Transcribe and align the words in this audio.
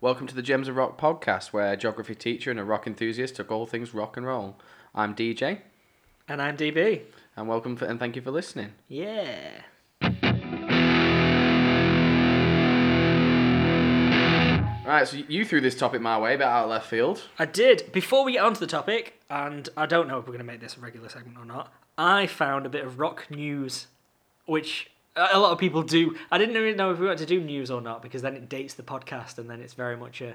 Welcome 0.00 0.26
to 0.28 0.34
the 0.34 0.42
Gems 0.42 0.66
of 0.68 0.76
Rock 0.76 0.98
podcast, 0.98 1.48
where 1.48 1.72
a 1.72 1.76
geography 1.76 2.14
teacher 2.14 2.50
and 2.50 2.58
a 2.58 2.64
rock 2.64 2.86
enthusiast 2.86 3.36
talk 3.36 3.50
all 3.50 3.66
things 3.66 3.92
rock 3.92 4.16
and 4.16 4.24
roll. 4.26 4.56
I'm 4.94 5.14
DJ, 5.14 5.58
And 6.28 6.40
I'm 6.40 6.56
DB. 6.56 7.02
and 7.36 7.48
welcome 7.48 7.76
for, 7.76 7.84
and 7.84 7.98
thank 8.00 8.16
you 8.16 8.22
for 8.22 8.30
listening. 8.30 8.72
Yeah. 8.88 9.60
Right, 14.86 15.06
so 15.06 15.18
you 15.18 15.44
threw 15.44 15.60
this 15.60 15.76
topic 15.76 16.00
my 16.00 16.18
way, 16.18 16.36
but 16.36 16.46
out 16.48 16.64
of 16.64 16.70
left 16.70 16.88
field. 16.88 17.22
I 17.38 17.44
did. 17.44 17.92
Before 17.92 18.24
we 18.24 18.32
get 18.32 18.42
onto 18.44 18.58
the 18.58 18.66
topic, 18.66 19.20
and 19.30 19.68
I 19.76 19.86
don't 19.86 20.08
know 20.08 20.18
if 20.18 20.24
we're 20.24 20.32
going 20.32 20.38
to 20.38 20.44
make 20.52 20.60
this 20.60 20.76
a 20.76 20.80
regular 20.80 21.08
segment 21.08 21.38
or 21.38 21.44
not, 21.44 21.72
I 21.96 22.26
found 22.26 22.66
a 22.66 22.68
bit 22.68 22.84
of 22.84 22.98
rock 22.98 23.26
news, 23.30 23.86
which 24.46 24.90
a 25.32 25.38
lot 25.38 25.52
of 25.52 25.58
people 25.58 25.82
do. 25.82 26.16
I 26.30 26.38
didn't 26.38 26.56
even 26.56 26.76
know 26.76 26.92
if 26.92 26.98
we 26.98 27.06
were 27.06 27.16
to 27.16 27.26
do 27.26 27.40
news 27.40 27.70
or 27.70 27.80
not 27.80 28.02
because 28.02 28.22
then 28.22 28.34
it 28.36 28.48
dates 28.48 28.74
the 28.74 28.82
podcast 28.82 29.38
and 29.38 29.48
then 29.48 29.60
it's 29.60 29.74
very 29.74 29.96
much 29.96 30.20
a. 30.20 30.34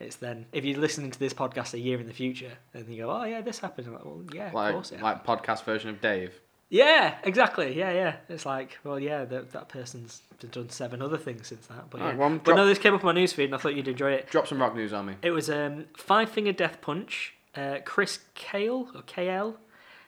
It's 0.00 0.16
then 0.16 0.46
if 0.52 0.64
you're 0.64 0.78
listening 0.80 1.10
to 1.12 1.18
this 1.18 1.32
podcast 1.32 1.72
a 1.72 1.78
year 1.78 2.00
in 2.00 2.06
the 2.08 2.12
future, 2.12 2.52
and 2.72 2.88
you 2.88 3.04
go, 3.04 3.10
"Oh 3.10 3.24
yeah, 3.24 3.42
this 3.42 3.60
happened." 3.60 3.86
I'm 3.86 3.92
like, 3.94 4.04
well, 4.04 4.22
yeah, 4.34 4.48
of 4.48 4.54
Like, 4.54 4.72
course 4.74 4.92
it 4.92 5.00
like 5.00 5.24
podcast 5.24 5.64
version 5.64 5.90
of 5.90 6.00
Dave. 6.00 6.40
Yeah, 6.70 7.14
exactly. 7.22 7.78
Yeah, 7.78 7.92
yeah. 7.92 8.16
It's 8.28 8.44
like, 8.44 8.78
well, 8.82 8.98
yeah, 8.98 9.24
that, 9.26 9.52
that 9.52 9.68
person's 9.68 10.22
done 10.50 10.70
seven 10.70 11.02
other 11.02 11.18
things 11.18 11.46
since 11.46 11.66
that. 11.68 11.88
But, 11.90 11.98
yeah. 11.98 12.04
Alright, 12.04 12.18
well, 12.18 12.28
I'm 12.28 12.38
but 12.38 12.56
no, 12.56 12.66
this 12.66 12.78
came 12.78 12.94
up 12.94 13.04
on 13.04 13.14
my 13.14 13.20
newsfeed 13.20 13.44
and 13.44 13.54
I 13.54 13.58
thought 13.58 13.76
you'd 13.76 13.86
enjoy 13.86 14.10
it. 14.12 14.28
Drop 14.30 14.48
some 14.48 14.60
rock 14.60 14.74
news 14.74 14.92
on 14.92 15.06
me. 15.06 15.14
It 15.22 15.30
was 15.30 15.48
um, 15.48 15.84
Five 15.96 16.30
Finger 16.30 16.52
Death 16.52 16.80
Punch. 16.80 17.34
Uh, 17.54 17.76
Chris 17.84 18.18
Kael, 18.34 18.88
or 18.92 19.02
KL, 19.02 19.54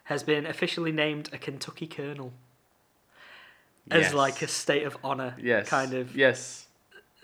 has 0.05 0.24
been 0.24 0.45
officially 0.47 0.91
named 0.91 1.30
a 1.33 1.38
Kentucky 1.38 1.87
Colonel. 1.87 2.33
As 3.91 4.03
Yes. 4.03 4.15
like 4.15 4.43
a 4.43 4.49
state 4.49 4.85
of 4.85 4.97
honour, 5.05 5.35
Yes. 5.41 5.69
kind 5.69 5.95
of. 5.95 6.17
Yes. 6.17 6.67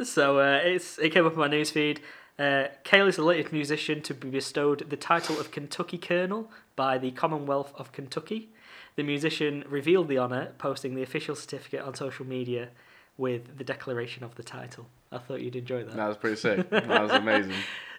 So 0.03 0.39
uh, 0.39 0.61
it's 0.65 0.99
it 0.99 1.11
came 1.11 1.27
up 1.27 1.33
on 1.33 1.39
my 1.39 1.49
newsfeed. 1.49 1.99
Uh, 2.39 2.69
Kael 2.85 3.09
is 3.09 3.17
the 3.17 3.23
latest 3.25 3.53
musician 3.53 4.01
to 4.03 4.15
be 4.15 4.31
bestowed 4.31 4.89
the 4.91 4.97
title 4.97 5.39
of 5.39 5.51
Kentucky 5.51 5.99
Colonel 5.99 6.51
by 6.77 6.99
the 6.99 7.11
Commonwealth 7.11 7.73
of 7.77 7.93
Kentucky. 7.93 8.51
The 8.97 9.03
musician 9.03 9.65
revealed 9.69 10.09
the 10.09 10.19
honour, 10.19 10.53
posting 10.59 10.95
the 10.95 11.03
official 11.03 11.35
certificate 11.35 11.83
on 11.83 11.95
social 11.95 12.27
media 12.27 12.71
with 13.17 13.59
the 13.59 13.65
declaration 13.65 14.25
of 14.25 14.35
the 14.37 14.43
title. 14.43 14.89
I 15.13 15.19
thought 15.19 15.41
you'd 15.41 15.57
enjoy 15.57 15.85
that. 15.85 15.95
That 15.95 16.09
was 16.09 16.17
pretty 16.17 16.37
sick. 16.37 16.69
that 16.71 16.89
was 16.89 17.11
amazing. 17.13 17.55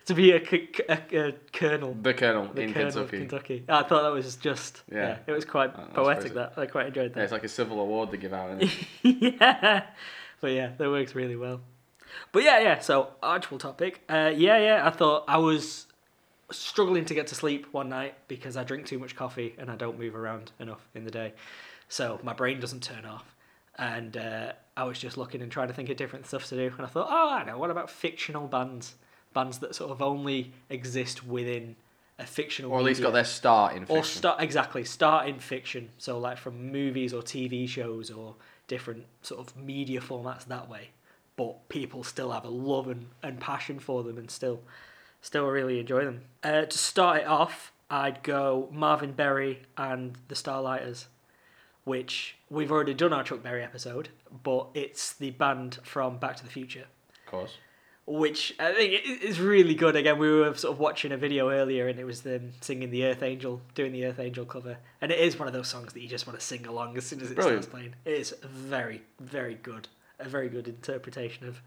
To 0.08 0.14
be 0.14 0.32
a, 0.32 0.42
a, 0.90 1.18
a 1.28 1.32
colonel, 1.54 1.96
The 2.02 2.14
Colonel 2.14 2.48
the 2.54 2.62
in 2.64 2.74
colonel 2.74 2.92
Kentucky. 2.92 3.18
Kentucky. 3.20 3.64
I 3.70 3.84
thought 3.84 4.02
that 4.04 4.12
was 4.12 4.36
just 4.36 4.82
yeah. 4.92 4.98
Yeah. 4.98 5.18
it 5.28 5.32
was 5.32 5.46
quite 5.46 5.74
That- 5.76 5.84
that's 5.86 5.96
poetic. 5.96 6.34
That 6.34 6.54
I 6.58 6.66
quite 6.66 6.88
enjoyed 6.88 7.12
Yeah, 7.12 7.16
that. 7.16 7.24
it's 7.24 7.32
like 7.32 7.46
a 7.46 7.48
civil 7.50 7.80
award 7.80 8.12
they 8.12 8.18
give 8.18 8.34
out. 8.34 8.62
Isn't 8.62 8.74
it? 9.04 9.36
yeah. 9.40 9.84
But 10.42 10.52
yeah, 10.52 10.72
that 10.78 10.90
works 10.90 11.16
really 11.16 11.38
well. 11.38 11.62
But 12.34 12.44
yeah, 12.44 12.60
yeah. 12.60 12.80
So 12.80 13.10
actual 13.24 13.60
topic. 13.60 14.02
Uh, 14.10 14.32
yeah, 14.36 14.58
yeah. 14.58 14.86
I 14.86 14.90
thought 14.90 15.24
I 15.30 15.38
was 15.38 15.88
struggling 16.52 17.06
to 17.06 17.14
get 17.14 17.28
to 17.28 17.36
sleep 17.36 17.68
one 17.72 17.88
night 17.90 18.16
because 18.28 18.58
I 18.58 18.64
drink 18.66 18.86
too 18.86 19.00
much 19.00 19.16
coffee 19.16 19.56
and 19.58 19.72
I 19.72 19.76
don't 19.76 19.98
move 19.98 20.16
around 20.16 20.52
enough 20.60 20.82
in 20.94 21.06
the 21.06 21.12
day, 21.12 21.34
so 21.88 22.20
my 22.24 22.34
brain 22.34 22.60
doesn't 22.60 22.84
turn 22.84 23.06
off. 23.06 23.24
And 23.78 24.18
uh, 24.18 24.52
I 24.76 24.84
was 24.86 24.98
just 25.00 25.18
looking 25.18 25.42
and 25.42 25.52
trying 25.52 25.68
to 25.68 25.74
think 25.74 25.90
of 25.90 25.98
different 25.98 26.26
stuff 26.26 26.48
to 26.48 26.56
do, 26.56 26.74
and 26.76 26.86
I 26.86 26.90
thought, 26.90 27.08
oh, 27.10 27.30
I 27.32 27.44
know. 27.44 27.58
What 27.58 27.70
about 27.70 27.90
fictional 27.90 28.48
bands? 28.48 28.96
Bands 29.34 29.60
that 29.60 29.76
sort 29.76 29.92
of 29.92 30.02
only 30.02 30.54
exist 30.70 31.26
within 31.26 31.76
a 32.20 32.26
fictional. 32.26 32.72
or 32.72 32.80
at 32.80 32.86
least 32.86 33.00
media. 33.00 33.10
got 33.10 33.14
their 33.14 33.26
start 33.26 33.76
in 33.76 33.82
fiction. 33.82 33.98
Or 33.98 34.04
start 34.04 34.42
exactly 34.42 34.84
start 34.84 35.28
in 35.28 35.40
fiction, 35.40 35.90
so 35.98 36.20
like 36.20 36.38
from 36.38 36.72
movies 36.72 37.14
or 37.14 37.22
TV 37.22 37.68
shows 37.68 38.10
or 38.12 38.36
different 38.68 39.06
sort 39.22 39.40
of 39.40 39.56
media 39.58 40.02
formats 40.02 40.46
that 40.46 40.70
way. 40.70 40.90
But 41.36 41.68
people 41.70 42.04
still 42.04 42.32
have 42.32 42.46
a 42.46 42.50
love 42.50 42.88
and, 42.88 43.08
and 43.24 43.40
passion 43.40 43.80
for 43.80 44.04
them 44.04 44.18
and 44.18 44.30
still 44.30 44.62
still 45.22 45.48
really 45.48 45.80
enjoy 45.80 46.06
them. 46.06 46.22
Uh, 46.44 46.64
to 46.66 46.78
start 46.78 47.22
it 47.22 47.28
off, 47.28 47.72
I'd 47.90 48.22
go 48.24 48.70
Marvin 48.72 49.14
Berry 49.14 49.64
and 49.78 50.18
the 50.28 50.36
Starlighters, 50.36 51.06
which 51.86 52.36
we've 52.50 52.72
already 52.72 52.94
done 52.94 53.14
our 53.14 53.24
Chuck 53.24 53.44
Berry 53.44 53.64
episode, 53.64 54.10
but 54.44 54.68
it's 54.74 55.14
the 55.14 55.32
band 55.32 55.80
from 55.84 56.18
Back 56.18 56.38
to 56.38 56.44
the 56.44 56.50
Future 56.50 56.86
of 57.26 57.32
course. 57.32 57.58
which 58.06 58.54
I 58.60 58.74
think 58.74 59.02
is 59.24 59.40
really 59.40 59.76
good. 59.76 59.96
Again, 59.96 60.18
we 60.18 60.30
were 60.30 60.54
sort 60.56 60.74
of 60.74 60.80
watching 60.80 61.12
a 61.12 61.18
video 61.18 61.50
earlier, 61.50 61.88
and 61.88 62.00
it 62.00 62.06
was 62.06 62.22
them 62.22 62.52
singing 62.62 62.90
the 62.90 63.06
Earth 63.06 63.22
Angel, 63.24 63.62
doing 63.76 63.92
the 63.92 64.06
Earth 64.06 64.20
Angel 64.20 64.46
cover, 64.46 64.78
and 65.02 65.12
it 65.12 65.20
is 65.20 65.38
one 65.38 65.48
of 65.48 65.54
those 65.54 65.68
songs 65.68 65.94
that 65.94 66.02
you 66.02 66.08
just 66.08 66.26
want 66.28 66.40
to 66.40 66.46
sing 66.46 66.66
along 66.66 66.98
as 66.98 67.06
soon 67.06 67.22
as 67.22 67.32
it 67.32 67.36
Brilliant. 67.36 67.64
starts 67.64 67.74
playing. 67.74 67.96
It 68.06 68.14
is 68.20 68.36
very, 68.44 69.04
very 69.20 69.56
good, 69.56 69.88
a 70.20 70.28
very 70.30 70.50
good 70.50 70.68
interpretation 70.68 71.48
of 71.48 71.62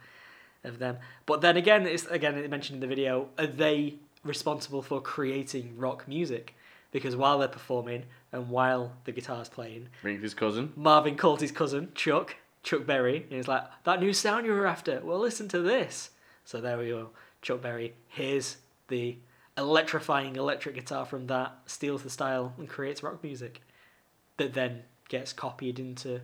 of 0.65 0.79
them. 0.81 0.97
But 1.27 1.43
then 1.43 1.57
again, 1.57 1.87
it's 1.87 2.07
again 2.07 2.37
it 2.37 2.51
mentioned 2.51 2.77
in 2.77 2.81
the 2.81 2.95
video, 2.95 3.29
are 3.39 3.47
they 3.47 3.95
responsible 4.25 4.83
for 4.83 5.01
creating 5.01 5.75
rock 5.77 6.09
music? 6.09 6.55
Because 6.91 7.15
while 7.15 7.39
they're 7.39 7.49
performing 7.49 8.05
and 8.37 8.51
while 8.51 8.93
the 9.05 9.13
guitar's 9.13 9.49
playing, 9.49 9.89
Ring 10.03 10.21
his 10.21 10.35
cousin. 10.35 10.73
Marvin 10.77 11.17
called 11.17 11.41
his 11.41 11.51
cousin 11.51 11.91
Chuck, 11.95 12.37
Chuck 12.63 12.87
Berry, 12.87 13.23
and 13.23 13.33
he's 13.33 13.49
like, 13.49 13.65
"That 13.85 14.01
new 14.01 14.13
sound 14.13 14.47
you 14.47 14.53
were 14.53 14.67
after. 14.67 15.01
Well, 15.03 15.19
listen 15.19 15.49
to 15.49 15.61
this." 15.61 16.11
So 16.45 16.61
there 16.61 16.79
we 16.79 16.89
go. 16.91 17.11
Chuck 17.43 17.63
Berry 17.63 17.95
hears 18.09 18.59
the 18.89 19.17
electrifying 19.57 20.37
electric 20.37 20.75
guitar 20.75 21.07
from 21.07 21.27
that, 21.29 21.57
steals 21.67 22.03
the 22.03 22.11
style, 22.11 22.53
and 22.59 22.69
creates 22.69 23.03
rock 23.03 23.23
music 23.23 23.63
that 24.37 24.53
then 24.55 24.83
gets 25.09 25.33
copied 25.33 25.79
into 25.79 26.21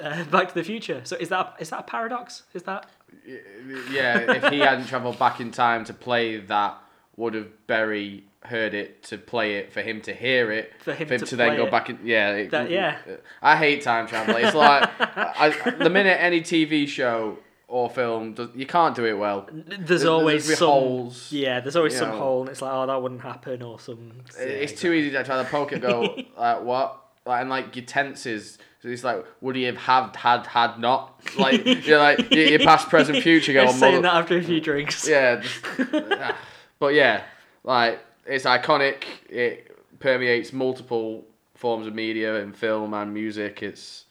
uh, 0.00 0.24
Back 0.30 0.48
to 0.48 0.54
the 0.54 0.64
Future. 0.64 1.02
So 1.04 1.16
is 1.16 1.28
that 1.28 1.56
is 1.60 1.70
that 1.70 1.80
a 1.80 1.82
paradox? 1.84 2.44
Is 2.54 2.62
that 2.64 2.88
Yeah, 3.26 4.18
if 4.32 4.52
he 4.52 4.60
hadn't 4.60 4.86
travelled 4.86 5.18
back 5.18 5.40
in 5.40 5.50
time 5.50 5.84
to 5.84 5.94
play 5.94 6.38
that, 6.38 6.78
would 7.16 7.34
have 7.34 7.48
Berry 7.66 8.24
heard 8.44 8.74
it 8.74 9.02
to 9.04 9.18
play 9.18 9.56
it 9.56 9.72
for 9.72 9.82
him 9.82 10.00
to 10.02 10.12
hear 10.14 10.52
it 10.52 10.72
For 10.80 10.94
him 10.94 11.08
to 11.18 11.34
then 11.36 11.56
go 11.56 11.64
it. 11.66 11.70
back 11.70 11.88
and 11.88 11.98
yeah 12.06 12.30
it- 12.32 12.50
That- 12.50 12.70
yeah. 12.70 12.98
I 13.42 13.56
hate 13.56 13.82
time 13.82 14.06
travel. 14.06 14.36
It's 14.36 14.54
like 14.54 14.88
I, 15.00 15.48
the 15.78 15.90
minute 15.90 16.18
any 16.20 16.40
TV 16.42 16.86
show 16.86 17.38
or 17.68 17.90
film 17.90 18.34
does, 18.34 18.50
you 18.54 18.64
can't 18.66 18.94
do 18.94 19.04
it 19.04 19.14
well. 19.18 19.48
there's 19.52 19.88
There's- 19.88 20.04
always 20.04 20.46
there's 20.46 20.60
some 20.60 20.68
holes, 20.68 21.32
yeah, 21.32 21.58
there's 21.58 21.74
always 21.74 21.96
some 21.98 22.10
know. 22.10 22.18
hole, 22.18 22.40
and 22.42 22.50
it's 22.50 22.62
like, 22.62 22.72
oh, 22.72 22.86
that 22.86 23.02
wouldn't 23.02 23.22
happen, 23.22 23.60
or 23.62 23.80
some. 23.80 24.12
yeah, 24.38 24.44
it's 24.44 24.80
too 24.80 24.92
easy 24.92 25.10
to 25.10 25.24
try 25.24 25.42
to 25.42 25.48
poke 25.48 25.72
it. 25.72 25.80
Go 25.82 26.14
like 26.38 26.62
what? 26.62 27.02
Like, 27.26 27.40
and 27.40 27.50
like 27.50 27.74
your 27.74 27.84
tenses. 27.84 28.58
So 28.82 28.88
it's 28.88 29.02
like, 29.02 29.24
would 29.40 29.56
he 29.56 29.64
have 29.64 29.76
had 29.78 30.14
had 30.14 30.46
had 30.46 30.78
not? 30.78 31.20
Like 31.36 31.66
you're 31.86 31.98
like 31.98 32.30
your, 32.32 32.60
past, 32.60 32.88
present, 32.88 33.20
future. 33.24 33.52
Go 33.52 33.66
on, 33.66 33.72
saying 33.74 33.94
mother- 33.96 34.02
that 34.02 34.14
after 34.14 34.36
a 34.38 34.42
few 34.44 34.60
drinks. 34.60 35.08
yeah. 35.08 35.40
Just, 35.40 35.64
ah. 35.92 36.36
But 36.78 36.94
yeah, 36.94 37.22
like 37.64 38.00
it's 38.26 38.44
iconic. 38.44 39.04
It 39.28 39.76
permeates 39.98 40.52
multiple 40.52 41.24
forms 41.54 41.86
of 41.86 41.94
media 41.94 42.40
and 42.42 42.54
film 42.54 42.92
and 42.94 43.12
music. 43.14 43.62
It's 43.62 44.04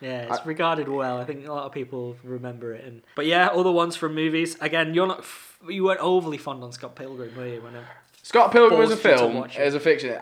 Yeah, 0.00 0.32
it's 0.34 0.46
regarded 0.46 0.88
well. 0.88 1.18
I 1.18 1.24
think 1.24 1.46
a 1.46 1.52
lot 1.52 1.64
of 1.64 1.72
people 1.72 2.16
remember 2.22 2.72
it. 2.74 2.84
And 2.84 3.02
but 3.16 3.26
yeah, 3.26 3.48
other 3.48 3.72
ones 3.72 3.96
from 3.96 4.14
movies. 4.14 4.56
Again, 4.60 4.94
you're 4.94 5.06
not 5.06 5.20
f- 5.20 5.58
you 5.68 5.84
weren't 5.84 6.00
overly 6.00 6.38
fond 6.38 6.62
on 6.62 6.72
Scott 6.72 6.94
Pilgrim, 6.94 7.34
were 7.36 7.46
you? 7.46 7.60
When 7.62 7.74
I, 7.74 7.82
Scott 8.22 8.52
Pilgrim 8.52 8.80
as 8.82 8.90
a 8.90 8.96
Forced 8.96 9.04
you 9.04 9.10
to 9.28 9.32
film, 9.32 9.50
as 9.58 9.74
a 9.74 9.80
fiction. 9.80 10.20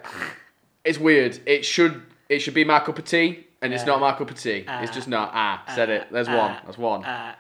It's 0.84 0.98
weird. 0.98 1.38
It 1.46 1.64
should 1.64 2.02
it 2.28 2.38
should 2.40 2.54
be 2.54 2.64
my 2.64 2.80
cup 2.80 2.98
of 2.98 3.04
tea, 3.04 3.46
and 3.60 3.72
it's 3.74 3.82
Uh, 3.82 3.86
not 3.86 4.00
my 4.00 4.12
cup 4.12 4.30
of 4.30 4.38
tea. 4.40 4.64
it's 4.66 4.90
uh, 4.90 4.94
just 4.94 5.08
not. 5.08 5.30
Ah, 5.34 5.62
said 5.74 5.90
it. 5.90 6.08
There's 6.10 6.28
uh, 6.28 6.36
one. 6.36 6.56
That's 6.64 6.78
one. 6.78 7.04
uh, 7.04 7.34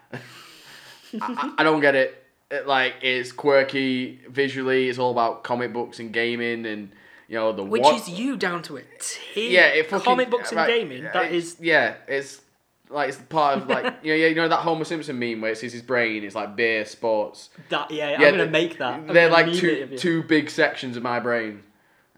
I, 1.20 1.54
I 1.58 1.62
don't 1.62 1.80
get 1.80 1.94
it. 1.94 2.21
It. 2.52 2.66
Like 2.66 2.94
it's 3.02 3.32
quirky 3.32 4.20
visually. 4.28 4.88
It's 4.88 4.98
all 4.98 5.10
about 5.10 5.42
comic 5.44 5.72
books 5.72 5.98
and 5.98 6.12
gaming, 6.12 6.66
and 6.66 6.90
you 7.28 7.36
know 7.36 7.52
the 7.52 7.64
which 7.64 7.82
what- 7.82 7.96
is 7.96 8.08
you 8.08 8.36
down 8.36 8.62
to 8.64 8.76
a 8.76 8.82
T. 9.00 9.52
yeah, 9.54 9.66
it 9.68 9.88
fucking, 9.88 10.04
comic 10.04 10.30
books 10.30 10.52
and 10.52 10.66
gaming. 10.66 11.04
That 11.04 11.26
it's- 11.26 11.56
yeah. 11.60 11.94
It's 12.06 12.40
like 12.90 13.08
it's 13.08 13.16
part 13.18 13.56
of 13.58 13.68
like 13.68 13.84
you 14.02 14.12
know 14.12 14.16
yeah, 14.16 14.26
you 14.28 14.34
know 14.34 14.48
that 14.48 14.58
Homer 14.60 14.84
Simpson 14.84 15.18
meme 15.18 15.40
where 15.40 15.52
it's 15.52 15.60
his 15.62 15.80
brain. 15.82 16.24
It's 16.24 16.34
like 16.34 16.54
beer, 16.56 16.84
sports. 16.84 17.48
that. 17.70 17.90
Yeah, 17.90 18.10
Yeah, 18.20 18.28
I'm 18.28 18.36
gonna 18.36 18.46
make 18.50 18.78
that. 18.78 18.94
I'm 18.94 19.06
They're 19.06 19.30
like 19.30 19.46
it 19.48 19.54
two 19.54 19.96
two 19.96 20.22
big 20.24 20.50
sections 20.50 20.96
of 20.96 21.02
my 21.02 21.18
brain, 21.20 21.62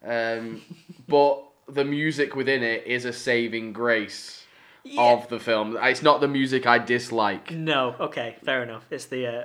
um, 0.04 0.62
but 1.08 1.42
the 1.68 1.84
music 1.84 2.34
within 2.34 2.62
it 2.62 2.86
is 2.86 3.04
a 3.04 3.12
saving 3.12 3.72
grace 3.72 4.44
Yeah. 4.82 5.00
of 5.00 5.28
the 5.28 5.38
film. 5.40 5.78
It's 5.80 6.02
not 6.02 6.20
the 6.20 6.28
music 6.28 6.66
I 6.66 6.78
dislike. 6.78 7.50
No, 7.52 7.94
okay, 8.00 8.36
fair 8.44 8.62
enough. 8.62 8.84
It's 8.90 9.06
the 9.06 9.26
uh, 9.26 9.44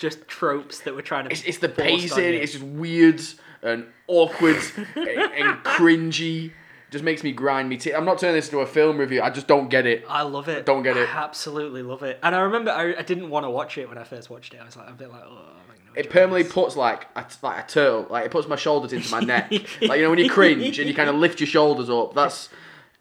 just 0.00 0.26
tropes 0.26 0.80
that 0.80 0.94
we're 0.94 1.02
trying 1.02 1.26
to. 1.26 1.30
It's, 1.30 1.42
it's 1.44 1.58
the 1.58 1.68
pacing. 1.68 2.34
It's 2.34 2.52
just 2.52 2.64
weird 2.64 3.20
and 3.62 3.86
awkward 4.08 4.56
and, 4.96 5.06
and 5.06 5.64
cringy. 5.64 6.52
Just 6.90 7.04
makes 7.04 7.22
me 7.22 7.30
grind 7.30 7.68
me. 7.68 7.76
teeth. 7.76 7.94
I'm 7.96 8.04
not 8.04 8.18
turning 8.18 8.34
this 8.34 8.46
into 8.48 8.58
a 8.60 8.66
film 8.66 8.98
review. 8.98 9.22
I 9.22 9.30
just 9.30 9.46
don't 9.46 9.68
get 9.68 9.86
it. 9.86 10.04
I 10.08 10.22
love 10.22 10.48
it. 10.48 10.66
Don't 10.66 10.82
get 10.82 10.96
it. 10.96 11.08
I 11.08 11.18
absolutely 11.22 11.82
love 11.82 12.02
it. 12.02 12.18
And 12.22 12.34
I 12.34 12.40
remember 12.40 12.72
I, 12.72 12.96
I 12.96 13.02
didn't 13.02 13.30
want 13.30 13.46
to 13.46 13.50
watch 13.50 13.78
it 13.78 13.88
when 13.88 13.96
I 13.96 14.02
first 14.02 14.28
watched 14.28 14.54
it. 14.54 14.60
I 14.60 14.64
was 14.64 14.76
like 14.76 14.88
a 14.88 14.92
bit 14.92 15.08
like, 15.08 15.22
oh, 15.22 15.28
I'm 15.28 15.68
not 15.68 15.76
gonna 15.86 16.00
It 16.00 16.10
permanently 16.10 16.42
this." 16.42 16.52
puts 16.52 16.74
like 16.74 17.06
a, 17.14 17.24
like 17.42 17.64
a 17.64 17.68
turtle. 17.68 18.06
Like 18.10 18.24
it 18.24 18.32
puts 18.32 18.48
my 18.48 18.56
shoulders 18.56 18.92
into 18.92 19.08
my 19.12 19.20
neck. 19.20 19.52
like 19.82 19.98
you 19.98 20.02
know 20.02 20.10
when 20.10 20.18
you 20.18 20.28
cringe 20.30 20.80
and 20.80 20.88
you 20.88 20.94
kind 20.94 21.08
of 21.08 21.14
lift 21.14 21.38
your 21.38 21.46
shoulders 21.46 21.88
up. 21.90 22.14
That's. 22.14 22.48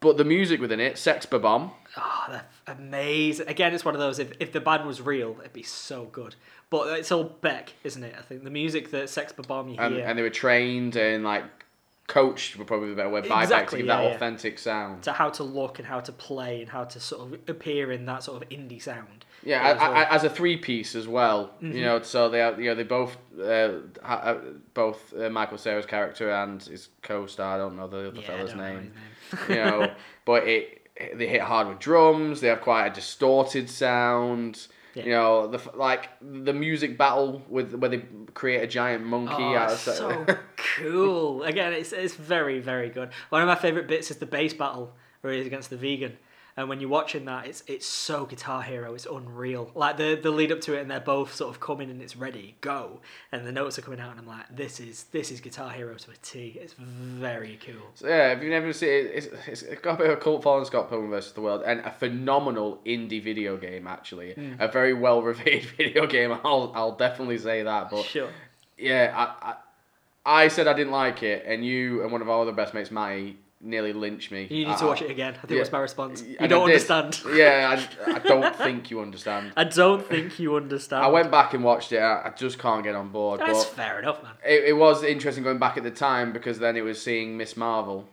But 0.02 0.16
the 0.18 0.24
music 0.24 0.62
within 0.62 0.80
it, 0.80 0.98
Sex 0.98 1.25
Bob-Omb, 1.25 1.72
Oh, 1.98 2.26
they're 2.30 2.46
amazing. 2.68 3.48
Again, 3.48 3.74
it's 3.74 3.84
one 3.86 3.96
of 3.96 4.00
those. 4.00 4.20
If, 4.20 4.32
if 4.40 4.52
the 4.52 4.62
band 4.62 4.86
was 4.86 5.02
real, 5.02 5.36
it'd 5.40 5.54
be 5.54 5.64
so 5.64 6.06
good. 6.06 6.36
But 6.70 7.00
it's 7.00 7.12
all 7.12 7.24
Beck, 7.24 7.74
isn't 7.84 8.04
it? 8.04 8.16
I 8.18 8.22
think 8.22 8.44
the 8.44 8.52
music 8.52 8.92
that 8.92 9.10
Sex 9.10 9.34
Bob-Omb 9.34 9.74
you 9.74 9.80
And, 9.80 9.96
hear 9.96 10.06
and 10.06 10.18
they 10.18 10.22
were 10.22 10.30
trained 10.30 10.96
and 10.96 11.24
like 11.24 11.44
coached, 12.08 12.58
would 12.58 12.68
probably 12.68 12.88
be 12.88 12.94
a 12.94 12.96
better 12.96 13.10
word, 13.10 13.28
by 13.30 13.46
Beck 13.46 13.70
to 13.70 13.78
give 13.78 13.86
yeah, 13.88 13.98
that 13.98 14.04
yeah. 14.10 14.16
authentic 14.16 14.58
sound. 14.60 15.04
to 15.04 15.12
how 15.12 15.30
to 15.30 15.44
look 15.44 15.78
and 15.80 15.88
how 15.88 16.00
to 16.00 16.12
play 16.12 16.62
and 16.62 16.70
how 16.70 16.84
to 16.84 17.00
sort 17.00 17.34
of 17.34 17.40
appear 17.48 17.92
in 17.92 18.06
that 18.06 18.24
sort 18.24 18.42
of 18.42 18.50
indie 18.50 18.82
sound. 18.82 19.26
Yeah, 19.44 19.70
It 19.70 19.74
was 19.76 19.82
I, 19.82 19.86
all- 20.06 20.16
as 20.16 20.24
a 20.26 20.30
three 20.30 20.58
piece 20.58 20.96
as 20.96 21.08
well. 21.08 21.52
You 21.62 21.82
know, 21.82 22.02
so 22.02 22.30
they 22.30 22.42
are, 22.42 22.60
you 22.60 22.70
know 22.70 22.76
they 22.76 22.84
both 22.84 23.16
uh, 23.42 23.70
ha, 24.04 24.16
uh, 24.16 24.38
both 24.74 25.14
uh, 25.18 25.30
Michael 25.30 25.58
Cera's 25.58 25.86
character 25.86 26.30
and 26.32 26.62
his 26.62 26.90
co-star. 27.04 27.56
I 27.56 27.58
don't 27.58 27.78
know 27.78 27.88
the 27.88 28.10
other 28.10 28.20
Yeah, 28.20 28.28
fella's 28.28 28.54
know 28.54 28.64
name. 28.64 28.92
you 29.48 29.56
know, 29.56 29.92
but 30.26 30.46
it 30.48 30.79
they 31.16 31.28
hit 31.28 31.42
hard 31.42 31.68
with 31.68 31.80
drums. 31.80 32.42
They 32.42 32.48
have 32.48 32.62
quite 32.62 32.88
a 32.88 32.94
distorted 32.94 33.69
sound. 33.69 34.68
Yeah. 34.96 35.04
You 35.04 35.12
know, 35.12 35.48
the 35.48 35.62
like 35.75 36.10
the 36.22 36.54
music 36.54 36.98
battle 36.98 37.42
with 37.48 37.74
where 37.75 37.90
they 37.90 38.04
create 38.34 38.63
a 38.63 38.68
giant 38.68 39.06
monkey 39.06 39.36
Oh, 39.38 39.56
out 39.56 39.72
of 39.72 39.78
so 39.78 40.25
cool. 40.78 41.44
Again, 41.44 41.74
it's 41.74 41.94
it's 41.94 42.16
very 42.16 42.60
very 42.60 42.90
good. 42.90 43.10
One 43.30 43.42
of 43.42 43.48
my 43.48 43.56
favorite 43.56 43.88
bits 43.88 44.10
is 44.12 44.18
the 44.18 44.25
bass 44.25 44.54
battle 44.54 44.94
where 45.22 45.34
he's 45.34 45.46
against 45.46 45.69
the 45.69 45.78
vegan. 45.78 46.18
And 46.60 46.68
when 46.68 46.82
you're 46.82 46.90
watching 46.90 47.24
that, 47.24 47.48
it's 47.48 47.64
it's 47.68 47.86
so 47.86 48.26
Guitar 48.26 48.62
Hero. 48.62 48.94
It's 48.94 49.06
unreal. 49.06 49.72
Like 49.76 49.96
the 49.96 50.20
the 50.22 50.30
lead 50.30 50.52
up 50.52 50.60
to 50.62 50.74
it, 50.74 50.82
and 50.82 50.92
they're 50.92 51.00
both 51.00 51.34
sort 51.34 51.50
of 51.56 51.62
coming, 51.62 51.90
and 51.90 52.02
it's 52.02 52.18
ready, 52.18 52.56
go, 52.60 53.00
and 53.32 53.48
the 53.48 53.52
notes 53.54 53.80
are 53.80 53.82
coming 53.82 54.02
out, 54.02 54.12
and 54.12 54.20
I'm 54.20 54.28
like, 54.28 54.54
this 54.54 54.82
is 54.82 55.06
this 55.06 55.32
is 55.32 55.40
Guitar 55.40 55.70
Hero 55.70 55.94
to 55.96 56.12
a 56.12 56.16
T. 56.22 56.58
It's 56.62 56.74
very 56.74 57.58
cool. 57.66 57.88
So 57.96 58.10
yeah, 58.10 58.34
if 58.34 58.42
you've 58.44 58.52
never 58.52 58.74
seen 58.74 58.90
it, 58.90 59.12
it's, 59.16 59.28
it's 59.48 59.62
it's 59.62 59.82
got 59.82 59.96
a 59.96 59.98
bit 60.00 60.08
of 60.12 60.18
a 60.18 60.22
cult 60.22 60.44
following 60.44 60.66
Scott 60.66 60.90
Pilgrim 60.90 61.10
versus 61.12 61.32
the 61.32 61.40
World, 61.40 61.64
and 61.66 61.80
a 61.80 61.92
phenomenal 61.92 62.82
indie 62.86 63.24
video 63.24 63.56
game 63.56 63.88
actually, 63.88 64.34
Hmm. 64.34 64.56
a 64.60 64.68
very 64.68 64.94
well 64.94 65.22
reviewed 65.22 65.64
video 65.78 66.08
game. 66.08 66.34
I'll 66.44 66.74
I'll 66.76 66.98
definitely 66.98 67.38
say 67.38 67.64
that. 67.64 67.90
But 67.90 68.04
Sure. 68.04 68.30
yeah, 68.78 69.14
I, 69.16 69.52
I 69.52 69.56
I 70.44 70.48
said 70.50 70.68
I 70.68 70.74
didn't 70.74 70.92
like 70.92 71.24
it, 71.24 71.46
and 71.48 71.64
you 71.66 72.04
and 72.04 72.12
one 72.12 72.22
of 72.22 72.30
our 72.30 72.42
other 72.42 72.52
best 72.52 72.74
mates, 72.74 72.92
Matty, 72.92 73.38
nearly 73.62 73.94
lynched 73.94 74.32
me. 74.32 74.48
You 74.50 74.68
need 74.68 74.78
to 74.78 74.86
I- 74.86 74.88
watch 74.88 75.02
it 75.02 75.12
again. 75.12 75.34
I 75.36 75.42
think 75.42 75.52
yeah. 75.52 75.60
was 75.60 75.72
my 75.72 75.80
response. 75.80 76.24
You 76.24 76.48
don't 76.48 76.64
understand. 76.64 77.22
Yeah, 77.34 77.86
I, 78.08 78.16
I 78.16 78.20
don't 78.24 78.56
think 78.56 78.90
you 78.90 79.02
understand. 79.02 79.54
I 79.58 79.66
don't 79.66 80.06
think 80.06 80.40
you 80.40 80.56
understand. 80.56 81.04
I 81.04 81.10
went 81.10 81.32
back 81.32 81.54
and 81.54 81.64
watched 81.64 81.92
it. 81.92 82.00
I, 82.00 82.28
I 82.28 82.30
just 82.36 82.60
can't 82.60 82.84
get 82.84 82.96
on 82.96 83.10
board. 83.10 83.40
That's 83.40 83.66
fair 83.66 84.00
enough, 84.00 84.24
man. 84.24 84.34
it, 84.46 84.66
it 84.66 84.74
was 84.74 85.04
interesting 85.04 85.44
going 85.44 85.60
back 85.60 85.78
at 85.78 85.84
the 85.84 85.92
time 85.92 86.32
because 86.32 86.60
then 86.60 86.78
it 86.78 86.82
was 86.82 87.02
seeing 87.02 87.38
Miss 87.38 87.58
Marvel. 87.58 88.08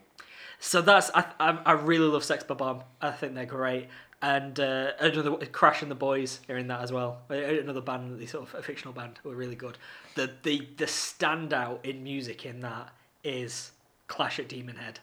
So 0.59 0.81
that's 0.81 1.11
I, 1.13 1.25
I, 1.39 1.59
I 1.65 1.71
really 1.73 2.07
love 2.07 2.23
Sex 2.23 2.43
Bob-Omb. 2.43 2.83
I 3.01 3.11
think 3.11 3.35
they're 3.35 3.45
great. 3.45 3.89
And 4.19 4.59
uh, 4.59 4.93
another 4.99 5.35
Crash 5.45 5.83
and 5.83 5.91
the 5.91 5.95
Boys 5.95 6.39
are 6.49 6.57
in 6.57 6.67
that 6.69 6.81
as 6.81 6.91
well. 6.91 7.19
Another 7.29 7.81
band, 7.81 8.17
the 8.17 8.25
sort 8.25 8.47
of 8.47 8.55
a 8.55 8.63
fictional 8.63 8.91
band, 8.91 9.19
were 9.23 9.35
really 9.35 9.55
good. 9.55 9.77
The 10.15 10.31
the 10.41 10.67
the 10.77 10.85
standout 10.85 11.85
in 11.85 12.03
music 12.03 12.43
in 12.43 12.61
that 12.61 12.89
is 13.23 13.73
Clash 14.07 14.39
at 14.39 14.49
Demonhead, 14.49 14.95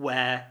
where 0.00 0.46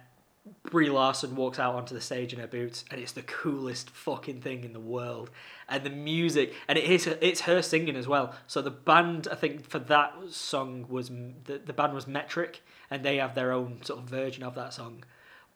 Brie 0.63 0.89
Larson 0.89 1.35
walks 1.35 1.59
out 1.59 1.75
onto 1.75 1.93
the 1.93 2.01
stage 2.01 2.33
in 2.33 2.39
her 2.39 2.47
boots, 2.47 2.85
and 2.89 2.99
it's 2.99 3.11
the 3.11 3.21
coolest 3.21 3.89
fucking 3.89 4.41
thing 4.41 4.63
in 4.63 4.73
the 4.73 4.79
world. 4.79 5.29
And 5.67 5.83
the 5.83 5.89
music, 5.89 6.53
and 6.67 6.77
it 6.77 6.85
is 6.85 7.07
it's 7.07 7.41
her 7.41 7.61
singing 7.61 7.95
as 7.95 8.07
well. 8.07 8.33
So 8.47 8.61
the 8.61 8.71
band, 8.71 9.27
I 9.31 9.35
think, 9.35 9.67
for 9.67 9.79
that 9.79 10.13
song 10.29 10.85
was 10.89 11.09
the 11.09 11.61
the 11.63 11.73
band 11.73 11.93
was 11.93 12.07
Metric, 12.07 12.61
and 12.89 13.03
they 13.03 13.17
have 13.17 13.35
their 13.35 13.51
own 13.51 13.83
sort 13.83 13.99
of 13.99 14.05
version 14.05 14.43
of 14.43 14.55
that 14.55 14.73
song. 14.73 15.03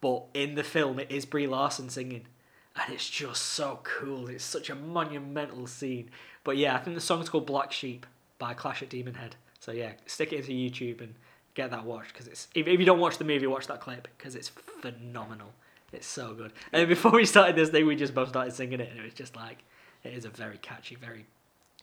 But 0.02 0.26
in 0.34 0.56
the 0.56 0.64
film, 0.64 1.00
it 1.00 1.10
is 1.10 1.26
Brie 1.26 1.48
Larson 1.48 1.90
singing, 1.90 2.28
and 2.76 2.94
it's 2.94 3.10
just 3.10 3.42
so 3.42 3.80
cool. 3.84 4.28
It's 4.28 4.44
such 4.44 4.70
a 4.70 4.76
monumental 4.76 5.68
scene. 5.68 6.10
But 6.44 6.58
yeah, 6.58 6.76
I 6.76 6.80
think 6.80 6.96
the 6.96 7.02
song's 7.02 7.30
called 7.30 7.46
Black 7.46 7.72
Sheep 7.72 8.06
by 8.38 8.54
Clash 8.54 8.84
at 8.84 8.90
Demonhead. 8.90 9.36
So 9.60 9.72
yeah, 9.72 9.94
stick 10.06 10.34
it 10.34 10.40
into 10.40 10.52
YouTube 10.52 11.00
and 11.02 11.16
get 11.56 11.72
that 11.72 11.86
watched 11.86 12.14
because 12.14 12.28
it's 12.28 12.48
if, 12.56 12.68
if 12.68 12.80
you 12.80 12.86
don't 12.86 13.00
watch 13.00 13.18
the 13.18 13.26
movie, 13.26 13.48
watch 13.48 13.68
that 13.68 13.82
clip 13.82 14.08
because 14.18 14.36
it's 14.36 14.50
phenomenal. 14.50 15.54
It's 15.92 16.08
so 16.08 16.34
good. 16.34 16.54
And 16.72 16.88
before 16.90 17.12
we 17.12 17.26
started 17.26 17.56
this 17.56 17.70
thing, 17.70 17.86
we 17.86 17.96
just 17.96 18.16
both 18.16 18.30
started 18.30 18.54
singing 18.54 18.80
it, 18.80 18.90
and 18.90 19.00
it 19.00 19.04
was 19.04 19.14
just 19.14 19.36
like 19.36 19.64
it 20.04 20.14
is 20.14 20.26
a 20.26 20.30
very 20.30 20.58
catchy, 20.58 20.96
very 20.96 21.26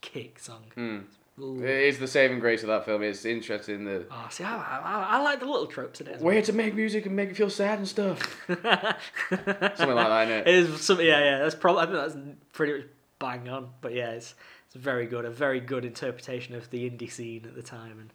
kick 0.00 0.38
song. 0.38 0.64
Hmm. 0.75 0.99
Ooh. 1.40 1.62
It 1.62 1.70
is 1.70 1.99
the 1.99 2.06
saving 2.06 2.38
grace 2.38 2.62
of 2.62 2.69
that 2.69 2.84
film. 2.84 3.02
It's 3.02 3.25
interesting 3.25 3.84
that 3.87 4.06
Oh, 4.11 4.26
see, 4.31 4.44
I, 4.44 4.56
I, 4.56 5.06
I 5.17 5.22
like 5.22 5.40
the 5.40 5.46
little 5.46 5.67
tropes 5.67 6.00
in 6.00 6.06
it. 6.06 6.20
Way 6.20 6.34
well. 6.34 6.43
to 6.43 6.52
make 6.52 6.75
music 6.75 7.06
and 7.06 7.16
make 7.16 7.31
you 7.31 7.34
feel 7.34 7.49
sad 7.49 7.78
and 7.78 7.88
stuff. 7.88 8.19
Something 8.46 8.64
like 8.66 9.78
that, 9.78 10.28
innit? 10.28 10.40
It 10.43 10.49
is 10.49 10.81
something. 10.84 11.06
Yeah, 11.06 11.20
yeah. 11.20 11.38
That's 11.38 11.55
probably. 11.55 11.82
I 11.82 11.87
think 11.87 11.96
that's 11.96 12.37
pretty 12.52 12.73
much 12.75 12.87
bang 13.19 13.49
on. 13.49 13.70
But 13.81 13.94
yeah, 13.94 14.11
it's 14.11 14.34
it's 14.66 14.75
very 14.75 15.06
good. 15.06 15.25
A 15.25 15.31
very 15.31 15.61
good 15.61 15.84
interpretation 15.84 16.55
of 16.55 16.69
the 16.70 16.90
indie 16.90 17.11
scene 17.11 17.44
at 17.46 17.55
the 17.55 17.62
time, 17.62 17.99
and 18.00 18.12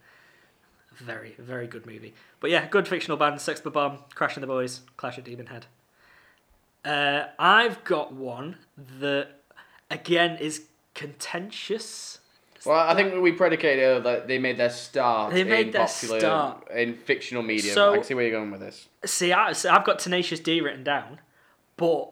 very 0.98 1.36
very 1.38 1.68
good 1.68 1.86
movie. 1.86 2.14
But 2.40 2.50
yeah, 2.52 2.68
good 2.68 2.88
fictional 2.88 3.18
band. 3.18 3.40
Sex 3.42 3.60
the 3.60 3.72
Bomb, 3.72 4.00
Crashing 4.14 4.42
the 4.42 4.48
Boys, 4.48 4.82
Clash 4.98 5.18
at 5.18 5.26
Demonhead. 5.26 5.64
Uh, 6.84 7.28
I've 7.40 7.84
got 7.84 8.14
one 8.14 8.58
that 9.00 9.30
again 9.90 10.38
is 10.38 10.64
contentious. 10.94 12.20
Well, 12.66 12.80
I 12.80 12.96
think 12.96 13.22
we 13.22 13.32
predicated 13.32 14.04
that 14.06 14.28
they 14.28 14.40
made 14.40 14.58
their 14.58 14.72
start 14.72 15.34
They 15.34 15.44
made 15.44 15.68
in 15.68 15.74
their 15.74 15.86
popular 15.86 16.20
start. 16.20 16.68
in 16.76 16.96
fictional 16.96 17.44
media. 17.44 17.74
So- 17.74 17.92
I 17.92 17.96
can 17.98 18.04
see 18.04 18.14
where 18.16 18.26
you're 18.26 18.40
going 18.40 18.50
with 18.52 18.62
this. 18.62 18.88
See, 19.06 19.32
I, 19.32 19.52
so 19.54 19.70
I've 19.70 19.86
got 19.86 20.00
Tenacious 20.00 20.40
D 20.40 20.62
written 20.62 20.84
down, 20.84 21.20
but 21.78 22.12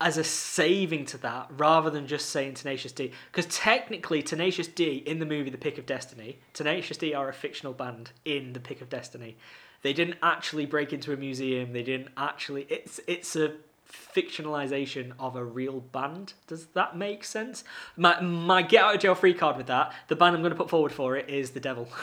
as 0.00 0.16
a 0.16 0.24
saving 0.24 1.04
to 1.06 1.18
that, 1.18 1.48
rather 1.56 1.90
than 1.90 2.06
just 2.06 2.30
saying 2.30 2.54
Tenacious 2.54 2.92
D, 2.92 3.12
because 3.30 3.46
technically 3.54 4.22
Tenacious 4.22 4.66
D 4.66 5.02
in 5.06 5.18
the 5.18 5.26
movie 5.26 5.50
The 5.50 5.58
Pick 5.58 5.76
of 5.76 5.86
Destiny, 5.86 6.38
Tenacious 6.54 6.96
D 6.96 7.12
are 7.12 7.28
a 7.28 7.34
fictional 7.34 7.74
band 7.74 8.12
in 8.24 8.54
The 8.54 8.60
Pick 8.60 8.80
of 8.80 8.88
Destiny. 8.88 9.36
They 9.82 9.92
didn't 9.92 10.16
actually 10.22 10.66
break 10.66 10.92
into 10.92 11.12
a 11.12 11.16
museum. 11.16 11.72
They 11.72 11.82
didn't 11.82 12.08
actually. 12.16 12.66
It's 12.68 13.00
it's 13.06 13.36
a 13.36 13.54
fictionalization 13.90 15.12
of 15.18 15.36
a 15.36 15.44
real 15.44 15.80
band. 15.80 16.34
Does 16.46 16.66
that 16.68 16.96
make 16.96 17.24
sense? 17.24 17.64
My 17.96 18.20
my 18.20 18.62
get 18.62 18.84
out 18.84 18.94
of 18.94 19.00
jail 19.00 19.14
free 19.14 19.34
card 19.34 19.56
with 19.56 19.66
that. 19.66 19.92
The 20.08 20.16
band 20.16 20.36
I'm 20.36 20.42
going 20.42 20.52
to 20.52 20.56
put 20.56 20.70
forward 20.70 20.92
for 20.92 21.16
it 21.16 21.28
is 21.28 21.50
The 21.50 21.60
Devil. 21.60 21.88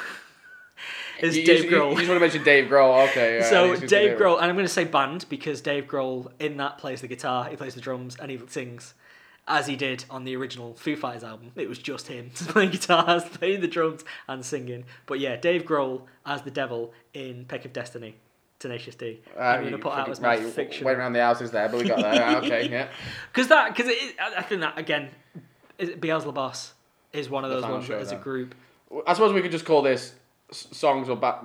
is 1.19 1.37
you, 1.37 1.45
Dave 1.45 1.65
you, 1.65 1.71
Grohl. 1.71 1.85
You, 1.85 1.89
you 1.91 1.97
just 1.97 2.09
want 2.09 2.17
to 2.17 2.19
mention 2.19 2.43
Dave 2.43 2.69
Grohl, 2.69 3.09
okay? 3.09 3.41
So 3.43 3.75
Dave 3.75 4.17
Grohl, 4.17 4.37
and 4.37 4.45
I'm 4.45 4.55
going 4.55 4.65
to 4.65 4.71
say 4.71 4.83
band 4.83 5.25
because 5.29 5.61
Dave 5.61 5.85
Grohl 5.85 6.31
in 6.39 6.57
that 6.57 6.77
plays 6.77 7.01
the 7.01 7.07
guitar, 7.07 7.45
he 7.45 7.55
plays 7.55 7.75
the 7.75 7.81
drums, 7.81 8.17
and 8.19 8.31
he 8.31 8.39
sings 8.47 8.93
as 9.47 9.67
he 9.67 9.75
did 9.75 10.03
on 10.09 10.25
the 10.25 10.35
original 10.35 10.73
Foo 10.73 10.95
Fighters 10.95 11.23
album. 11.23 11.51
It 11.55 11.69
was 11.69 11.79
just 11.79 12.07
him 12.07 12.31
playing 12.35 12.71
guitars, 12.71 13.23
playing 13.31 13.61
the 13.61 13.67
drums, 13.67 14.03
and 14.27 14.45
singing. 14.45 14.85
But 15.05 15.19
yeah, 15.19 15.37
Dave 15.37 15.63
Grohl 15.63 16.03
as 16.25 16.41
the 16.41 16.51
devil 16.51 16.93
in 17.13 17.45
Pick 17.45 17.65
of 17.65 17.73
Destiny, 17.73 18.15
Tenacious 18.59 18.95
D. 18.95 19.21
Uh, 19.35 19.41
I'm 19.41 19.63
gonna 19.63 19.77
put 19.77 19.93
out 19.93 20.09
as 20.09 20.19
my 20.19 20.37
right, 20.37 20.43
fiction 20.43 20.85
Went 20.85 20.97
around 20.97 21.13
the 21.13 21.21
houses 21.21 21.51
there, 21.51 21.69
but 21.69 21.79
we 21.79 21.87
got 21.87 21.99
that. 21.99 22.43
okay, 22.43 22.69
yeah. 22.69 22.89
because 23.31 23.47
that 23.47 23.75
because 23.75 23.91
I 24.19 24.41
think 24.43 24.61
that 24.61 24.77
again, 24.77 25.09
is 25.77 25.91
Beelzebub 25.91 26.55
is 27.13 27.29
one 27.29 27.45
of 27.45 27.49
those 27.49 27.63
ones 27.63 27.87
that 27.87 27.99
as 27.99 28.11
a 28.11 28.15
group. 28.15 28.53
I 29.05 29.13
suppose 29.13 29.33
we 29.33 29.41
could 29.41 29.51
just 29.51 29.65
call 29.65 29.81
this 29.81 30.13
songs 30.51 31.09
or 31.09 31.15
back 31.17 31.43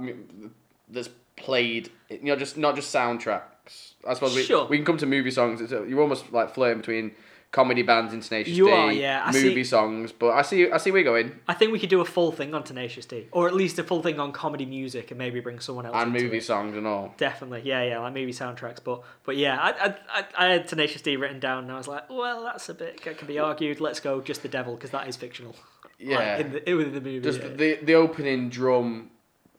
that's 0.88 1.08
played. 1.36 1.90
You 2.10 2.20
know, 2.22 2.36
just 2.36 2.56
not 2.56 2.74
just 2.76 2.94
soundtracks. 2.94 3.92
I 4.06 4.14
suppose 4.14 4.34
we, 4.34 4.42
Sure. 4.42 4.66
we 4.66 4.76
can 4.76 4.84
come 4.84 4.98
to 4.98 5.06
movie 5.06 5.30
songs. 5.30 5.60
It's 5.60 5.72
you're 5.72 6.00
almost 6.00 6.32
like 6.32 6.52
flirting 6.54 6.78
between 6.78 7.12
comedy 7.52 7.82
bands 7.82 8.14
in 8.14 8.20
Tenacious 8.22 8.54
You 8.56 8.64
D, 8.64 8.72
are, 8.72 8.92
yeah, 8.92 9.22
I 9.24 9.30
movie 9.30 9.62
see- 9.62 9.64
songs. 9.64 10.10
But 10.10 10.30
I 10.30 10.42
see, 10.42 10.70
I 10.70 10.78
see 10.78 10.90
where 10.90 11.02
you're 11.02 11.12
going. 11.22 11.38
I 11.46 11.54
think 11.54 11.70
we 11.70 11.78
could 11.78 11.90
do 11.90 12.00
a 12.00 12.04
full 12.04 12.32
thing 12.32 12.54
on 12.54 12.64
Tenacious 12.64 13.04
D, 13.06 13.28
or 13.30 13.46
at 13.46 13.54
least 13.54 13.78
a 13.78 13.84
full 13.84 14.02
thing 14.02 14.18
on 14.18 14.32
comedy 14.32 14.64
music, 14.66 15.10
and 15.10 15.18
maybe 15.18 15.38
bring 15.40 15.60
someone 15.60 15.84
else 15.86 15.94
And 15.96 16.12
movie 16.12 16.38
it. 16.38 16.44
songs 16.44 16.76
and 16.76 16.86
all. 16.86 17.14
Definitely, 17.18 17.62
yeah, 17.64 17.82
yeah, 17.84 17.98
like 18.00 18.14
movie 18.14 18.32
soundtracks. 18.32 18.78
But 18.82 19.02
but 19.24 19.36
yeah, 19.36 19.58
I 19.60 19.70
I, 19.88 19.94
I, 20.10 20.24
I 20.38 20.52
had 20.52 20.66
Tenacious 20.66 21.02
D 21.02 21.16
written 21.16 21.40
down, 21.40 21.64
and 21.64 21.72
I 21.72 21.76
was 21.76 21.86
like, 21.88 22.08
well, 22.10 22.42
that's 22.44 22.68
a 22.68 22.74
bit 22.74 23.02
that 23.04 23.18
can 23.18 23.28
be 23.28 23.38
argued. 23.38 23.80
Let's 23.80 24.00
go 24.00 24.20
just 24.20 24.42
the 24.42 24.48
devil 24.48 24.74
because 24.74 24.90
that 24.90 25.06
is 25.06 25.16
fictional. 25.16 25.54
Yeah. 26.02 26.36
like, 26.36 26.46
in 26.46 26.52
the 26.52 26.74
within 26.74 26.94
the 26.94 27.00
movie. 27.00 27.20
Just 27.20 27.40
yeah. 27.40 27.48
the 27.48 27.78
the 27.82 27.94
opening 27.94 28.48
drum, 28.48 29.10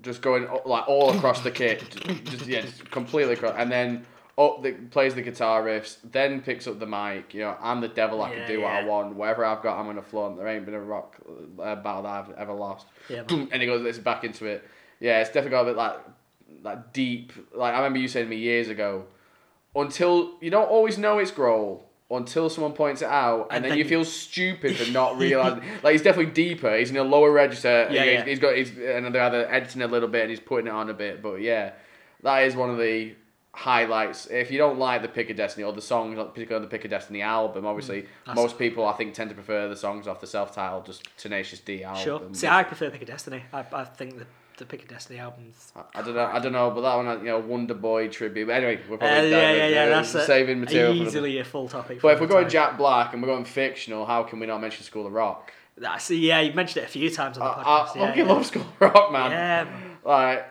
just 0.02 0.22
going 0.22 0.48
like 0.66 0.88
all 0.88 1.12
across 1.16 1.42
the 1.42 1.52
kit, 1.52 1.84
just 2.26 2.46
yeah, 2.48 2.62
just 2.62 2.90
completely 2.92 3.34
across, 3.34 3.56
and 3.58 3.72
then 3.72 4.06
up 4.38 4.64
the 4.64 4.72
plays 4.72 5.14
the 5.14 5.22
guitar 5.22 5.64
riffs, 5.64 5.98
then 6.04 6.42
picks 6.42 6.68
up 6.68 6.80
the 6.80 6.88
mic. 6.88 7.34
You 7.34 7.42
know, 7.42 7.58
I'm 7.62 7.82
the 7.82 7.88
devil. 7.88 8.22
I 8.22 8.32
Yeah, 8.32 8.38
can 8.40 8.48
do 8.48 8.62
what 8.62 8.72
I 8.72 8.84
want. 8.84 9.16
Whatever 9.16 9.46
I've 9.46 9.62
got, 9.62 9.80
I'm 9.80 9.86
gonna 9.86 10.02
flaunt. 10.02 10.38
There 10.38 10.48
ain't 10.48 10.66
been 10.66 10.74
a 10.74 10.82
rock 10.82 11.16
uh, 11.62 11.76
battle 11.76 12.04
that 12.04 12.10
I've 12.10 12.32
ever 12.32 12.54
lost. 12.54 12.88
Yeah, 13.10 13.24
man. 13.30 13.50
And 13.52 13.62
he 13.62 13.68
goes, 13.68 13.86
it's 13.86 14.00
back 14.00 14.24
into 14.24 14.46
it. 14.46 14.68
Yeah, 15.00 15.22
it's 15.22 15.30
definitely 15.30 15.52
got 15.52 15.62
a 15.62 15.66
bit 15.66 15.76
like 15.78 16.00
like 16.64 16.94
deep. 16.94 17.32
Like 17.54 17.74
I 17.74 17.78
remember 17.78 18.00
you 18.00 18.08
saying 18.08 18.26
to 18.26 18.30
me 18.30 18.38
years 18.38 18.70
ago, 18.70 19.06
until 19.76 20.34
you 20.42 20.50
don't 20.50 20.70
always 20.70 20.98
know 20.98 21.20
it's 21.20 21.32
Grohl. 21.32 21.82
Until 22.18 22.50
someone 22.50 22.74
points 22.74 23.02
it 23.02 23.08
out, 23.08 23.48
and, 23.50 23.58
And 23.58 23.64
then, 23.66 23.70
then 23.72 23.78
you 23.80 23.86
feel 23.86 24.06
stupid 24.06 24.76
for 24.78 24.92
not 24.92 25.18
realizing. 25.20 25.64
like 25.84 25.94
he's 25.94 26.02
definitely 26.02 26.34
deeper. 26.34 26.76
He's 26.78 26.90
in 26.90 26.98
a 26.98 27.04
lower 27.04 27.32
register. 27.32 27.88
Yeah, 27.92 28.04
he's, 28.04 28.14
yeah. 28.14 28.26
he's 28.26 28.40
got. 28.40 28.56
He's 28.56 28.70
and 28.70 29.14
they're 29.14 29.24
either 29.24 29.52
editing 29.52 29.82
a 29.82 29.88
little 29.88 30.10
bit 30.10 30.22
and 30.22 30.30
he's 30.30 30.40
putting 30.40 30.68
it 30.68 30.74
on 30.74 30.90
a 30.90 30.94
bit. 30.94 31.22
But 31.22 31.42
yeah, 31.42 31.74
that 32.22 32.44
is 32.44 32.56
one 32.56 32.70
of 32.70 32.78
the 32.78 33.16
highlights. 33.56 34.28
If 34.28 34.50
you 34.52 34.58
don't 34.58 34.80
like 34.80 35.02
the 35.02 35.08
Pick 35.08 35.30
of 35.30 35.38
Destiny 35.38 35.64
or 35.64 35.74
the 35.74 35.82
songs, 35.82 36.16
particularly 36.16 36.56
on 36.56 36.62
the 36.64 36.68
Pick 36.68 36.86
of 36.86 36.92
Destiny 36.92 37.22
album, 37.22 37.66
obviously 37.66 38.02
mm, 38.02 38.08
that's- 38.26 38.36
most 38.36 38.58
people 38.58 38.86
I 38.88 38.94
think 38.94 39.14
tend 39.14 39.30
to 39.30 39.36
prefer 39.36 39.70
the 39.70 39.76
songs 39.76 40.08
off 40.08 40.20
the 40.20 40.28
self-titled, 40.28 40.86
just 40.86 41.08
Tenacious 41.18 41.60
D 41.60 41.84
album. 41.84 42.04
Sure. 42.04 42.22
See, 42.34 42.48
I 42.48 42.64
prefer 42.64 42.90
Pick 42.90 43.02
of 43.04 43.08
Destiny. 43.08 43.44
I, 43.54 43.64
I 43.72 43.84
think 43.84 44.18
the 44.18 44.26
the 44.58 44.66
Pick 44.66 44.84
of 44.84 44.88
Destiny 44.90 45.20
albums. 45.20 45.72
I 45.96 46.02
don't 46.02 46.16
know. 46.16 46.26
I 46.26 46.40
don't 46.40 46.52
know, 46.54 46.72
but 46.72 46.82
that 46.82 46.96
one, 46.96 47.20
you 47.20 47.26
know, 47.32 47.40
Wonder 47.40 47.74
Boy 47.74 48.08
tribute. 48.08 48.48
But 48.48 48.54
anyway, 48.54 48.80
we're 48.88 48.96
Uh, 48.96 49.00
probably 49.00 49.30
yeah, 49.32 49.52
yeah, 49.54 49.68
yeah. 49.68 49.84
uh, 49.84 49.90
That's 49.90 50.16
a- 50.16 50.26
saving 50.26 50.60
material. 50.62 50.94
Easily 50.94 51.38
a 51.40 51.44
full 51.44 51.68
topic. 51.68 52.02
But 52.02 52.14
if 52.16 52.22
we're 52.22 52.28
going 52.28 52.44
time. 52.46 52.52
Jack 52.52 52.78
Black 52.78 53.14
and 53.14 53.22
we're 53.22 53.30
going 53.30 53.46
fictional, 53.46 54.06
how 54.06 54.24
can 54.24 54.40
we 54.40 54.48
not 54.48 54.60
mention 54.62 54.84
School 54.84 55.06
of 55.08 55.14
Rock? 55.14 55.52
That's 55.78 56.10
yeah. 56.12 56.40
You 56.42 56.54
mentioned 56.54 56.84
it 56.84 56.88
a 56.88 56.92
few 56.92 57.10
times 57.10 57.38
on 57.38 57.46
the 57.46 57.68
I 57.68 57.72
podcast. 57.86 57.96
yeah, 57.96 58.08
fucking 58.08 58.26
yeah. 58.28 58.32
love 58.32 58.46
School 58.46 58.62
of 58.62 58.82
Rock, 58.82 59.12
man. 59.12 59.32
Yeah, 59.32 59.64
man. 59.64 59.98
Like, 60.06 60.46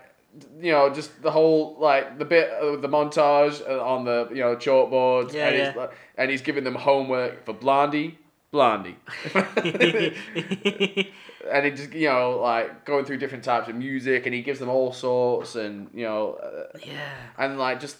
you 0.60 0.72
know, 0.72 0.90
just 0.92 1.22
the 1.22 1.30
whole 1.30 1.76
like 1.78 2.18
the 2.18 2.24
bit 2.24 2.50
of 2.50 2.82
the 2.82 2.88
montage 2.88 3.62
uh, 3.68 3.84
on 3.84 4.04
the 4.04 4.28
you 4.30 4.40
know 4.40 4.56
chalkboards, 4.56 5.32
Yeah, 5.32 5.46
and 5.48 5.56
yeah. 5.58 5.66
he's 5.68 5.76
like, 5.76 5.92
and 6.16 6.30
he's 6.30 6.42
giving 6.42 6.64
them 6.64 6.74
homework 6.74 7.44
for 7.44 7.52
Blondie, 7.52 8.18
Blondie, 8.50 8.96
and 11.50 11.64
he 11.64 11.70
just 11.72 11.92
you 11.92 12.08
know 12.08 12.38
like 12.40 12.84
going 12.84 13.04
through 13.04 13.18
different 13.18 13.44
types 13.44 13.68
of 13.68 13.74
music, 13.74 14.26
and 14.26 14.34
he 14.34 14.42
gives 14.42 14.58
them 14.58 14.68
all 14.68 14.92
sorts, 14.92 15.54
and 15.56 15.88
you 15.94 16.04
know, 16.04 16.34
uh, 16.34 16.78
yeah. 16.84 17.10
and 17.38 17.58
like 17.58 17.80
just 17.80 17.96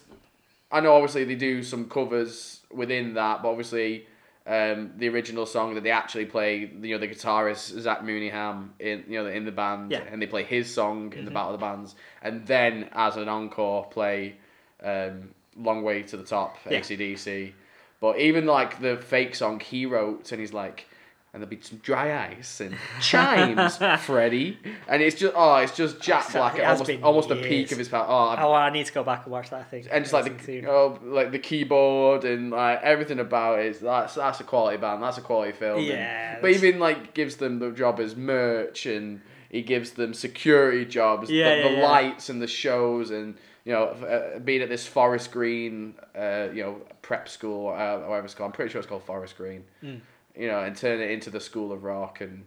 I 0.71 0.79
know 0.79 0.93
obviously 0.93 1.23
they 1.23 1.35
do 1.35 1.63
some 1.63 1.89
covers 1.89 2.61
within 2.71 3.13
that, 3.15 3.43
but 3.43 3.49
obviously 3.49 4.07
um, 4.45 4.91
the 4.97 5.07
original 5.09 5.45
song 5.45 5.73
that 5.75 5.83
they 5.83 5.91
actually 5.91 6.25
play, 6.25 6.69
you 6.81 6.93
know, 6.93 6.97
the 6.97 7.07
guitarist 7.07 7.79
Zach 7.79 8.01
Mooneyham 8.01 8.69
in 8.79 9.03
you 9.07 9.21
know 9.23 9.27
in 9.29 9.45
the 9.45 9.51
band, 9.51 9.91
Yeah. 9.91 9.99
Mm-hmm. 9.99 10.13
and 10.13 10.21
they 10.21 10.27
play 10.27 10.43
his 10.43 10.73
song 10.73 11.13
in 11.13 11.25
the 11.25 11.31
Battle 11.31 11.53
of 11.53 11.59
the 11.59 11.65
Bands, 11.65 11.95
and 12.21 12.45
then 12.45 12.89
as 12.93 13.15
an 13.17 13.29
encore 13.29 13.85
play 13.89 14.35
um, 14.83 15.29
"Long 15.57 15.83
Way 15.83 16.03
to 16.03 16.17
the 16.17 16.23
Top" 16.23 16.57
Yeah. 16.69 16.79
ACDC. 16.79 17.53
But 18.01 18.19
even 18.19 18.45
like 18.45 18.81
the 18.81 18.97
fake 18.97 19.33
song 19.35 19.59
he 19.59 19.85
wrote, 19.85 20.31
and 20.31 20.39
he's 20.41 20.53
like. 20.53 20.87
And 21.33 21.41
there'll 21.41 21.49
be 21.49 21.59
some 21.61 21.79
dry 21.79 22.27
ice 22.37 22.61
and 22.61 22.77
chimes, 23.01 23.77
Freddie, 24.05 24.59
and 24.87 25.01
it's 25.01 25.15
just 25.15 25.33
oh, 25.35 25.55
it's 25.55 25.75
just 25.75 25.99
Jack 25.99 26.31
Black 26.31 26.59
at 26.59 26.65
almost 26.65 26.91
almost 27.01 27.29
the 27.29 27.37
peak 27.37 27.71
of 27.71 27.79
his 27.79 27.89
power. 27.89 28.05
Oh, 28.07 28.27
I've 28.29 28.39
Oh, 28.39 28.53
I 28.53 28.69
need 28.69 28.85
to 28.85 28.93
go 28.93 29.03
back 29.03 29.23
and 29.23 29.31
watch 29.31 29.49
that. 29.49 29.71
thing. 29.71 29.87
and 29.91 30.03
just 30.03 30.13
like 30.13 30.45
the 30.45 30.67
oh, 30.67 30.99
like 31.01 31.31
the 31.31 31.39
keyboard 31.39 32.23
and 32.23 32.51
like 32.51 32.81
everything 32.83 33.17
about 33.19 33.57
it. 33.59 33.81
That's 33.81 34.13
that's 34.13 34.41
a 34.41 34.43
quality 34.43 34.77
band. 34.77 35.01
That's 35.01 35.17
a 35.17 35.21
quality 35.21 35.53
film. 35.53 35.79
and- 35.79 35.87
Yeah, 35.87 36.37
but 36.39 36.51
even 36.51 36.79
like 36.79 37.15
gives 37.15 37.37
them 37.37 37.57
the 37.57 37.71
job 37.71 37.99
as 37.99 38.15
merch 38.15 38.85
and 38.85 39.19
he 39.49 39.63
gives 39.63 39.91
them 39.93 40.13
security 40.13 40.85
jobs. 40.85 41.31
Yeah, 41.31 41.63
the, 41.63 41.69
the 41.69 41.75
yeah. 41.77 41.89
lights 41.89 42.29
and 42.29 42.39
the 42.43 42.47
shows 42.47 43.09
and 43.09 43.35
you 43.65 43.73
know 43.73 43.85
uh, 43.85 44.37
being 44.37 44.61
at 44.61 44.69
this 44.69 44.85
Forest 44.85 45.31
Green, 45.31 45.95
uh, 46.15 46.49
you 46.53 46.61
know 46.61 46.81
prep 47.01 47.27
school, 47.27 47.69
uh, 47.69 47.97
whatever 48.07 48.25
it's 48.25 48.35
called. 48.35 48.49
I'm 48.49 48.53
pretty 48.53 48.71
sure 48.71 48.77
it's 48.77 48.87
called 48.87 49.03
Forest 49.03 49.35
Green. 49.35 49.63
Mm. 49.83 49.99
You 50.35 50.47
know, 50.47 50.59
and 50.63 50.75
turn 50.75 50.99
it 50.99 51.11
into 51.11 51.29
the 51.29 51.39
School 51.39 51.71
of 51.71 51.83
Rock 51.83 52.21
and. 52.21 52.45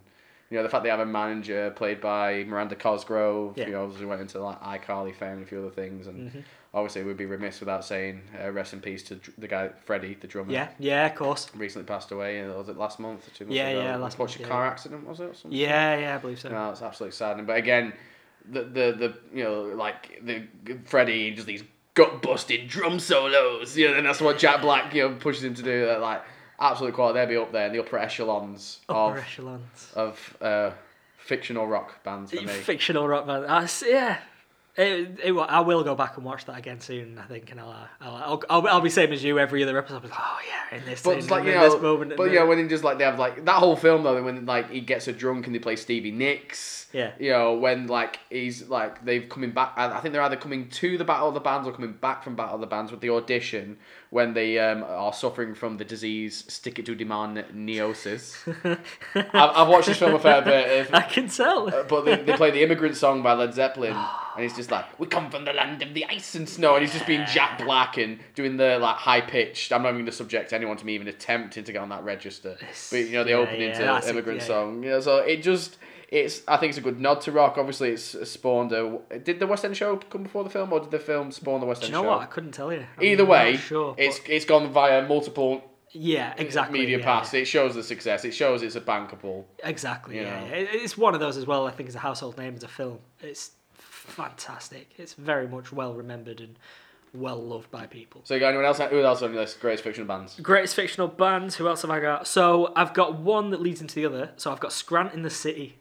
You 0.49 0.55
know 0.55 0.63
the 0.63 0.69
fact 0.69 0.83
they 0.85 0.89
have 0.89 1.01
a 1.01 1.05
manager 1.05 1.71
played 1.71 1.99
by 1.99 2.45
Miranda 2.45 2.77
Cosgrove, 2.77 3.57
Yeah. 3.57 3.65
who 3.65 3.75
obviously 3.75 4.05
went 4.05 4.21
into 4.21 4.39
like 4.39 4.61
iCarly 4.61 5.13
fame 5.13 5.33
and 5.33 5.43
a 5.43 5.45
few 5.45 5.59
other 5.59 5.69
things, 5.71 6.07
and 6.07 6.31
Mhm. 6.31 6.43
obviously 6.73 7.03
we'd 7.03 7.17
be 7.17 7.25
remiss 7.25 7.59
without 7.59 7.83
saying 7.83 8.21
uh, 8.41 8.49
rest 8.53 8.71
in 8.71 8.79
peace 8.79 9.03
to 9.03 9.15
dr- 9.15 9.33
the 9.37 9.49
guy 9.49 9.67
Freddie, 9.83 10.13
the 10.13 10.25
drummer. 10.25 10.53
Yeah, 10.53 10.69
yeah, 10.79 11.05
of 11.07 11.15
course. 11.15 11.51
Recently 11.53 11.85
passed 11.85 12.13
away. 12.13 12.41
uh, 12.41 12.53
Was 12.53 12.69
it 12.69 12.77
last 12.77 12.97
month 12.97 13.27
or 13.27 13.31
two 13.31 13.43
months 13.43 13.57
Yeah, 13.57 13.67
ago? 13.71 13.81
yeah, 13.81 13.95
last 13.97 14.13
Unfortunate 14.13 14.43
month, 14.43 14.49
yeah, 14.49 14.55
car 14.55 14.65
accident 14.67 15.05
was 15.05 15.19
it? 15.19 15.23
Or 15.25 15.33
something? 15.33 15.59
Yeah, 15.59 15.97
yeah, 15.97 16.15
I 16.15 16.17
believe 16.19 16.39
so. 16.39 16.47
No, 16.47 16.71
it's 16.71 16.81
absolutely 16.81 17.15
saddening. 17.17 17.45
But 17.45 17.57
again, 17.57 17.91
the 18.49 18.61
the 18.63 18.91
the 18.97 19.17
you 19.37 19.43
know 19.43 19.63
like 19.63 20.21
the 20.23 20.43
Freddie 20.85 21.31
just 21.31 21.45
these 21.47 21.65
gut 21.93 22.21
busting 22.21 22.67
drum 22.67 22.99
solos. 23.01 23.75
You 23.75 23.89
know, 23.89 23.95
and 23.97 24.05
that's 24.05 24.21
what 24.21 24.37
Jack 24.37 24.61
Black 24.61 24.93
you 24.93 25.09
know 25.09 25.15
pushes 25.15 25.43
him 25.43 25.55
to 25.55 25.61
do. 25.61 25.85
That 25.87 25.99
like 25.99 26.21
absolute 26.59 26.93
quality. 26.93 27.19
They'll 27.19 27.27
be 27.29 27.37
up 27.37 27.51
there 27.51 27.67
in 27.67 27.73
the 27.73 27.79
upper 27.79 27.97
echelons 27.97 28.79
Upper 28.89 29.17
of 29.17 29.23
echelons. 29.23 29.91
of 29.95 30.37
uh, 30.41 30.71
fictional 31.17 31.67
rock 31.67 32.03
bands 32.03 32.31
for 32.31 32.41
me. 32.41 32.47
Fictional 32.47 33.07
rock 33.07 33.27
band. 33.27 33.45
I 33.45 33.63
s 33.63 33.83
yeah. 33.87 34.19
It, 34.79 35.19
it, 35.23 35.33
I 35.35 35.61
will 35.61 35.83
go 35.83 35.95
back 35.95 36.17
and 36.17 36.23
watch 36.25 36.45
that 36.45 36.55
again 36.59 36.79
soon. 36.79 37.17
I 37.17 37.23
think, 37.23 37.49
and 37.49 37.59
I'll, 37.59 37.75
I'll, 37.99 38.15
I'll, 38.15 38.43
I'll, 38.47 38.67
I'll 38.67 38.81
be 38.81 38.91
same 38.91 39.11
as 39.11 39.23
you 39.23 39.39
every 39.39 39.63
other 39.63 39.75
episode. 39.75 40.03
Like, 40.03 40.13
oh 40.15 40.37
yeah, 40.47 40.77
in 40.77 40.85
this, 40.85 41.01
But 41.01 41.17
it's 41.17 41.31
like 41.31 41.39
and 41.39 41.47
you 41.47 41.53
in 41.55 41.59
know, 41.61 41.71
this 41.73 41.81
moment. 41.81 42.13
but 42.15 42.31
yeah, 42.31 42.43
when 42.43 42.59
he 42.59 42.67
just 42.67 42.83
like 42.83 42.99
they 42.99 43.03
have 43.03 43.17
like 43.17 43.43
that 43.45 43.55
whole 43.55 43.75
film 43.75 44.03
though, 44.03 44.21
when 44.23 44.45
like 44.45 44.69
he 44.69 44.81
gets 44.81 45.07
a 45.07 45.13
drunk 45.13 45.47
and 45.47 45.55
they 45.55 45.59
play 45.59 45.77
Stevie 45.77 46.11
Nicks. 46.11 46.85
Yeah. 46.93 47.13
You 47.17 47.31
know 47.31 47.55
when 47.55 47.87
like 47.87 48.19
he's 48.29 48.69
like 48.69 49.03
they've 49.03 49.27
coming 49.27 49.49
back. 49.49 49.73
I 49.77 49.99
think 49.99 50.13
they're 50.13 50.21
either 50.21 50.35
coming 50.35 50.69
to 50.69 50.95
the 50.95 51.03
Battle 51.03 51.29
of 51.29 51.33
the 51.33 51.39
Bands 51.39 51.67
or 51.67 51.71
coming 51.71 51.93
back 51.93 52.23
from 52.23 52.35
Battle 52.35 52.53
of 52.53 52.61
the 52.61 52.67
Bands 52.67 52.91
with 52.91 53.01
the 53.01 53.09
audition 53.09 53.79
when 54.09 54.33
they 54.33 54.57
um, 54.57 54.83
are 54.83 55.11
suffering 55.11 55.53
from 55.53 55.77
the 55.77 55.83
disease 55.85 56.45
stick 56.47 56.79
it 56.79 56.85
to 56.85 56.95
demand 56.95 57.43
neosis. 57.53 58.37
I've, 59.15 59.25
I've 59.33 59.67
watched 59.67 59.87
this 59.87 59.97
film 59.99 60.15
a 60.15 60.19
fair 60.19 60.41
bit. 60.41 60.93
I 60.93 61.01
can 61.01 61.27
tell. 61.27 61.73
Uh, 61.73 61.83
but 61.83 62.05
they, 62.05 62.15
they 62.15 62.33
play 62.37 62.51
the 62.51 62.63
immigrant 62.63 62.95
song 62.95 63.21
by 63.21 63.33
Led 63.33 63.53
Zeppelin, 63.53 63.93
and 64.35 64.43
he's 64.43 64.55
just 64.55 64.71
like, 64.71 64.99
"We 64.99 65.07
come 65.07 65.29
from 65.29 65.45
the 65.45 65.53
land 65.53 65.81
of 65.83 65.93
the 65.93 66.05
ice 66.05 66.35
and 66.35 66.47
snow," 66.47 66.75
and 66.75 66.83
he's 66.83 66.93
just 66.93 67.05
being 67.07 67.25
Jack 67.25 67.59
Black 67.59 67.97
and 67.97 68.19
doing 68.35 68.57
the 68.57 68.79
like 68.79 68.95
high 68.97 69.21
pitched. 69.21 69.71
I'm 69.73 69.81
not 69.83 69.89
even 69.89 69.99
going 70.01 70.05
to 70.07 70.11
subject 70.13 70.53
anyone 70.53 70.77
to 70.77 70.85
me 70.85 70.95
even 70.95 71.07
attempting 71.07 71.63
to 71.65 71.71
get 71.73 71.81
on 71.81 71.89
that 71.89 72.03
register. 72.03 72.57
But 72.89 72.97
you 72.97 73.11
know, 73.13 73.23
the 73.23 73.31
Yeah, 73.31 73.35
opening 73.37 73.61
yeah, 73.69 73.77
to 73.79 73.83
that's 73.83 74.07
a- 74.07 74.11
immigrant 74.11 74.39
yeah, 74.39 74.43
yeah. 74.43 74.47
song. 74.47 74.83
You 74.83 74.89
know, 74.91 74.99
so 75.01 75.17
it 75.17 75.43
just. 75.43 75.77
It's. 76.09 76.41
I 76.47 76.57
think 76.57 76.69
it's 76.69 76.77
a 76.77 76.81
good 76.81 76.99
nod 76.99 77.21
to 77.21 77.31
rock. 77.31 77.57
Obviously, 77.57 77.89
it's 77.91 78.15
uh, 78.15 78.23
spawned 78.25 78.71
a. 78.71 78.99
Did 79.23 79.39
the 79.39 79.47
West 79.47 79.65
End 79.65 79.75
show 79.75 79.97
come 79.97 80.23
before 80.23 80.43
the 80.43 80.49
film, 80.49 80.71
or 80.71 80.79
did 80.79 80.91
the 80.91 80.99
film 80.99 81.31
spawn 81.31 81.59
the 81.59 81.65
West 81.65 81.81
Do 81.81 81.87
End 81.87 81.93
you 81.95 82.01
know 82.01 82.03
show? 82.05 82.09
what? 82.11 82.21
I 82.21 82.25
couldn't 82.25 82.51
tell 82.53 82.71
you. 82.71 82.85
I'm 82.97 83.03
Either 83.03 83.25
way, 83.25 83.57
sure, 83.57 83.93
it's 83.97 84.19
it's 84.27 84.45
gone 84.45 84.71
via 84.71 85.05
multiple 85.07 85.63
yeah, 85.91 86.33
uh, 86.37 86.41
exactly. 86.41 86.79
media 86.79 86.99
yeah, 86.99 87.03
pass. 87.05 87.33
yeah. 87.33 87.41
It 87.41 87.45
shows 87.45 87.75
the 87.75 87.83
success. 87.83 88.23
It 88.25 88.31
shows 88.31 88.63
it's 88.63 88.75
a 88.75 88.81
bankable. 88.81 89.45
Exactly. 89.63 90.17
Yeah, 90.17 90.43
yeah. 90.45 90.51
It's 90.55 90.97
one 90.97 91.13
of 91.13 91.19
those 91.19 91.37
as 91.37 91.45
well. 91.45 91.67
I 91.67 91.71
think 91.71 91.89
is 91.89 91.95
a 91.95 91.99
household 91.99 92.37
name 92.37 92.55
as 92.55 92.63
a 92.63 92.67
film. 92.67 92.99
It's 93.21 93.51
fantastic. 93.73 94.91
It's 94.97 95.13
very 95.13 95.47
much 95.47 95.71
well 95.71 95.93
remembered 95.93 96.39
and 96.39 96.57
well 97.13 97.41
loved 97.41 97.71
by 97.71 97.85
people. 97.85 98.21
So, 98.23 98.33
you 98.33 98.39
got 98.39 98.49
anyone 98.49 98.65
else? 98.65 98.79
Who 98.79 99.01
else 99.01 99.21
on 99.21 99.31
your 99.31 99.41
list? 99.41 99.59
Greatest 99.59 99.83
fictional 99.83 100.07
bands. 100.07 100.39
Greatest 100.39 100.75
fictional 100.75 101.07
bands. 101.07 101.55
Who 101.55 101.67
else 101.67 101.81
have 101.81 101.91
I 101.91 101.99
got? 101.99 102.27
So 102.27 102.71
I've 102.75 102.93
got 102.93 103.19
one 103.19 103.49
that 103.51 103.61
leads 103.61 103.81
into 103.81 103.95
the 103.95 104.05
other. 104.05 104.31
So 104.37 104.51
I've 104.51 104.59
got 104.59 104.71
Scrantonicity, 104.71 105.73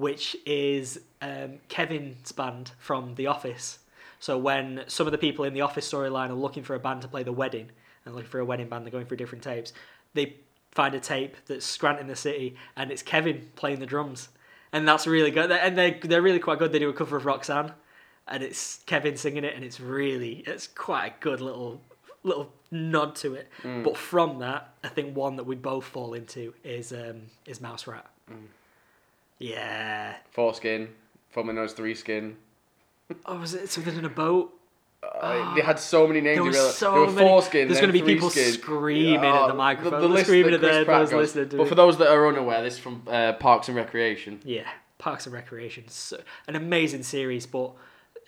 which 0.00 0.34
is 0.46 0.98
um, 1.20 1.58
Kevin's 1.68 2.32
band 2.32 2.72
from 2.78 3.16
The 3.16 3.26
Office. 3.26 3.80
So 4.18 4.38
when 4.38 4.82
some 4.86 5.06
of 5.06 5.12
the 5.12 5.18
people 5.18 5.44
in 5.44 5.52
the 5.52 5.60
Office 5.60 5.92
storyline 5.92 6.30
are 6.30 6.34
looking 6.34 6.62
for 6.62 6.74
a 6.74 6.78
band 6.78 7.02
to 7.02 7.08
play 7.08 7.22
the 7.22 7.32
wedding 7.32 7.68
and 8.06 8.14
looking 8.14 8.30
for 8.30 8.40
a 8.40 8.44
wedding 8.46 8.70
band, 8.70 8.86
they're 8.86 8.90
going 8.90 9.04
through 9.04 9.18
different 9.18 9.44
tapes. 9.44 9.74
They 10.14 10.36
find 10.70 10.94
a 10.94 11.00
tape 11.00 11.36
that's 11.46 11.66
Scrantonicity, 11.76 12.56
and 12.76 12.90
it's 12.90 13.02
Kevin 13.02 13.50
playing 13.56 13.80
the 13.80 13.86
drums, 13.86 14.30
and 14.72 14.88
that's 14.88 15.06
really 15.06 15.30
good. 15.30 15.52
And 15.52 15.76
they 15.76 16.00
they're 16.02 16.22
really 16.22 16.38
quite 16.38 16.58
good. 16.58 16.72
They 16.72 16.78
do 16.78 16.88
a 16.88 16.94
cover 16.94 17.18
of 17.18 17.26
Roxanne, 17.26 17.72
and 18.26 18.42
it's 18.42 18.82
Kevin 18.86 19.18
singing 19.18 19.44
it, 19.44 19.54
and 19.54 19.62
it's 19.62 19.80
really 19.80 20.42
it's 20.46 20.66
quite 20.66 21.06
a 21.08 21.14
good 21.20 21.42
little 21.42 21.82
little 22.22 22.54
nod 22.70 23.16
to 23.16 23.34
it. 23.34 23.50
But 23.84 23.98
from 23.98 24.38
that, 24.38 24.72
I 24.82 24.88
think 24.88 25.14
one 25.14 25.36
that 25.36 25.44
we 25.44 25.56
both 25.56 25.84
fall 25.84 26.14
into 26.14 26.54
is 26.64 26.90
um, 26.90 27.22
is 27.44 27.60
Mouse 27.60 27.86
Rat. 27.86 28.06
Yeah. 29.40 30.14
Foreskin, 30.30 30.88
formerly 31.30 31.56
known 31.56 31.64
as 31.64 31.72
Three 31.72 31.94
Skin. 31.96 32.36
Oh, 33.26 33.38
was 33.38 33.54
it 33.54 33.68
something 33.68 33.96
in 33.96 34.04
a 34.04 34.08
boat? 34.08 34.52
Uh, 35.02 35.54
they 35.54 35.62
had 35.62 35.78
so 35.80 36.06
many 36.06 36.20
names. 36.20 36.36
There 36.36 36.44
was 36.44 36.76
so 36.76 36.92
there 36.92 37.00
were 37.00 37.06
many- 37.10 37.26
foreskin. 37.26 37.66
there's 37.68 37.80
gonna 37.80 37.92
be 37.92 38.02
people 38.02 38.28
Threeskin. 38.28 38.60
screaming 38.60 39.24
at 39.24 39.46
the 39.48 39.54
microphone. 39.54 39.98
They're 40.00 40.08
list 40.10 40.26
screaming 40.26 40.54
at 40.54 40.60
the- 40.60 40.84
those 40.84 41.12
listening 41.12 41.48
to 41.48 41.56
But 41.56 41.62
it. 41.64 41.68
for 41.70 41.74
those 41.74 41.96
that 41.98 42.08
are 42.08 42.28
unaware, 42.28 42.62
this 42.62 42.74
is 42.74 42.78
from 42.80 43.02
uh, 43.08 43.32
Parks 43.32 43.68
and 43.68 43.76
Recreation. 43.76 44.40
Yeah. 44.44 44.68
Parks 44.98 45.24
and 45.26 45.34
Recreation. 45.34 45.88
So, 45.88 46.20
an 46.46 46.54
amazing 46.54 47.02
series, 47.04 47.46
but 47.46 47.72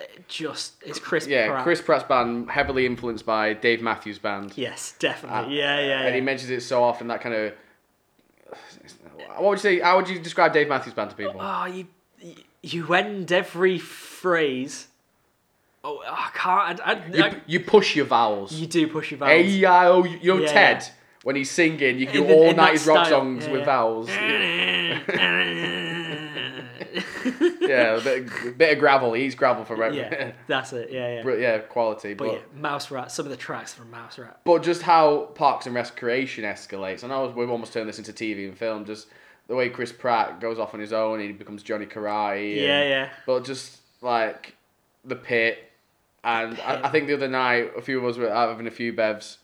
it 0.00 0.26
just 0.26 0.83
it's 0.83 0.99
Chris 0.99 1.26
Yeah, 1.26 1.49
Pratt. 1.49 1.62
Chris 1.64 1.83
Pratt's 1.83 2.04
band, 2.04 2.50
heavily 2.50 2.87
influenced 2.87 3.26
by 3.26 3.52
Dave 3.52 3.83
Matthews 3.83 4.19
Band. 4.19 4.54
Yes, 4.57 4.95
definitely. 4.99 5.38
Uh, 5.38 5.50
yeah, 5.50 5.78
yeah. 5.81 6.00
And 6.07 6.14
he 6.14 6.23
mentions 6.23 6.50
it 6.50 6.62
so 6.62 6.83
often 6.83 7.07
that 7.09 7.21
kind 7.21 7.35
of. 7.35 7.52
What 9.37 9.43
would 9.43 9.59
you 9.59 9.62
say? 9.62 9.81
How 9.81 9.97
would 9.97 10.09
you 10.09 10.19
describe 10.19 10.52
Dave 10.52 10.69
Matthews 10.69 10.95
Band 10.95 11.11
to 11.11 11.17
people? 11.17 11.37
Oh, 11.41 11.64
you 11.67 11.87
you 12.62 12.95
end 12.95 13.33
every 13.33 13.79
phrase. 13.79 14.87
Oh, 15.85 16.00
I 16.07 16.31
can't. 16.35 16.81
I, 16.81 16.93
I, 16.93 17.07
You, 17.09 17.25
I- 17.25 17.41
you 17.47 17.61
push 17.61 17.97
your 17.97 18.05
vowels. 18.07 18.52
you 18.52 18.67
do 18.67 18.87
push 18.87 19.11
your 19.11 19.19
vowels. 19.19 19.33
A 19.33 19.45
E 19.45 19.64
I 19.64 19.87
O. 19.88 20.05
You 20.05 20.35
know 20.35 20.41
Yeah. 20.43 20.52
Ted 20.52 20.88
when 21.25 21.37
he's 21.37 21.50
singing, 21.50 21.99
you 21.99 22.07
can 22.07 22.26
do 22.26 22.33
all 22.33 22.52
nineties 22.55 22.87
rock 22.87 23.09
songs 23.09 23.47
yeah, 23.47 23.52
with 23.52 23.61
yeah. 23.61 23.67
vowels. 23.67 24.09
yeah, 27.69 27.97
a 27.97 28.00
bit, 28.00 28.28
a 28.47 28.50
bit 28.50 28.73
of 28.73 28.78
gravel. 28.78 29.12
He's 29.12 29.35
gravel 29.35 29.64
for 29.64 29.76
rep. 29.76 29.92
yeah, 29.95 30.33
that's 30.47 30.73
it. 30.73 30.90
Yeah, 30.90 31.16
yeah. 31.16 31.23
But 31.23 31.38
yeah, 31.40 31.59
quality. 31.59 32.14
But 32.14 32.26
But, 32.26 32.35
yeah, 32.35 32.61
Mouse 32.61 32.90
Rat. 32.90 33.11
Some 33.12 33.26
of 33.26 33.31
the 33.31 33.37
tracks 33.37 33.73
from 33.75 33.90
Mouse 33.90 34.19
Rat. 34.19 34.40
but 34.45 34.62
just 34.62 34.83
how 34.83 35.26
Parks 35.35 35.66
and 35.66 35.75
Recreation 35.75 36.45
escalates. 36.45 37.04
I 37.04 37.09
know 37.09 37.33
we've 37.35 37.50
almost 37.50 37.73
turned 37.73 37.88
this 37.88 37.99
into 37.99 38.12
TV 38.12 38.47
and 38.49 38.57
film. 38.57 38.85
Just 38.85 39.09
the 39.49 39.54
way 39.54 39.69
Chris 39.69 39.92
Pratt 39.92 40.40
goes 40.40 40.59
off 40.59 40.75
on 40.75 40.81
his 40.81 40.92
own, 40.92 41.21
he 41.21 41.33
becomes 41.33 41.62
Johnny 41.62 41.87
Karate. 41.87 42.57
Yeah, 42.57 42.81
and- 42.81 42.88
yeah. 42.90 43.09
But 43.26 43.45
just 43.45 43.78
like 44.00 44.54
the 45.04 45.16
pit, 45.16 45.59
and 46.25 46.59
I, 46.61 46.83
I 46.85 46.88
think 46.90 47.07
the 47.09 47.14
other 47.14 47.28
night 47.28 47.73
a 47.76 47.83
few 47.83 47.99
of 47.99 48.04
us 48.04 48.16
were 48.16 48.31
having 48.31 48.66
a 48.66 48.71
few 48.71 48.92
bevs, 48.92 49.37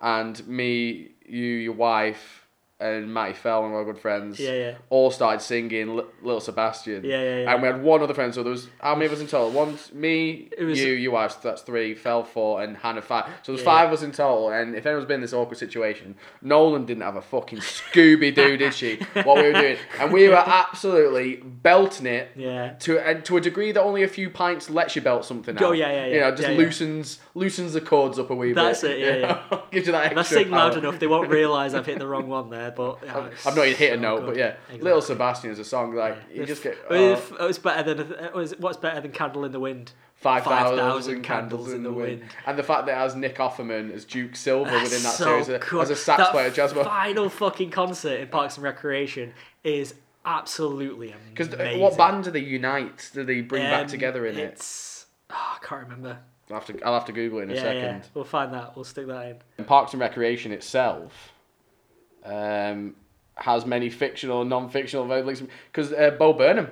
and 0.00 0.46
me, 0.46 1.10
you, 1.26 1.42
your 1.44 1.72
wife, 1.72 2.45
and 2.78 3.12
Matty 3.12 3.32
Fell, 3.32 3.62
one 3.62 3.70
of 3.70 3.76
our 3.76 3.84
good 3.84 3.98
friends, 3.98 4.38
Yeah, 4.38 4.52
yeah. 4.52 4.74
all 4.90 5.10
started 5.10 5.40
singing 5.40 5.96
Li- 5.96 6.04
Little 6.22 6.40
Sebastian. 6.42 7.04
Yeah, 7.04 7.22
yeah, 7.22 7.36
yeah. 7.38 7.52
And 7.54 7.62
we 7.62 7.68
had 7.68 7.82
one 7.82 8.02
other 8.02 8.12
friend, 8.12 8.34
so 8.34 8.42
there 8.42 8.52
was 8.52 8.68
how 8.80 8.94
many 8.94 9.06
of 9.06 9.12
us 9.12 9.20
in 9.20 9.26
total? 9.28 9.50
One, 9.50 9.78
me, 9.94 10.48
It 10.56 10.64
was- 10.64 10.78
you, 10.78 10.92
your 10.92 11.12
wife, 11.12 11.40
that's 11.42 11.62
three, 11.62 11.94
Fell 11.94 12.22
four, 12.22 12.62
and 12.62 12.76
Hannah 12.76 13.00
five. 13.00 13.24
So 13.42 13.52
there's 13.52 13.60
Yeah, 13.64 13.72
five 13.72 13.88
of 13.88 13.94
us 13.94 14.02
in 14.02 14.12
total. 14.12 14.50
And 14.50 14.74
if 14.74 14.84
anyone's 14.84 15.06
been 15.06 15.16
in 15.16 15.20
this 15.22 15.32
awkward 15.32 15.56
situation, 15.58 16.16
Nolan 16.42 16.84
didn't 16.84 17.02
have 17.02 17.16
a 17.16 17.22
fucking 17.22 17.60
Scooby 17.60 18.34
Doo, 18.34 18.58
did 18.58 18.74
she? 18.74 18.96
What 19.22 19.38
we 19.38 19.44
were 19.44 19.52
doing, 19.60 19.78
and 19.98 20.12
we 20.12 20.28
were 20.28 20.34
absolutely 20.36 21.36
belting 21.36 22.06
it. 22.06 22.28
Yeah. 22.36 22.72
To 22.80 22.98
and 22.98 23.24
to 23.24 23.38
a 23.38 23.40
degree 23.40 23.72
that 23.72 23.82
only 23.82 24.02
a 24.02 24.08
few 24.08 24.28
pints 24.28 24.68
lets 24.68 24.94
you 24.96 25.00
belt 25.02 25.24
something 25.24 25.56
out. 25.56 25.62
Oh, 25.62 25.72
yeah, 25.72 25.88
yeah, 25.90 25.94
yeah. 25.94 26.06
You 26.06 26.14
yeah. 26.16 26.20
know, 26.20 26.30
just 26.36 26.42
Yeah, 26.42 26.50
yeah. 26.50 26.58
loosens 26.58 27.18
loosens 27.34 27.72
the 27.72 27.80
chords 27.80 28.18
up 28.18 28.28
a 28.30 28.34
wee 28.34 28.52
That's 28.52 28.82
bit. 28.82 28.88
That's 28.88 28.98
it, 28.98 29.00
yeah, 29.00 29.14
you 29.14 29.22
know? 29.56 29.62
Gives 29.70 29.86
you 29.86 29.92
that 29.92 30.12
If 30.12 30.18
extra. 30.18 30.38
I 30.40 30.42
sing 30.42 30.50
loud 30.50 30.76
enough, 30.76 30.98
they 30.98 31.06
won't 31.06 31.30
realise 31.30 31.72
I've 31.74 31.86
hit 31.86 31.98
the 31.98 32.06
wrong 32.06 32.28
one 32.28 32.50
there. 32.50 32.65
But 32.70 32.98
yeah, 33.04 33.28
I've 33.44 33.56
not 33.56 33.66
even 33.66 33.76
hit 33.78 33.92
a 33.92 33.96
so 33.96 34.00
note, 34.00 34.26
but 34.26 34.36
yeah, 34.36 34.54
Exactly. 34.66 34.80
Little 34.80 35.02
Sebastian 35.02 35.50
is 35.50 35.58
a 35.58 35.64
song 35.64 35.94
like 35.94 36.16
Yeah. 36.32 36.40
you 36.40 36.46
just 36.46 36.62
get 36.62 36.76
oh, 36.90 36.94
if- 37.12 37.32
It's 37.40 37.58
better 37.58 37.94
than 37.94 38.12
uh, 38.14 38.30
was 38.34 38.54
what's 38.58 38.76
better 38.78 39.00
than 39.00 39.12
Candle 39.12 39.44
in 39.44 39.52
the 39.52 39.60
Wind? 39.60 39.92
five 40.14 40.44
5,000 40.44 40.78
thousand 40.78 41.22
candles 41.22 41.72
in 41.74 41.82
the 41.82 41.92
wind. 41.92 42.22
and 42.46 42.58
the 42.58 42.62
fact 42.62 42.86
that 42.86 42.92
it 42.92 42.96
has 42.96 43.14
Nick 43.14 43.36
Offerman 43.36 43.92
as 43.92 44.06
Duke 44.06 44.34
Silver 44.34 44.72
within 44.72 45.02
that 45.02 45.12
so 45.12 45.24
series 45.24 45.48
as 45.50 45.54
a- 45.56 45.58
cool. 45.58 45.82
as 45.82 45.90
a 45.90 45.94
sax 45.96 46.22
that 46.22 46.32
player, 46.32 46.48
jazz 46.50 46.72
final 46.72 47.28
fucking 47.28 47.70
concert 47.70 48.20
in 48.20 48.28
Parks 48.28 48.56
and 48.56 48.64
Recreation 48.64 49.34
is 49.62 49.94
absolutely 50.24 51.12
amazing. 51.12 51.34
Because 51.54 51.78
what 51.80 51.96
band 51.98 52.24
do 52.24 52.30
they 52.30 52.40
unite? 52.40 53.10
Do 53.12 53.24
they 53.24 53.42
bring 53.42 53.62
back 53.62 53.82
Um, 53.82 53.86
together 53.88 54.26
in 54.26 54.38
it? 54.38 55.04
Oh, 55.30 55.34
I 55.60 55.64
can't 55.64 55.82
remember. 55.82 56.18
I'll 56.50 56.56
have 56.60 56.66
to 56.66 56.80
I'll 56.84 56.94
have 56.94 57.04
to 57.06 57.12
Google 57.12 57.40
it 57.40 57.42
in 57.44 57.50
a 57.50 57.56
second. 57.56 57.82
yeah, 57.82 58.02
we'll 58.14 58.24
find 58.24 58.54
that. 58.54 58.74
We'll 58.76 58.84
stick 58.84 59.06
that 59.08 59.26
in. 59.26 59.36
And 59.58 59.66
Parks 59.66 59.92
and 59.92 60.00
Recreation 60.00 60.50
itself 60.52 61.32
um, 62.26 62.94
has 63.36 63.64
many 63.66 63.90
fictional 63.90 64.44
non-fictional 64.44 65.06
links 65.06 65.42
because 65.72 65.92
uh, 65.92 66.10
Bo 66.18 66.32
Burnham. 66.32 66.68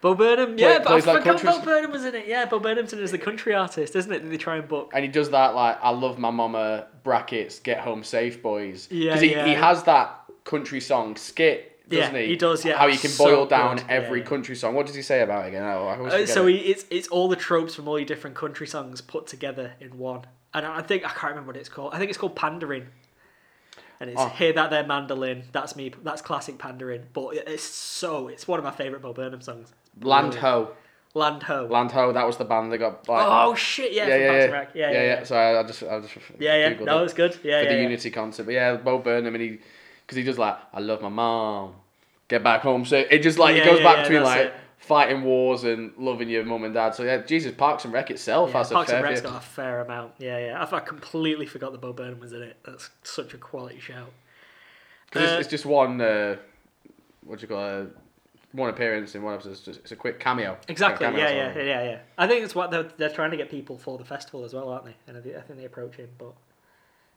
Bo 0.00 0.14
Burnham, 0.14 0.56
Play- 0.56 0.72
yeah, 0.72 0.78
but 0.80 0.92
I 0.92 1.00
that 1.00 1.22
forgot 1.24 1.42
Bo 1.42 1.64
Burnham 1.64 1.90
was 1.90 2.04
in 2.04 2.14
it. 2.14 2.26
Yeah, 2.26 2.44
Bo 2.44 2.60
Burnhamton 2.60 2.98
is 3.00 3.10
the 3.10 3.18
country 3.18 3.54
artist, 3.54 3.96
isn't 3.96 4.12
it? 4.12 4.22
That 4.22 4.28
they 4.28 4.36
try 4.36 4.56
and 4.56 4.68
book. 4.68 4.90
And 4.94 5.02
he 5.02 5.10
does 5.10 5.30
that 5.30 5.54
like 5.54 5.78
I 5.82 5.90
love 5.90 6.18
my 6.18 6.30
mama 6.30 6.86
brackets 7.02 7.58
get 7.58 7.80
home 7.80 8.04
safe 8.04 8.42
boys 8.42 8.88
Yeah, 8.90 9.10
because 9.10 9.22
he, 9.22 9.30
yeah. 9.32 9.46
he 9.46 9.54
has 9.54 9.82
that 9.84 10.20
country 10.44 10.80
song 10.80 11.16
skit 11.16 11.70
doesn't 11.88 12.14
Yeah, 12.14 12.20
he 12.22 12.28
he 12.28 12.36
does, 12.36 12.64
yeah. 12.64 12.76
how 12.78 12.86
you 12.86 12.98
can 12.98 13.10
So 13.10 13.24
boil 13.24 13.46
down 13.46 13.76
good. 13.76 13.86
every 13.88 14.20
Yeah, 14.20 14.26
country 14.26 14.56
song 14.56 14.74
what 14.74 14.86
does 14.86 14.94
he 14.94 15.02
say 15.02 15.20
about 15.22 15.44
it 15.46 15.48
again 15.48 15.64
oh, 15.64 15.86
I 15.86 16.22
Uh, 16.22 16.26
so 16.26 16.46
it. 16.46 16.52
he, 16.52 16.58
it's 16.70 16.84
it's 16.90 17.08
all 17.08 17.28
the 17.28 17.36
tropes 17.36 17.74
from 17.74 17.88
all 17.88 17.98
your 17.98 18.06
different 18.06 18.36
country 18.36 18.66
songs 18.66 19.00
put 19.00 19.26
together 19.26 19.72
in 19.80 19.96
one. 19.98 20.22
And 20.54 20.64
I 20.66 20.82
think 20.82 21.04
I 21.04 21.08
can't 21.10 21.30
remember 21.32 21.48
what 21.48 21.56
it's 21.56 21.68
called. 21.70 21.92
I 21.94 21.98
think 21.98 22.08
it's 22.10 22.18
called 22.18 22.36
Pandering. 22.36 22.86
And 24.00 24.10
it's 24.10 24.20
Oh. 24.20 24.28
hear 24.28 24.52
that 24.52 24.70
there 24.70 24.86
mandolin. 24.86 25.44
That's 25.52 25.76
me. 25.76 25.92
That's 26.02 26.20
classic 26.22 26.58
Pandering. 26.58 27.04
But 27.12 27.34
it's 27.34 27.62
so 27.62 28.28
it's 28.28 28.46
one 28.48 28.58
of 28.58 28.64
my 28.64 28.70
favorite 28.70 29.02
Bo 29.02 29.12
Burnham 29.12 29.40
songs. 29.40 29.72
Land 30.02 30.34
Ho 30.34 30.70
Land 31.14 31.44
Ho. 31.44 31.66
Land 31.70 31.92
Ho 31.92 32.12
that 32.12 32.26
was 32.26 32.36
the 32.38 32.44
band 32.44 32.72
that 32.72 32.78
got 32.78 33.08
like 33.08 33.24
oh 33.28 33.54
shit! 33.54 33.92
Yeah, 33.92 34.08
yeah 34.08 34.16
yeah 34.16 34.32
yeah. 34.32 34.66
yeah, 34.74 34.90
yeah, 34.90 35.02
yeah. 35.02 35.24
Sorry, 35.24 35.56
I 35.56 35.62
just 35.62 35.82
I 35.84 36.00
just 36.00 36.14
Yeah, 36.40 36.56
yeah. 36.56 36.74
Googled 36.74 36.86
No, 36.86 37.02
it 37.02 37.04
it's 37.04 37.14
good. 37.14 37.38
Yeah, 37.44 37.58
for 37.60 37.64
yeah. 37.64 37.68
the 37.70 37.76
yeah. 37.76 37.82
Unity 37.82 38.10
concert. 38.10 38.44
But 38.44 38.54
yeah, 38.54 38.76
Bo 38.76 38.98
Burnham 38.98 39.34
and 39.34 39.42
he 39.42 39.58
because 40.04 40.16
he 40.16 40.24
does 40.24 40.38
like 40.38 40.56
I 40.72 40.80
love 40.80 41.00
my 41.02 41.08
mom, 41.08 41.74
get 42.26 42.42
back 42.42 42.62
home. 42.62 42.84
So 42.84 42.96
it 42.96 43.20
just 43.20 43.38
like 43.38 43.54
Yeah, 43.56 43.62
it 43.62 43.66
goes 43.66 43.78
yeah, 43.78 43.84
back 43.84 43.96
yeah, 43.98 44.02
between 44.02 44.22
that's 44.24 44.36
like 44.36 44.46
it. 44.46 44.54
Fighting 44.84 45.22
wars 45.24 45.64
and 45.64 45.92
loving 45.96 46.28
your 46.28 46.44
mum 46.44 46.64
and 46.64 46.74
dad. 46.74 46.94
So 46.94 47.02
yeah, 47.02 47.18
Jesus, 47.18 47.52
Parks 47.52 47.84
and 47.84 47.92
Rec 47.92 48.10
itself 48.10 48.50
Yeah, 48.50 48.58
has 48.58 48.70
a 48.70 48.74
Parks 48.74 48.90
fair 48.90 48.98
and 49.00 49.04
Rec's 49.08 49.20
bit. 49.22 49.30
got 49.30 49.38
a 49.42 49.44
fair 49.44 49.80
amount. 49.80 50.12
Yeah, 50.18 50.38
yeah. 50.38 50.62
I, 50.64 50.76
I 50.76 50.80
completely 50.80 51.46
forgot 51.46 51.72
that 51.72 51.80
Bo 51.80 51.92
Burnham 51.92 52.20
was 52.20 52.32
in 52.32 52.42
it. 52.42 52.56
That's 52.64 52.90
such 53.02 53.34
a 53.34 53.38
quality 53.38 53.80
shout. 53.80 54.10
Because 55.06 55.22
Uh, 55.30 55.32
it's, 55.34 55.40
it's 55.42 55.50
just 55.50 55.66
one, 55.66 56.00
uh, 56.00 56.36
what 57.24 57.38
do 57.38 57.42
you 57.42 57.48
call 57.48 57.82
it? 57.82 57.96
One 58.52 58.68
appearance 58.70 59.14
in 59.16 59.22
one 59.22 59.34
episode. 59.34 59.50
It's, 59.52 59.60
just, 59.62 59.80
it's 59.80 59.92
a 59.92 59.96
quick 59.96 60.20
cameo. 60.20 60.56
Exactly. 60.68 61.04
Cameo 61.06 61.20
Yeah, 61.24 61.30
yeah, 61.54 61.62
yeah, 61.62 61.82
yeah. 61.84 61.98
I 62.16 62.26
think 62.28 62.44
it's 62.44 62.54
what 62.54 62.70
they're, 62.70 62.88
they're 62.98 63.08
trying 63.10 63.32
to 63.32 63.36
get 63.36 63.50
people 63.50 63.78
for 63.78 63.98
the 63.98 64.04
festival 64.04 64.44
as 64.44 64.54
well, 64.54 64.68
aren't 64.68 64.84
they? 64.84 64.94
And 65.08 65.16
I 65.16 65.20
think 65.20 65.58
they 65.58 65.64
approach 65.64 65.96
him, 65.96 66.08
but 66.18 66.34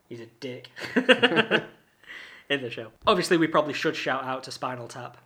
he's 0.10 0.20
a 0.22 0.26
dick 0.40 0.70
in 0.96 2.62
the 2.62 2.70
show. 2.72 2.92
Obviously, 3.06 3.38
we 3.38 3.46
probably 3.48 3.74
should 3.74 3.96
shout 3.96 4.24
out 4.24 4.44
to 4.46 4.52
Spinal 4.52 4.88
Tap. 4.88 5.18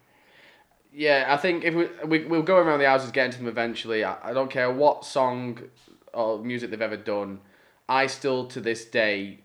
Yeah, 0.94 1.26
I 1.30 1.38
think 1.38 1.64
if 1.64 1.74
we, 1.74 1.88
we 2.06 2.26
we'll 2.26 2.42
go 2.42 2.58
around 2.58 2.80
the 2.80 2.86
houses, 2.88 3.12
getting 3.12 3.32
to 3.32 3.38
them 3.38 3.48
eventually. 3.48 4.04
I, 4.04 4.18
I 4.30 4.34
don't 4.34 4.52
care 4.52 4.70
what 4.72 5.06
song 5.06 5.60
or 6.14 6.40
music 6.44 6.70
they've 6.70 6.82
ever 6.82 6.98
done. 6.98 7.40
I 7.88 8.08
still 8.08 8.46
to 8.48 8.60
this 8.60 8.84
day 8.86 9.40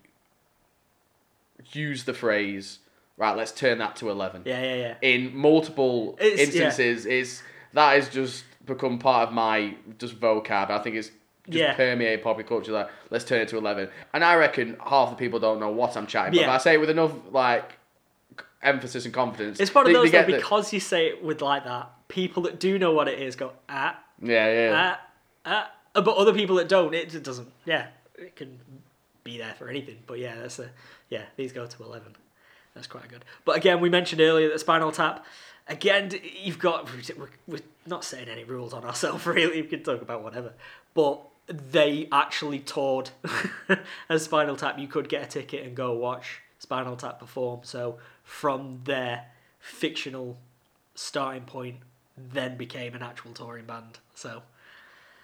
use 1.72 2.04
the 2.04 2.14
phrase 2.14 2.80
right. 3.16 3.36
Let's 3.36 3.52
turn 3.52 3.78
that 3.78 3.96
to 3.96 4.10
eleven. 4.10 4.42
Yeah, 4.44 4.62
yeah, 4.62 4.74
yeah. 4.74 4.94
In 5.02 5.36
multiple 5.36 6.16
It's- 6.20 6.38
yeah. 6.38 6.44
instances, 6.64 7.06
is 7.06 7.42
that 7.72 7.94
has 7.94 8.08
just 8.08 8.44
become 8.64 8.98
part 8.98 9.28
of 9.28 9.34
my 9.34 9.74
just 9.98 10.18
vocab. 10.20 10.70
I 10.70 10.78
think 10.80 10.96
it's 10.96 11.08
just 11.48 11.58
Yeah. 11.58 11.74
permeated 11.74 12.22
popular 12.22 12.48
culture. 12.48 12.72
Like 12.72 12.88
let's 13.10 13.24
turn 13.24 13.40
it 13.40 13.48
to 13.48 13.58
eleven, 13.58 13.88
and 14.12 14.24
I 14.24 14.34
reckon 14.36 14.76
half 14.84 15.10
the 15.10 15.16
people 15.16 15.38
don't 15.38 15.60
know 15.60 15.70
what 15.70 15.96
I'm 15.96 16.06
chatting. 16.06 16.34
about. 16.34 16.40
Yeah. 16.40 16.46
But 16.48 16.54
I 16.54 16.58
say 16.58 16.74
it 16.74 16.80
with 16.80 16.90
enough 16.90 17.12
like 17.30 17.78
emphasis 18.62 19.04
and 19.04 19.14
confidence. 19.14 19.60
It's 19.60 19.74
one 19.74 19.86
of 19.86 19.92
those 19.92 20.06
though, 20.06 20.18
get 20.18 20.26
the- 20.26 20.36
because 20.36 20.72
you 20.72 20.80
say 20.80 21.08
it 21.08 21.22
with 21.22 21.40
like 21.42 21.64
that. 21.64 21.90
People 22.08 22.44
that 22.44 22.60
do 22.60 22.78
know 22.78 22.92
what 22.92 23.08
it 23.08 23.18
is 23.18 23.34
go 23.36 23.52
ah 23.68 23.98
Yeah, 24.22 24.52
yeah. 24.52 24.96
ah 25.44 25.70
ah, 25.94 26.00
but 26.00 26.16
other 26.16 26.32
people 26.32 26.56
that 26.56 26.68
don't, 26.68 26.94
it, 26.94 27.22
doesn't. 27.22 27.50
Yeah, 27.64 27.88
it 28.16 28.36
can 28.36 28.58
be 29.24 29.38
there 29.38 29.54
for 29.58 29.68
anything. 29.68 29.98
But 30.06 30.18
yeah, 30.20 30.36
that's 30.36 30.58
a 30.60 30.70
yeah. 31.10 31.22
These 31.36 31.52
go 31.52 31.66
to 31.66 31.82
eleven. 31.82 32.14
That's 32.74 32.86
quite 32.86 33.08
good. 33.08 33.24
But 33.44 33.56
again, 33.56 33.80
we 33.80 33.88
mentioned 33.88 34.20
earlier 34.20 34.48
that 34.50 34.60
Spinal 34.60 34.92
Tap. 34.92 35.24
Again, 35.68 36.12
you've 36.44 36.60
got 36.60 36.88
we're, 37.18 37.28
we're 37.48 37.60
not 37.86 38.04
setting 38.04 38.28
any 38.28 38.44
rules 38.44 38.72
on 38.72 38.84
ourselves 38.84 39.26
really. 39.26 39.62
We 39.62 39.66
can 39.68 39.82
talk 39.82 40.00
about 40.02 40.22
whatever, 40.22 40.52
but 40.94 41.22
they 41.48 42.08
actually 42.12 42.60
toured 42.60 43.10
as 44.08 44.24
Spinal 44.24 44.54
Tap. 44.56 44.78
You 44.78 44.86
could 44.86 45.08
get 45.08 45.22
a 45.24 45.26
ticket 45.26 45.66
and 45.66 45.74
go 45.74 45.92
watch 45.94 46.40
Spinal 46.60 46.96
Tap 46.96 47.18
perform. 47.18 47.60
So 47.64 47.98
from 48.26 48.80
their 48.84 49.26
fictional 49.60 50.36
starting 50.96 51.44
point, 51.44 51.76
then 52.18 52.58
became 52.58 52.94
an 52.94 53.02
actual 53.02 53.32
touring 53.32 53.64
band. 53.64 54.00
So. 54.14 54.42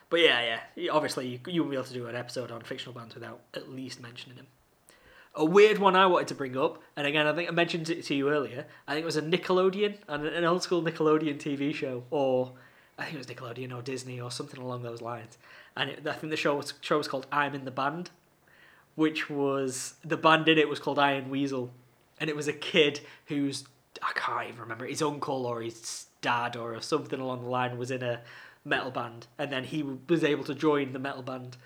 But 0.08 0.20
yeah, 0.20 0.58
yeah. 0.76 0.90
Obviously, 0.90 1.26
you, 1.26 1.40
you 1.46 1.62
won't 1.62 1.70
be 1.70 1.76
able 1.76 1.86
to 1.86 1.92
do 1.92 2.06
an 2.06 2.14
episode 2.14 2.50
on 2.50 2.62
fictional 2.62 2.94
bands 2.94 3.14
without 3.14 3.40
at 3.54 3.70
least 3.70 4.00
mentioning 4.00 4.36
them. 4.36 4.46
A 5.34 5.44
weird 5.44 5.78
one 5.78 5.96
I 5.96 6.06
wanted 6.06 6.28
to 6.28 6.34
bring 6.34 6.56
up, 6.56 6.82
and 6.94 7.06
again, 7.06 7.26
I 7.26 7.32
think 7.32 7.48
I 7.48 7.52
mentioned 7.52 7.88
it 7.88 8.04
to 8.04 8.14
you 8.14 8.28
earlier. 8.28 8.66
I 8.86 8.92
think 8.92 9.02
it 9.02 9.06
was 9.06 9.16
a 9.16 9.22
Nickelodeon, 9.22 9.96
an, 10.08 10.26
an 10.26 10.44
old 10.44 10.62
school 10.62 10.82
Nickelodeon 10.82 11.38
TV 11.38 11.74
show, 11.74 12.04
or 12.10 12.52
I 12.98 13.04
think 13.04 13.14
it 13.14 13.18
was 13.18 13.26
Nickelodeon 13.26 13.74
or 13.74 13.80
Disney 13.80 14.20
or 14.20 14.30
something 14.30 14.60
along 14.60 14.82
those 14.82 15.00
lines. 15.00 15.38
And 15.74 15.88
it, 15.88 16.06
I 16.06 16.12
think 16.12 16.30
the 16.30 16.36
show 16.36 16.56
was, 16.56 16.74
show 16.82 16.98
was 16.98 17.08
called 17.08 17.26
I'm 17.32 17.54
in 17.54 17.64
the 17.64 17.70
Band, 17.70 18.10
which 18.94 19.30
was 19.30 19.94
the 20.04 20.18
band 20.18 20.48
in 20.48 20.58
it 20.58 20.68
was 20.68 20.78
called 20.78 20.98
Iron 20.98 21.30
Weasel, 21.30 21.72
and 22.22 22.30
it 22.30 22.36
was 22.36 22.46
a 22.46 22.52
kid 22.52 23.00
who's 23.26 23.64
I 24.00 24.12
can't 24.14 24.48
even 24.48 24.60
remember 24.60 24.86
his 24.86 25.02
uncle 25.02 25.44
or 25.44 25.60
his 25.60 26.06
dad 26.22 26.56
or 26.56 26.80
something 26.80 27.20
along 27.20 27.42
the 27.42 27.50
line 27.50 27.76
was 27.76 27.90
in 27.90 28.02
a 28.02 28.20
metal 28.64 28.92
band, 28.92 29.26
and 29.38 29.52
then 29.52 29.64
he 29.64 29.82
was 29.82 30.22
able 30.22 30.44
to 30.44 30.54
join 30.54 30.92
the 30.92 31.00
metal 31.00 31.22
band, 31.22 31.56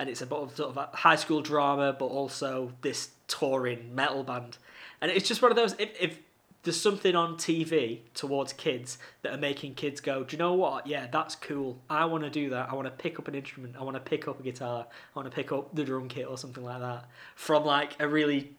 and 0.00 0.10
it's 0.10 0.20
about 0.20 0.56
sort 0.56 0.70
of 0.70 0.76
a 0.76 0.90
high 0.96 1.14
school 1.14 1.40
drama, 1.40 1.94
but 1.96 2.06
also 2.06 2.72
this 2.82 3.10
touring 3.28 3.94
metal 3.94 4.24
band, 4.24 4.58
and 5.00 5.12
it's 5.12 5.28
just 5.28 5.40
one 5.40 5.52
of 5.52 5.56
those 5.56 5.74
if 5.78 5.90
if 6.00 6.18
there's 6.64 6.78
something 6.78 7.14
on 7.14 7.36
TV 7.36 8.00
towards 8.12 8.52
kids 8.52 8.98
that 9.22 9.32
are 9.32 9.38
making 9.38 9.74
kids 9.74 10.00
go, 10.00 10.24
do 10.24 10.36
you 10.36 10.38
know 10.38 10.52
what? 10.52 10.86
Yeah, 10.86 11.06
that's 11.10 11.34
cool. 11.34 11.80
I 11.88 12.04
want 12.04 12.24
to 12.24 12.28
do 12.28 12.50
that. 12.50 12.68
I 12.70 12.74
want 12.74 12.86
to 12.86 12.90
pick 12.90 13.18
up 13.18 13.28
an 13.28 13.34
instrument. 13.34 13.76
I 13.78 13.82
want 13.82 13.94
to 13.94 14.00
pick 14.00 14.28
up 14.28 14.38
a 14.40 14.42
guitar. 14.42 14.86
I 14.86 15.18
want 15.18 15.30
to 15.30 15.34
pick 15.34 15.52
up 15.52 15.74
the 15.74 15.84
drum 15.84 16.08
kit 16.08 16.26
or 16.26 16.36
something 16.36 16.62
like 16.62 16.80
that 16.80 17.06
from 17.34 17.64
like 17.64 17.96
a 17.98 18.06
really 18.06 18.52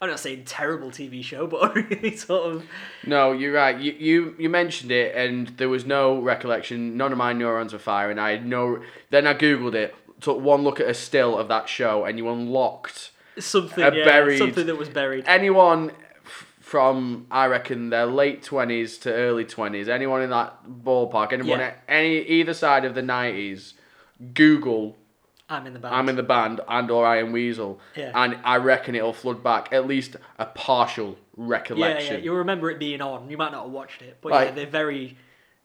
I'm 0.00 0.10
not 0.10 0.20
saying 0.20 0.44
terrible 0.44 0.90
TV 0.90 1.22
show, 1.24 1.46
but 1.46 1.74
really 1.90 2.16
sort 2.16 2.52
of 2.52 2.64
No, 3.06 3.32
you're 3.32 3.52
right. 3.54 3.78
You, 3.78 3.92
you 3.92 4.34
you 4.38 4.48
mentioned 4.50 4.90
it, 4.90 5.14
and 5.16 5.48
there 5.56 5.68
was 5.68 5.86
no 5.86 6.20
recollection. 6.20 6.96
None 6.96 7.12
of 7.12 7.18
my 7.18 7.32
neurons 7.32 7.72
were 7.72 7.78
firing. 7.78 8.18
I 8.18 8.32
had 8.32 8.46
no. 8.46 8.82
Then 9.10 9.26
I 9.26 9.34
googled 9.34 9.74
it, 9.74 9.94
took 10.20 10.38
one 10.40 10.62
look 10.62 10.80
at 10.80 10.88
a 10.88 10.94
still 10.94 11.38
of 11.38 11.48
that 11.48 11.68
show, 11.68 12.04
and 12.04 12.18
you 12.18 12.28
unlocked 12.28 13.12
something, 13.38 13.82
A 13.82 13.94
yeah, 13.94 14.04
buried- 14.04 14.38
something 14.38 14.66
that 14.66 14.76
was 14.76 14.88
buried. 14.88 15.24
anyone 15.26 15.92
from 16.60 17.26
I 17.30 17.46
reckon 17.46 17.90
their 17.90 18.06
late 18.06 18.42
twenties 18.42 18.98
to 18.98 19.12
early 19.12 19.44
twenties. 19.44 19.88
Anyone 19.88 20.22
in 20.22 20.30
that 20.30 20.54
ballpark, 20.66 21.32
anyone 21.32 21.60
Yeah. 21.60 21.74
any 21.88 22.18
either 22.18 22.52
side 22.54 22.84
of 22.84 22.94
the 22.94 23.02
nineties, 23.02 23.74
Google 24.34 24.96
I'm 25.48 25.66
in 25.66 25.74
the 25.74 25.78
band. 25.78 25.94
I'm 25.94 26.08
in 26.08 26.16
the 26.16 26.22
band 26.22 26.60
and 26.68 26.90
or 26.90 27.06
Iron 27.06 27.32
Weasel, 27.32 27.78
Yeah. 27.96 28.12
and 28.14 28.38
I 28.44 28.56
reckon 28.56 28.94
it'll 28.94 29.12
flood 29.12 29.42
back 29.42 29.72
at 29.72 29.86
least 29.86 30.16
a 30.38 30.46
partial 30.46 31.18
recollection. 31.36 32.06
yeah. 32.12 32.18
yeah. 32.18 32.24
You'll 32.24 32.36
remember 32.36 32.70
it 32.70 32.78
being 32.78 33.00
on. 33.02 33.28
You 33.30 33.36
might 33.36 33.52
not 33.52 33.64
have 33.64 33.72
watched 33.72 34.00
it, 34.02 34.18
but 34.22 34.32
Right. 34.32 34.48
yeah, 34.48 34.54
they're 34.54 34.66
very 34.66 35.16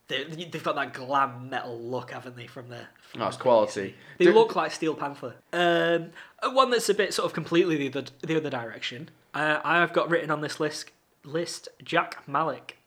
they, 0.10 0.24
they've 0.24 0.64
got 0.64 0.74
that 0.76 0.92
glam 0.94 1.50
metal 1.52 1.80
look, 1.80 2.10
haven't 2.12 2.36
they? 2.36 2.48
From 2.48 2.68
the 2.70 2.80
from 3.12 3.22
it's 3.22 3.38
the- 3.38 3.42
quality. 3.44 3.96
They 4.18 4.26
Do- 4.26 4.34
look 4.34 4.56
like 4.56 4.72
Steel 4.72 4.96
Panther. 4.96 5.36
Um, 5.54 6.10
uh, 6.42 6.50
one 6.52 6.72
that's 6.72 6.90
a 6.90 6.94
bit 6.96 7.14
sort 7.14 7.28
of 7.28 7.34
completely 7.34 7.78
the 7.78 7.88
other, 8.00 8.10
the 8.22 8.36
other 8.36 8.50
direction. 8.50 9.10
Uh, 9.36 9.60
I've 9.64 9.94
got 9.94 10.10
written 10.10 10.32
on 10.32 10.42
this 10.42 10.60
list 10.60 10.92
list 11.24 11.70
Jack 11.84 12.28
Malik. 12.28 12.78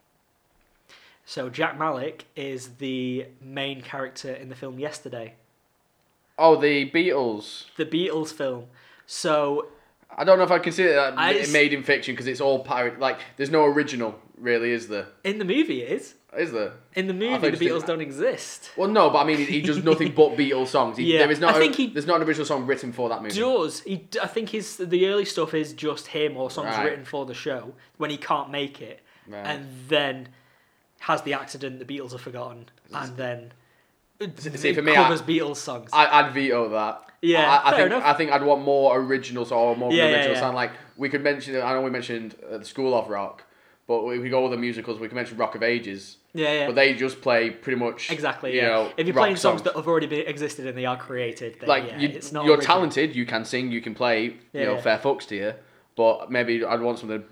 So 1.24 1.48
Jack 1.48 1.78
Malik 1.78 2.24
is 2.34 2.76
the 2.78 3.26
main 3.40 3.80
character 3.82 4.32
in 4.32 4.48
the 4.48 4.56
film 4.56 4.78
Yesterday, 4.80 5.34
Oh, 6.38 6.56
the 6.60 6.90
Beatles. 6.90 7.66
the 7.76 7.86
Beatles 7.86 8.32
film. 8.32 8.66
So 9.06 9.68
I 10.16 10.24
don't 10.24 10.38
know 10.38 10.44
if 10.44 10.50
I 10.50 10.58
consider 10.58 10.94
that 10.94 11.14
I 11.16 11.46
made 11.52 11.72
in 11.72 11.82
fiction 11.82 12.14
because 12.14 12.26
it's 12.26 12.40
all 12.40 12.60
pirate. 12.64 12.98
Like, 12.98 13.18
there's 13.36 13.50
no 13.50 13.64
original, 13.64 14.18
really, 14.38 14.72
is 14.72 14.88
there? 14.88 15.06
in 15.24 15.38
the 15.38 15.44
movie, 15.44 15.82
it 15.82 15.90
is 15.92 16.14
Is 16.36 16.52
there? 16.52 16.72
in 16.94 17.06
the 17.06 17.14
movie 17.14 17.50
the 17.50 17.56
Beatles 17.56 17.86
don't 17.86 18.00
exist. 18.00 18.70
Well, 18.76 18.88
no, 18.88 19.10
but 19.10 19.18
I 19.18 19.24
mean, 19.24 19.38
he, 19.38 19.60
does 19.60 19.82
nothing 19.84 20.12
but 20.14 20.30
Beatles 20.36 20.68
songs. 20.68 20.96
He, 20.96 21.12
Yeah, 21.12 21.20
there 21.20 21.30
is 21.30 21.40
not. 21.40 21.54
I 21.54 21.58
a- 21.58 21.60
think 21.60 21.74
he- 21.76 21.86
there's 21.88 22.06
not 22.06 22.20
an 22.20 22.26
original 22.26 22.46
song 22.46 22.66
written 22.66 22.92
for 22.92 23.08
that 23.10 23.22
movie. 23.22 23.34
Does 23.38 23.80
he? 23.80 24.06
I 24.22 24.26
think 24.26 24.48
his 24.50 24.76
the 24.76 25.06
early 25.08 25.24
stuff 25.26 25.54
is 25.54 25.72
just 25.72 26.08
him 26.08 26.36
or 26.36 26.50
songs 26.50 26.74
Right. 26.76 26.84
written 26.86 27.04
for 27.04 27.24
the 27.26 27.34
show 27.34 27.74
when 27.98 28.10
he 28.10 28.16
can't 28.16 28.50
make 28.50 28.80
it, 28.80 29.00
Right. 29.28 29.44
and 29.46 29.68
then 29.88 30.28
has 31.00 31.22
the 31.22 31.34
accident 31.34 31.78
the 31.78 31.84
Beatles 31.84 32.14
are 32.14 32.18
forgotten, 32.18 32.68
and 32.94 33.16
then 33.16 33.52
see, 34.36 34.72
for 34.72 34.82
me, 34.82 34.94
covers 34.94 35.20
I- 35.22 35.24
Beatles 35.24 35.56
songs. 35.56 35.90
I, 35.92 36.06
I'd 36.20 36.32
veto 36.32 36.68
that. 36.70 37.02
Yeah, 37.24 37.48
I, 37.48 37.68
I 37.68 37.70
fair 37.70 37.78
think 37.80 37.86
enough. 37.92 38.02
I 38.04 38.12
think 38.14 38.32
I'd 38.32 38.42
want 38.42 38.62
more 38.64 38.98
original 38.98 39.46
or 39.54 39.76
more 39.76 39.92
Yeah, 39.92 40.04
an 40.04 40.10
yeah, 40.10 40.16
original 40.16 40.34
yeah. 40.34 40.40
sound. 40.40 40.56
Like 40.56 40.72
we 40.96 41.08
could 41.08 41.22
mention. 41.22 41.54
I 41.56 41.72
know 41.72 41.82
we 41.82 41.90
mentioned 41.90 42.34
uh, 42.50 42.58
the 42.58 42.64
School 42.64 42.94
of 42.98 43.08
Rock, 43.08 43.44
but 43.86 44.04
if 44.08 44.22
we 44.22 44.28
go 44.28 44.42
with 44.42 44.50
the 44.52 44.58
musicals, 44.58 44.98
we 44.98 45.06
can 45.08 45.14
mention 45.14 45.36
Rock 45.36 45.54
of 45.54 45.62
Ages. 45.62 46.16
yeah, 46.34 46.52
yeah. 46.52 46.66
But 46.66 46.74
they 46.74 46.94
just 46.94 47.20
play 47.20 47.50
pretty 47.50 47.78
much 47.78 48.10
exactly. 48.10 48.54
You 48.56 48.62
Yeah. 48.62 48.68
know, 48.68 48.92
if 48.96 49.06
you're 49.06 49.14
playing 49.14 49.36
songs, 49.36 49.62
that 49.62 49.76
have 49.76 49.86
already 49.86 50.08
been 50.08 50.26
existed 50.26 50.66
and 50.66 50.76
they 50.76 50.84
are 50.84 50.96
created, 50.96 51.58
then 51.60 51.68
like 51.68 51.86
yeah, 51.86 51.98
you, 52.00 52.08
it's 52.08 52.32
not 52.32 52.44
you're 52.44 52.56
original. 52.56 52.74
talented, 52.74 53.14
you 53.14 53.24
can 53.24 53.44
sing, 53.44 53.70
you 53.70 53.80
can 53.80 53.94
play. 53.94 54.24
You 54.24 54.34
Yeah, 54.52 54.64
know, 54.64 54.74
yeah. 54.74 54.80
fair 54.80 54.98
fucks 54.98 55.26
to 55.28 55.36
you. 55.36 55.54
But 55.94 56.28
maybe 56.30 56.64
I'd 56.64 56.80
want 56.80 56.98
something, 56.98 57.22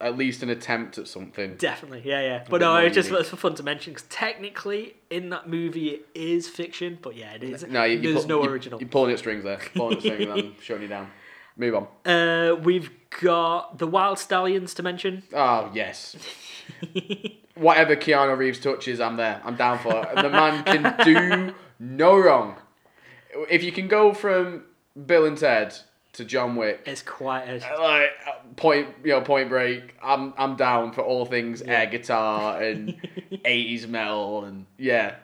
at 0.00 0.16
least 0.16 0.42
an 0.44 0.50
attempt 0.50 0.96
at 0.98 1.08
something. 1.08 1.56
Definitely, 1.56 2.02
yeah, 2.04 2.20
yeah. 2.20 2.44
But 2.48 2.60
no, 2.60 2.76
it's 2.76 2.94
just 2.94 3.10
it's 3.10 3.28
for 3.30 3.36
fun 3.36 3.54
to 3.56 3.62
mention 3.62 3.92
because 3.92 4.06
technically 4.08 4.94
in 5.10 5.30
that 5.30 5.48
movie 5.48 5.88
it 5.90 6.06
is 6.14 6.48
fiction, 6.48 6.98
but 7.02 7.16
yeah, 7.16 7.32
it 7.34 7.42
is. 7.42 7.64
No, 7.66 7.84
you, 7.84 7.98
you 7.98 8.12
there's 8.12 8.24
pull- 8.24 8.28
no 8.40 8.44
you- 8.44 8.50
original. 8.50 8.80
You're 8.80 8.88
pulling 8.88 9.12
at 9.12 9.18
strings 9.18 9.44
there. 9.44 9.58
Pulling 9.74 9.96
at 9.96 10.02
strings 10.02 10.22
and 10.22 10.32
I'm 10.32 10.54
shutting 10.62 10.82
you 10.82 10.88
down. 10.88 11.10
Move 11.56 11.74
on. 11.74 11.86
Uh, 12.10 12.54
we've 12.54 12.90
got 13.20 13.78
the 13.78 13.88
Wyld 13.88 14.16
Stallyns 14.18 14.74
to 14.76 14.82
mention. 14.84 15.24
Oh 15.32 15.70
yes. 15.74 16.14
Whatever 17.56 17.96
Keanu 17.96 18.36
Reeves 18.38 18.60
touches, 18.60 19.00
I'm 19.00 19.16
there. 19.16 19.40
I'm 19.44 19.56
down 19.56 19.78
for 19.80 20.06
it. 20.06 20.14
The 20.14 20.30
man 20.30 20.62
can 20.64 20.94
do 21.04 21.54
no 21.80 22.16
wrong. 22.16 22.54
If 23.50 23.64
you 23.64 23.72
can 23.72 23.88
go 23.88 24.12
from 24.14 24.64
Bill 25.06 25.24
and 25.26 25.36
Ted 25.36 25.74
to 26.18 26.24
John 26.24 26.56
Wick, 26.56 26.82
It's 26.84 27.02
quite 27.02 27.44
a 27.48 27.54
like 27.80 28.10
uh, 28.26 28.32
point, 28.56 28.88
you 29.04 29.10
know, 29.10 29.20
Point 29.20 29.48
Break, 29.48 29.94
I'm 30.02 30.34
I'm 30.36 30.56
down 30.56 30.92
for 30.92 31.02
all 31.02 31.24
things 31.24 31.62
air 31.62 31.86
guitar 31.86 32.60
and 32.60 33.00
80s 33.32 33.88
metal 33.88 34.44
and 34.44 34.66
yeah, 34.76 35.14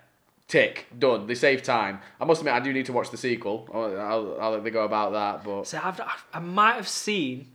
tick 0.46 0.87
done. 0.96 1.26
They 1.26 1.35
save 1.35 1.62
time. 1.62 2.00
I 2.20 2.24
must 2.24 2.40
admit, 2.40 2.54
I 2.54 2.61
do 2.61 2.72
need 2.72 2.87
to 2.87 2.92
watch 2.92 3.11
the 3.11 3.16
sequel. 3.16 3.68
I'll, 3.74 4.00
I'll, 4.00 4.40
I'll 4.40 4.50
let 4.52 4.64
they 4.64 4.70
go 4.70 4.85
about 4.85 5.12
that, 5.12 5.44
but 5.44 5.66
So 5.66 5.80
I've, 5.83 6.00
I 6.33 6.38
might 6.38 6.74
have 6.74 6.88
seen 6.88 7.48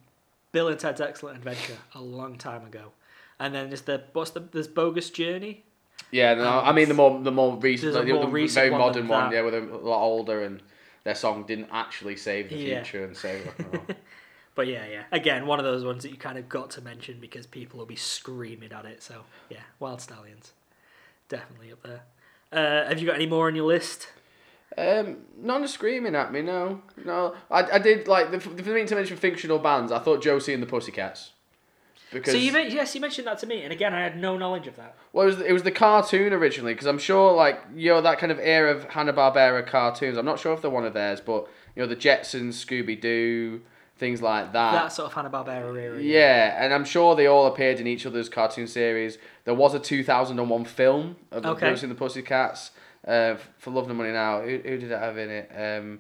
Bill 0.52 0.68
and 0.68 0.80
Ted's 0.80 1.00
Excellent 1.02 1.38
Adventure 1.38 1.78
a 1.96 2.02
long 2.02 2.38
time 2.38 2.66
ago, 2.66 2.92
and 3.40 3.56
then 3.56 3.70
there's 3.70 3.82
the 3.82 4.04
what's 4.14 4.32
the 4.32 4.42
there's 4.42 4.68
Bogus 4.68 5.10
Journey. 5.10 5.64
Yeah, 6.12 6.34
no, 6.34 6.60
I 6.60 6.74
mean 6.74 6.90
the 6.90 6.94
more 6.94 7.22
the 7.22 7.32
more 7.32 7.56
recent, 7.56 7.94
like, 7.94 8.08
more 8.08 8.26
the 8.26 8.28
recent 8.28 8.66
very 8.68 8.78
modern 8.78 9.08
one, 9.08 9.32
yeah, 9.32 9.42
with 9.42 9.54
a 9.54 9.62
lot 9.62 10.02
older 10.02 10.44
and 10.44 10.62
their 11.10 11.16
song 11.16 11.44
didn't 11.44 11.70
actually 11.72 12.16
save 12.16 12.50
the 12.50 12.56
Yeah. 12.56 12.84
future 12.84 13.04
and 13.04 13.18
save 13.18 13.44
rock 13.44 13.58
and 13.58 13.74
roll. 13.74 13.86
But 14.54 14.68
yeah, 14.68 14.86
yeah. 14.92 15.04
Again, 15.12 15.48
one 15.48 15.58
of 15.58 15.66
those 15.66 15.84
ones 15.86 16.04
that 16.04 16.12
you 16.12 16.18
kind 16.18 16.38
of 16.38 16.48
got 16.50 16.70
to 16.72 16.82
mention 16.82 17.18
because 17.22 17.48
people 17.48 17.80
will 17.80 17.86
be 17.86 17.96
screaming 17.96 18.72
at 18.74 18.86
it. 18.86 19.02
So 19.02 19.24
yeah, 19.50 19.62
Wyld 19.82 20.02
Stallyns, 20.06 20.52
definitely 21.30 21.72
up 21.72 21.82
there. 21.82 22.02
Uh, 22.52 22.88
have 22.90 23.00
you 23.00 23.08
got 23.08 23.16
any 23.16 23.26
more 23.26 23.48
on 23.48 23.56
your 23.56 23.66
list? 23.66 24.10
um, 24.78 25.18
none 25.38 25.64
are 25.64 25.68
screaming 25.68 26.14
at 26.14 26.32
me. 26.32 26.42
No, 26.42 26.82
no. 27.06 27.36
I, 27.50 27.64
I 27.76 27.80
did 27.80 28.08
like 28.08 28.30
the, 28.32 28.40
for 28.40 28.50
me 28.50 28.86
to 28.86 28.96
mention 28.96 29.18
fictional 29.18 29.58
bands. 29.60 29.92
I 29.92 29.98
thought 30.00 30.22
Josie 30.22 30.54
and 30.54 30.62
the 30.62 30.68
Pussycats. 30.68 31.32
Because 32.12 32.34
So 32.34 32.40
you 32.40 32.52
men- 32.52 32.72
yes, 32.72 32.96
you 32.96 33.02
mentioned 33.02 33.28
that 33.28 33.38
to 33.40 33.48
me, 33.48 33.62
and 33.64 33.72
again, 33.72 33.94
I 33.94 34.02
had 34.02 34.18
no 34.18 34.36
knowledge 34.38 34.66
of 34.68 34.76
that. 34.78 34.96
well, 35.14 35.28
it 35.28 35.36
was 35.36 35.42
it 35.42 35.52
was 35.54 35.64
the 35.64 35.72
cartoon 35.72 36.34
originally 36.34 36.74
because 36.74 36.88
I'm 36.88 36.98
sure 37.00 37.34
like 37.34 37.62
you 37.76 37.90
know 37.92 38.02
that 38.02 38.18
kind 38.20 38.32
of 38.32 38.40
era 38.40 38.72
of 38.76 38.86
Hanna 38.86 39.14
Barbera 39.14 39.66
cartoons. 39.66 40.18
I'm 40.18 40.26
not 40.26 40.40
sure 40.40 40.54
if 40.54 40.62
they're 40.62 40.72
one 40.72 40.86
of 40.86 40.94
theirs, 40.94 41.22
but 41.22 41.48
you 41.76 41.82
know 41.84 41.88
the 41.88 41.96
Jetsons, 41.96 42.54
Scooby 42.66 43.00
Doo, 43.00 43.62
things 43.98 44.22
like 44.22 44.54
that 44.54 44.72
That 44.72 44.92
sort 44.92 45.08
of 45.08 45.14
Hanna 45.14 45.30
Barbera 45.30 45.80
era. 45.80 46.02
Yeah, 46.02 46.64
and 46.64 46.74
I'm 46.74 46.86
sure 46.86 47.16
they 47.16 47.28
all 47.28 47.46
appeared 47.46 47.80
in 47.80 47.86
each 47.86 48.06
other's 48.06 48.30
cartoon 48.30 48.68
series. 48.68 49.18
There 49.46 49.54
was 49.54 49.74
a 49.74 49.80
2001 49.80 50.66
film 50.66 51.16
of 51.32 51.44
the 51.44 51.50
Okay. 51.50 51.76
The 51.76 51.96
Pussycats 51.96 52.72
uh, 53.08 53.36
for 53.58 53.72
Love 53.72 53.88
and 53.88 53.98
Money 53.98 54.12
Now. 54.12 54.42
Who, 54.42 54.50
who 54.58 54.78
did 54.78 54.92
it 54.92 55.00
have 55.00 55.18
in 55.18 55.30
it? 55.30 55.52
Um, 55.56 56.00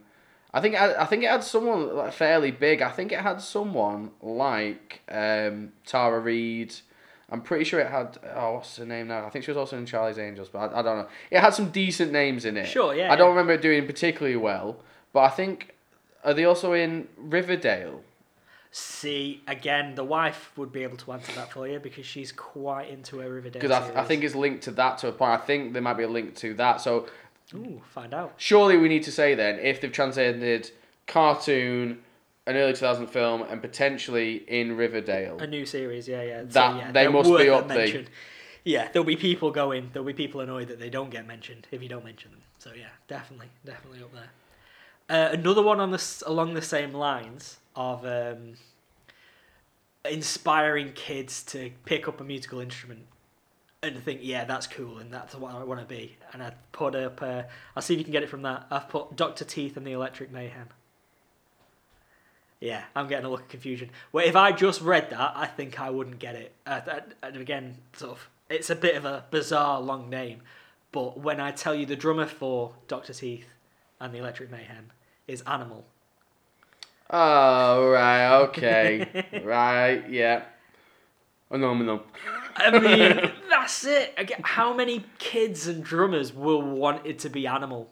I 0.53 0.61
think 0.61 0.73
it 0.73 0.79
had, 0.79 0.95
I 0.95 1.05
think 1.05 1.23
it 1.23 1.29
had 1.29 1.43
someone 1.43 1.95
like 1.95 2.13
fairly 2.13 2.51
big. 2.51 2.81
I 2.81 2.89
think 2.89 3.11
it 3.11 3.19
had 3.19 3.41
someone 3.41 4.11
like 4.21 5.01
um, 5.09 5.73
Tara 5.85 6.19
Reid. 6.19 6.75
I'm 7.31 7.41
pretty 7.41 7.63
sure 7.63 7.79
it 7.79 7.91
had. 7.91 8.17
Oh, 8.35 8.55
what's 8.55 8.77
her 8.77 8.85
name 8.85 9.07
now? 9.07 9.25
I 9.25 9.29
think 9.29 9.45
she 9.45 9.51
was 9.51 9.57
also 9.57 9.77
in 9.77 9.85
Charlie's 9.85 10.17
Angels, 10.17 10.49
but 10.49 10.73
I, 10.73 10.79
I 10.79 10.81
don't 10.81 10.97
know. 10.97 11.07
It 11.29 11.39
had 11.39 11.53
some 11.53 11.69
decent 11.69 12.11
names 12.11 12.45
in 12.45 12.57
it. 12.57 12.65
Sure, 12.65 12.95
yeah, 12.95 13.13
I 13.13 13.15
don't 13.15 13.27
yeah. 13.27 13.31
remember 13.31 13.53
it 13.53 13.61
doing 13.61 13.85
particularly 13.85 14.37
well, 14.37 14.77
but 15.13 15.21
I 15.21 15.29
think 15.29 15.75
are 16.23 16.33
they 16.33 16.45
also 16.45 16.73
in 16.73 17.07
Riverdale? 17.17 18.03
See, 18.71 19.41
again, 19.47 19.95
the 19.95 20.03
wife 20.03 20.51
would 20.55 20.71
be 20.71 20.83
able 20.83 20.97
to 20.97 21.11
answer 21.13 21.31
that 21.33 21.51
for 21.51 21.67
you 21.67 21.79
because 21.79 22.05
she's 22.05 22.31
quite 22.31 22.89
into 22.89 23.17
her 23.17 23.31
Riverdale. 23.31 23.61
Because 23.61 23.71
I, 23.71 24.01
I 24.01 24.03
think 24.03 24.23
it's 24.23 24.35
linked 24.35 24.63
to 24.65 24.71
that 24.71 24.99
to 24.99 25.07
a 25.07 25.11
point. 25.11 25.31
I 25.31 25.37
think 25.37 25.73
there 25.73 25.81
might 25.81 25.95
be 25.95 26.03
a 26.03 26.07
link 26.09 26.35
to 26.37 26.53
that. 26.55 26.79
So 26.81 27.07
Ooh, 27.53 27.81
find 27.93 28.13
out. 28.13 28.33
surely 28.37 28.77
we 28.77 28.89
need 28.89 29.03
to 29.03 29.11
say 29.11 29.35
then 29.35 29.59
if 29.59 29.81
they've 29.81 29.91
transcended 29.91 30.71
cartoon, 31.07 31.99
an 32.45 32.55
early 32.55 32.73
2000 32.73 33.07
film, 33.07 33.41
and 33.43 33.61
potentially 33.61 34.43
in 34.47 34.75
Riverdale. 34.75 35.37
A 35.39 35.47
new 35.47 35.65
series, 35.65 36.07
yeah, 36.07 36.21
yeah. 36.23 36.41
So, 36.41 36.47
That- 36.47 36.77
yeah, 36.77 36.91
they 36.91 37.07
must 37.07 37.35
be 37.35 37.49
up 37.49 37.67
there. 37.67 38.05
Yeah, 38.63 38.89
there'll 38.91 39.05
be 39.05 39.15
people 39.15 39.51
going. 39.51 39.89
There'll 39.93 40.05
be 40.05 40.13
people 40.13 40.41
annoyed 40.41 40.67
that 40.67 40.79
they 40.79 40.89
don't 40.89 41.09
get 41.09 41.25
mentioned 41.25 41.67
if 41.71 41.81
you 41.81 41.89
don't 41.89 42.03
mention 42.03 42.31
them. 42.31 42.41
So 42.57 42.71
yeah, 42.77 42.89
definitely, 43.07 43.47
definitely 43.65 44.03
up 44.03 44.11
there. 44.13 44.29
Uh, 45.09 45.31
another 45.31 45.63
one 45.63 45.79
on 45.79 45.91
this 45.91 46.21
along 46.27 46.53
the 46.53 46.61
same 46.61 46.93
lines 46.93 47.57
of 47.75 48.05
um, 48.05 48.55
inspiring 50.05 50.91
kids 50.93 51.41
to 51.43 51.71
pick 51.85 52.07
up 52.07 52.19
a 52.19 52.23
musical 52.23 52.59
instrument 52.59 53.05
and 53.81 54.03
think, 54.03 54.19
yeah, 54.23 54.43
that's 54.43 54.67
cool, 54.67 54.97
and 54.97 55.11
that's 55.13 55.35
what 55.35 55.53
I 55.53 55.63
want 55.63 55.79
to 55.79 55.85
be. 55.85 56.17
And 56.33 56.43
I 56.43 56.53
put 56.71 56.95
up. 56.95 57.21
Uh, 57.21 57.43
I'll 57.75 57.81
see 57.81 57.93
if 57.93 57.99
you 57.99 58.03
can 58.03 58.11
get 58.11 58.23
it 58.23 58.29
from 58.29 58.41
that. 58.43 58.67
I've 58.69 58.89
put 58.89 59.15
Doctor 59.15 59.45
Teeth 59.45 59.77
and 59.77 59.85
the 59.85 59.91
Electric 59.93 60.31
Mayhem. 60.31 60.67
Yeah, 62.59 62.83
I'm 62.93 63.07
getting 63.07 63.25
a 63.25 63.29
look 63.29 63.41
of 63.41 63.47
confusion. 63.47 63.89
Well, 64.11 64.25
if 64.27 64.35
I 64.35 64.51
just 64.51 64.81
read 64.81 65.09
that, 65.11 65.31
I 65.33 65.45
think 65.45 65.79
I 65.79 65.89
wouldn't 65.89 66.19
get 66.19 66.35
it. 66.35 66.53
Uh, 66.65 66.81
th- 66.81 67.03
and 67.23 67.37
again, 67.37 67.77
sort 67.93 68.11
of, 68.11 68.29
it's 68.49 68.69
a 68.69 68.75
bit 68.75 68.95
of 68.95 69.05
a 69.05 69.23
bizarre 69.31 69.79
long 69.79 70.09
name, 70.09 70.41
but 70.91 71.17
when 71.17 71.39
I 71.39 71.51
tell 71.51 71.73
you 71.73 71.85
the 71.85 71.95
drummer 71.95 72.25
for 72.25 72.73
Doctor 72.89 73.13
Teeth 73.13 73.45
and 74.01 74.13
the 74.13 74.17
Electric 74.17 74.51
Mayhem 74.51 74.91
is 75.25 75.41
Animal, 75.43 75.85
Oh, 77.11 77.89
right, 77.89 78.41
okay. 78.43 79.25
right, 79.43 80.07
yeah. 80.09 80.43
No, 81.49 81.73
no. 81.73 82.03
I 82.55 82.79
mean, 82.79 83.31
that's 83.69 83.85
it. 83.85 84.13
Again, 84.17 84.41
how 84.43 84.73
many 84.73 85.05
kids 85.19 85.67
and 85.67 85.83
drummers 85.83 86.33
will 86.33 86.61
want 86.61 87.05
it 87.05 87.19
to 87.19 87.29
be 87.29 87.45
Animal? 87.45 87.89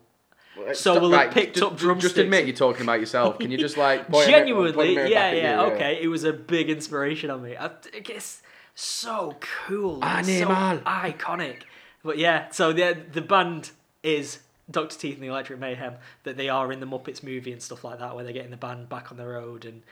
So 0.74 1.00
we'll 1.00 1.12
have 1.12 1.32
picked 1.32 1.58
just, 1.58 1.84
up 1.84 2.00
Just 2.00 2.18
admit 2.18 2.48
you're 2.48 2.56
talking 2.56 2.82
about 2.82 3.00
yourself. 3.00 3.38
Can 3.38 3.52
you 3.52 3.60
just 3.60 3.78
like 3.78 4.08
point 4.08 4.28
a 4.28 4.32
mirror- 4.32 4.74
point 4.74 4.76
Genuinely, 4.76 4.94
yeah, 5.12 5.32
yeah, 5.32 5.66
you? 5.68 5.74
okay. 5.74 6.00
It 6.02 6.08
was 6.08 6.24
a 6.24 6.34
big 6.34 6.72
inspiration 6.72 7.30
on 7.30 7.44
me. 7.44 7.56
I, 7.56 7.70
it's 7.94 8.42
so 8.74 9.36
cool, 9.68 10.04
Animal. 10.04 10.80
so 10.80 10.84
iconic. 10.84 11.62
But 12.04 12.18
yeah, 12.18 12.50
so 12.50 12.74
the 12.74 12.98
the 13.12 13.22
band 13.22 13.70
is 14.02 14.40
Doctor 14.72 14.98
Teeth 14.98 15.16
and 15.16 15.24
the 15.24 15.28
Electric 15.28 15.60
Mayhem 15.60 15.94
that 16.24 16.38
they 16.38 16.50
are 16.50 16.72
in 16.72 16.80
the 16.80 16.88
Muppets 16.88 17.22
movie 17.22 17.52
and 17.52 17.62
stuff 17.62 17.84
like 17.84 18.00
that, 18.00 18.16
where 18.16 18.24
they're 18.24 18.34
getting 18.34 18.52
the 18.52 18.58
band 18.58 18.90
back 18.90 19.12
on 19.12 19.18
the 19.18 19.28
road 19.28 19.64
and 19.64 19.84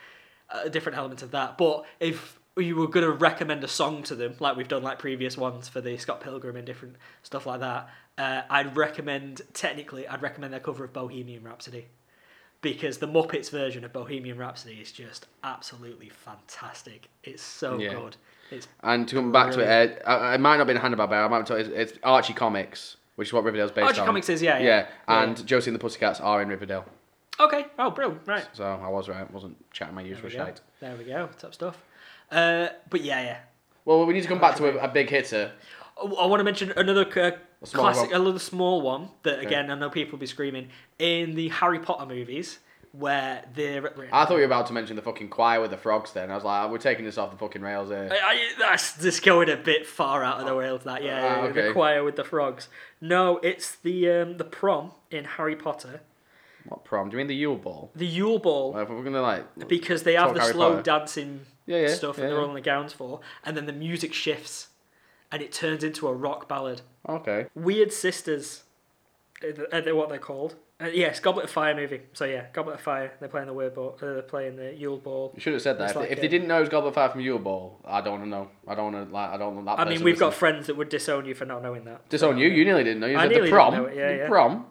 uh, 0.49 0.67
different 0.67 0.97
elements 0.97 1.21
of 1.21 1.29
that. 1.29 1.59
But 1.59 1.85
if 1.99 2.39
you 2.57 2.75
were 2.75 2.87
going 2.87 3.05
to 3.05 3.11
recommend 3.11 3.63
a 3.63 3.67
song 3.67 4.03
to 4.03 4.15
them, 4.15 4.35
like 4.39 4.55
we've 4.55 4.67
done 4.67 4.83
like 4.83 4.99
previous 4.99 5.37
ones 5.37 5.67
for 5.67 5.81
the 5.81 5.97
Scott 5.97 6.21
Pilgrim 6.21 6.55
and 6.55 6.65
different 6.65 6.95
stuff 7.23 7.45
like 7.45 7.59
that, 7.59 7.89
uh, 8.17 8.41
I'd 8.49 8.75
recommend 8.77 9.41
technically 9.53 10.07
I'd 10.07 10.21
recommend 10.21 10.53
their 10.53 10.61
cover 10.61 10.85
of 10.85 10.93
Bohemian 10.93 11.43
Rhapsody 11.43 11.87
because 12.61 12.97
the 12.99 13.07
Muppets 13.07 13.51
version 13.51 13.83
of 13.83 13.91
Bohemian 13.91 14.37
Rhapsody 14.37 14.75
is 14.75 14.91
just 14.91 15.27
absolutely 15.43 16.09
fantastic. 16.09 17.09
It's 17.23 17.43
so 17.43 17.77
Yeah. 17.77 17.93
good. 17.93 18.15
It's 18.51 18.67
And 18.81 19.07
to 19.09 19.15
come 19.15 19.31
back 19.31 19.51
to 19.53 19.59
it, 19.59 20.01
uh, 20.05 20.31
it 20.33 20.39
might 20.39 20.57
not 20.57 20.67
be 20.67 20.71
in 20.71 20.77
Hanna 20.77 20.95
Barbera. 20.95 21.25
I 21.25 21.27
might 21.27 21.49
you, 21.49 21.55
it's, 21.57 21.69
it's 21.69 21.99
Archie 22.03 22.33
Comics, 22.33 22.97
which 23.15 23.29
is 23.29 23.33
what 23.33 23.43
Riverdale's 23.43 23.71
based 23.71 23.85
Archie 23.85 23.99
on. 23.99 24.01
Archie 24.03 24.07
Comics 24.07 24.29
is, 24.29 24.41
yeah, 24.41 24.59
yeah. 24.59 24.63
yeah. 24.63 24.87
Yeah, 25.07 25.21
And 25.21 25.45
Josie 25.45 25.69
and 25.71 25.75
the 25.75 25.79
Pussycats 25.79 26.19
are 26.21 26.41
in 26.41 26.47
Riverdale, 26.47 26.85
okay. 27.39 27.65
Oh, 27.77 27.91
brilliant. 27.91 28.21
Right. 28.25 28.47
so 28.53 28.63
I 28.63 28.87
was 28.87 29.09
right. 29.09 29.27
I 29.29 29.33
wasn't 29.33 29.57
chatting 29.71 29.95
my 29.95 30.01
usual 30.01 30.29
go. 30.29 30.37
shite. 30.37 30.61
there 30.79 30.95
we 30.95 31.03
go. 31.03 31.29
Top 31.37 31.53
stuff. 31.53 31.77
Uh, 32.35 32.69
but 32.89 33.01
yeah, 33.01 33.21
yeah. 33.21 33.37
Well, 33.85 34.05
we 34.05 34.13
need 34.13 34.23
to 34.23 34.27
come 34.27 34.39
back 34.41 34.55
to 34.57 34.65
a, 34.67 34.83
a 34.83 34.87
big 34.89 35.09
hitter. 35.09 35.51
Oh, 35.97 36.15
I 36.17 36.25
want 36.25 36.39
to 36.41 36.43
mention 36.43 36.73
another 36.75 37.05
uh, 37.19 37.31
small 37.65 37.83
classic, 37.83 38.11
one. 38.11 38.21
another 38.21 38.39
small 38.39 38.81
one 38.81 39.09
that 39.23 39.39
again 39.39 39.71
I 39.71 39.75
know 39.75 39.89
people 39.89 40.13
will 40.13 40.19
be 40.19 40.25
screaming 40.27 40.69
in 40.99 41.35
the 41.35 41.47
Harry 41.49 41.79
Potter 41.79 42.05
movies 42.05 42.59
where 42.91 43.43
they're. 43.55 43.93
I 44.11 44.25
thought 44.25 44.33
you 44.35 44.39
were 44.39 44.45
about 44.45 44.67
to 44.67 44.73
mention 44.73 44.95
the 44.95 45.01
fucking 45.01 45.29
choir 45.29 45.61
with 45.61 45.71
the 45.71 45.77
frogs. 45.77 46.11
Then 46.13 46.31
I 46.31 46.35
was 46.35 46.43
like, 46.43 46.69
we're 46.69 46.77
taking 46.77 47.05
this 47.05 47.17
off 47.17 47.31
the 47.31 47.37
fucking 47.37 47.61
rails 47.61 47.89
here. 47.89 48.09
I, 48.11 48.15
I, 48.33 48.37
that's 48.59 48.97
just 49.01 49.23
going 49.23 49.49
a 49.49 49.57
bit 49.57 49.85
far 49.85 50.23
out 50.23 50.39
of 50.39 50.45
the 50.45 50.53
rails. 50.55 50.83
That 50.83 51.03
yeah, 51.03 51.37
Ah, 51.39 51.41
the 51.43 51.49
okay. 51.49 51.73
choir 51.73 52.03
with 52.03 52.15
the 52.17 52.23
frogs. 52.23 52.67
No, 52.99 53.37
it's 53.37 53.75
the 53.77 54.09
um, 54.09 54.37
the 54.37 54.45
prom 54.45 54.91
in 55.11 55.23
Harry 55.25 55.55
Potter, 55.55 56.01
What 56.67 56.83
prom? 56.83 57.09
Do 57.09 57.13
you 57.15 57.19
mean 57.19 57.27
the 57.27 57.35
Yule 57.35 57.57
Ball? 57.57 57.91
the 57.95 58.05
Yule 58.07 58.39
Ball, 58.39 58.77
if 58.77 58.89
we're 58.89 59.03
gonna 59.03 59.21
like, 59.21 59.67
because 59.67 60.03
they 60.03 60.13
have 60.15 60.33
the 60.33 60.41
Harry 60.41 60.53
slow 60.53 60.69
Potter. 60.71 60.81
dancing 60.83 61.41
Yeah, 61.65 61.81
yeah, 61.81 61.87
stuff 61.93 62.17
yeah, 62.17 62.25
and 62.25 62.33
they're 62.33 62.41
all 62.41 62.49
in 62.49 62.53
the 62.53 62.61
gowns 62.61 62.93
for, 62.93 63.21
and 63.43 63.57
then 63.57 63.65
the 63.65 63.73
music 63.73 64.13
shifts, 64.13 64.67
and 65.31 65.41
it 65.41 65.51
turns 65.51 65.83
into 65.83 66.07
a 66.07 66.13
rock 66.13 66.47
ballad. 66.47 66.81
okay, 67.07 67.47
Weird 67.55 67.91
Sisters, 67.91 68.63
are 69.71 69.81
they 69.81 69.93
what 69.93 70.09
they're 70.09 70.17
called? 70.19 70.55
Uh, 70.81 70.87
yes, 70.87 71.21
Goblet 71.21 71.45
of 71.45 71.51
Fire 71.51 71.73
movie. 71.73 72.01
So 72.11 72.25
yeah, 72.25 72.47
Goblet 72.51 72.75
of 72.75 72.81
Fire. 72.81 73.13
They're 73.19 73.29
playing 73.29 73.47
the 73.47 73.53
word 73.53 73.75
ball. 73.75 73.97
Uh, 74.01 74.05
they're 74.05 74.21
playing 74.21 74.57
the 74.57 74.73
Yule 74.73 74.97
Ball. 74.97 75.31
you 75.33 75.39
should 75.39 75.53
have 75.53 75.61
said 75.61 75.77
that. 75.79 75.91
If, 75.91 75.95
like 75.95 76.09
they, 76.09 76.15
if 76.15 76.21
they 76.21 76.27
didn't 76.27 76.49
know 76.49 76.57
it 76.57 76.61
was 76.61 76.69
Goblet 76.69 76.89
of 76.89 76.95
Fire 76.95 77.09
from 77.09 77.21
Yule 77.21 77.39
Ball, 77.39 77.79
I 77.85 78.01
don't 78.01 78.19
want 78.19 78.23
to 78.25 78.29
know. 78.29 78.49
I 78.67 78.75
don't 78.75 78.91
want 78.91 79.07
to 79.07 79.13
like. 79.13 79.29
I 79.29 79.37
don't 79.37 79.55
want 79.55 79.65
that. 79.67 79.79
I 79.79 79.89
mean, 79.89 80.03
we've 80.03 80.19
got 80.19 80.33
friends 80.33 80.67
that 80.67 80.75
would 80.75 80.89
disown 80.89 81.25
you 81.25 81.33
for 81.33 81.45
not 81.45 81.63
knowing 81.63 81.85
that. 81.85 82.09
disown 82.09 82.37
you. 82.37 82.49
You 82.49 82.65
nearly 82.65 82.83
didn't 82.83 82.99
know. 82.99 83.07
You 83.07 83.17
I 83.17 83.29
said 83.29 83.43
the 83.43 83.49
prom. 83.49 83.73
yeah, 83.73 83.89
the 83.89 84.17
yeah. 84.17 84.27
prom. 84.27 84.65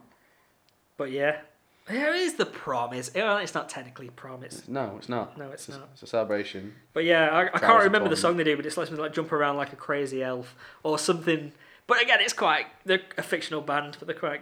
But 0.98 1.10
yeah, 1.10 1.38
there 1.86 2.14
is 2.14 2.34
the 2.34 2.46
prom. 2.46 2.92
Is 2.94 3.10
well, 3.14 3.36
it's 3.38 3.54
not 3.54 3.68
technically 3.68 4.08
prom. 4.10 4.42
It's 4.42 4.66
No, 4.68 4.94
it's 4.98 5.08
not. 5.08 5.36
No, 5.38 5.50
it's 5.50 5.68
a- 5.68 5.72
not. 5.72 5.88
It's 5.92 6.02
a 6.02 6.06
celebration. 6.06 6.74
but 6.92 7.04
yeah, 7.04 7.28
I, 7.30 7.42
I 7.54 7.58
can't 7.58 7.84
remember 7.84 8.08
the 8.08 8.16
song 8.16 8.36
they 8.36 8.44
do, 8.44 8.56
but 8.56 8.64
it's 8.66 8.76
lets 8.76 8.90
me 8.90 8.96
like 8.96 9.12
jump 9.12 9.32
around 9.32 9.56
like 9.56 9.72
a 9.72 9.76
crazy 9.76 10.22
elf 10.22 10.54
or 10.82 10.98
something. 10.98 11.52
But 11.86 12.02
again, 12.02 12.18
it's 12.20 12.32
quite 12.32 12.66
they're 12.84 13.02
a 13.18 13.22
fictional 13.22 13.60
band, 13.60 13.96
but 13.98 14.08
they're 14.08 14.16
quite 14.16 14.40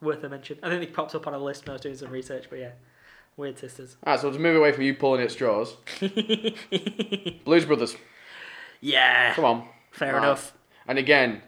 worth 0.00 0.24
a 0.24 0.28
mention. 0.28 0.58
I 0.62 0.68
think 0.68 0.80
they 0.80 0.86
popped 0.86 1.14
up 1.14 1.26
on 1.26 1.34
a 1.34 1.38
list 1.38 1.64
when 1.66 1.70
I 1.70 1.74
was 1.74 1.82
doing 1.82 1.96
some 1.96 2.10
research. 2.10 2.46
But 2.50 2.58
yeah, 2.58 2.70
Weird 3.36 3.58
Sisters. 3.58 3.96
Alright, 4.04 4.20
so 4.20 4.28
let's 4.28 4.40
move 4.40 4.56
away 4.56 4.72
from 4.72 4.82
you 4.82 4.94
pulling 4.94 5.20
at 5.22 5.30
straws. 5.30 5.76
Blues 7.44 7.64
Brothers. 7.66 7.96
yeah, 8.80 9.34
Come 9.34 9.44
on. 9.44 9.68
fair 9.92 10.14
Right. 10.14 10.18
enough. 10.22 10.52
And 10.88 10.98
again, 10.98 11.42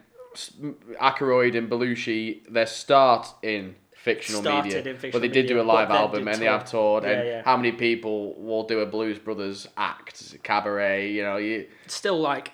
Aykroyd 1.00 1.56
and 1.56 1.68
Belushi, 1.70 2.42
their 2.48 2.66
start 2.66 3.26
in 3.42 3.74
fictional 4.02 4.42
media, 4.42 4.82
in 4.82 5.10
but 5.12 5.20
they 5.20 5.28
did 5.28 5.46
do 5.46 5.60
a 5.60 5.62
live 5.62 5.90
album 5.90 6.26
and 6.28 6.40
they 6.40 6.46
have 6.46 6.64
toured. 6.64 7.04
Yeah, 7.04 7.10
and 7.10 7.28
yeah. 7.28 7.42
how 7.44 7.56
many 7.56 7.72
people 7.72 8.34
will 8.34 8.64
do 8.64 8.80
a 8.80 8.86
Blues 8.86 9.18
Brothers 9.18 9.68
act, 9.76 10.36
cabaret? 10.42 11.10
You 11.12 11.22
know, 11.22 11.36
you 11.36 11.68
Still 11.86 12.20
like. 12.20 12.52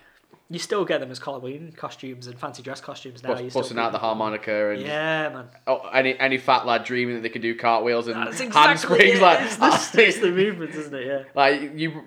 You 0.50 0.58
still 0.58 0.86
get 0.86 1.00
them 1.00 1.10
as 1.10 1.18
Halloween 1.18 1.72
costumes 1.76 2.26
and 2.26 2.38
fancy 2.38 2.62
dress 2.62 2.80
costumes 2.80 3.22
now. 3.22 3.34
bust, 3.34 3.52
busting 3.52 3.78
out 3.78 3.92
the 3.92 3.98
harmonica 3.98 4.70
and 4.70 4.80
Yeah, 4.80 5.28
man. 5.28 5.48
oh, 5.66 5.86
any 5.92 6.18
any 6.18 6.38
fat 6.38 6.64
lad 6.64 6.84
dreaming 6.84 7.16
that 7.16 7.20
they 7.20 7.28
could 7.28 7.42
do 7.42 7.54
cartwheels 7.54 8.08
and 8.08 8.16
That's 8.16 8.40
exactly 8.40 8.62
handsprings 8.62 9.18
it. 9.18 9.22
like 9.22 9.40
it's, 9.42 9.56
the, 9.90 10.02
it's 10.08 10.18
the 10.20 10.30
movements, 10.30 10.74
isn't 10.74 10.94
it? 10.94 11.06
Yeah. 11.06 11.22
like 11.34 11.72
you. 11.74 12.02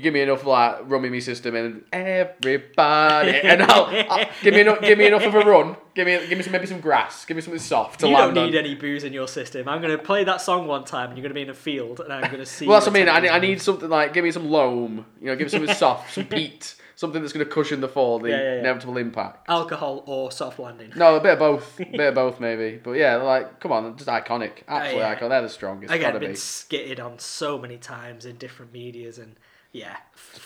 Give 0.00 0.14
me 0.14 0.22
enough 0.22 0.44
like 0.46 0.78
rum 0.84 1.04
in 1.04 1.12
me 1.12 1.20
system 1.20 1.54
and 1.56 1.84
everybody 1.92 3.30
and 3.42 3.62
I'll, 3.62 3.84
I'll- 4.10 4.26
give 4.42 4.54
me 4.54 4.60
enough 4.60 4.80
give 4.80 4.96
me 4.98 5.06
enough 5.06 5.24
of 5.24 5.34
a 5.34 5.40
run 5.40 5.76
give 5.94 6.06
me 6.06 6.18
give 6.26 6.38
me 6.38 6.42
some 6.42 6.52
maybe 6.52 6.66
some 6.66 6.80
grass 6.80 7.24
give 7.24 7.36
me 7.36 7.42
something 7.42 7.60
soft 7.60 8.00
to 8.00 8.08
You 8.08 8.16
don't 8.16 8.26
land 8.34 8.38
on. 8.38 8.46
need 8.46 8.54
any 8.56 8.74
booze 8.74 9.04
in 9.04 9.12
your 9.12 9.28
system. 9.28 9.68
I'm 9.68 9.80
going 9.82 9.96
to 9.96 10.02
play 10.02 10.24
that 10.24 10.40
song 10.40 10.66
one 10.66 10.84
time, 10.84 11.10
and 11.10 11.18
you're 11.18 11.22
going 11.22 11.30
to 11.30 11.34
be 11.34 11.42
in 11.42 11.50
a 11.50 11.54
field, 11.54 12.00
and 12.00 12.12
I'm 12.12 12.22
going 12.22 12.38
to 12.38 12.46
see. 12.46 12.66
Well, 12.66 12.76
that's 12.80 12.86
what 12.86 12.96
I 12.96 12.98
mean. 13.00 13.08
I 13.08 13.20
need, 13.20 13.28
I 13.30 13.38
need 13.38 13.60
something 13.60 13.88
like 13.88 14.12
give 14.12 14.24
me 14.24 14.30
some 14.30 14.50
loam, 14.50 15.04
you 15.20 15.26
know, 15.26 15.36
give 15.36 15.46
me 15.46 15.50
something 15.50 15.74
soft, 15.84 16.14
some 16.14 16.24
peat, 16.24 16.76
something 16.96 17.20
that's 17.20 17.32
going 17.34 17.44
to 17.46 17.52
cushion 17.52 17.80
the 17.80 17.88
fall, 17.88 18.18
the 18.20 18.30
Yeah, 18.30 18.36
yeah, 18.36 18.42
yeah. 18.54 18.58
inevitable 18.60 18.96
impact. 18.96 19.48
alcohol 19.48 20.02
or 20.06 20.30
soft 20.32 20.58
landing. 20.58 20.92
No, 20.96 21.16
a 21.16 21.20
bit 21.20 21.34
of 21.34 21.38
both, 21.38 21.78
a 21.80 21.84
bit 21.84 22.00
of 22.00 22.14
both 22.14 22.40
maybe. 22.40 22.80
But 22.82 22.92
yeah, 22.92 23.16
like 23.16 23.60
come 23.60 23.72
on, 23.72 23.96
just 23.96 24.08
iconic, 24.08 24.62
oh, 24.66 24.76
absolutely 24.76 25.00
yeah. 25.02 25.14
iconic. 25.14 25.28
They're 25.28 25.42
the 25.42 25.48
strongest. 25.50 25.92
Again, 25.92 26.12
been 26.18 26.30
be 26.30 26.36
skitted 26.36 27.04
on 27.04 27.18
so 27.18 27.58
many 27.58 27.76
times 27.76 28.24
in 28.24 28.36
different 28.36 28.72
medias, 28.72 29.18
and 29.18 29.36
yeah, 29.74 29.96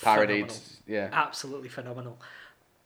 parodied. 0.02 0.50
phenomenal. 0.50 0.56
Yeah, 0.88 1.08
absolutely 1.12 1.68
phenomenal. 1.68 2.18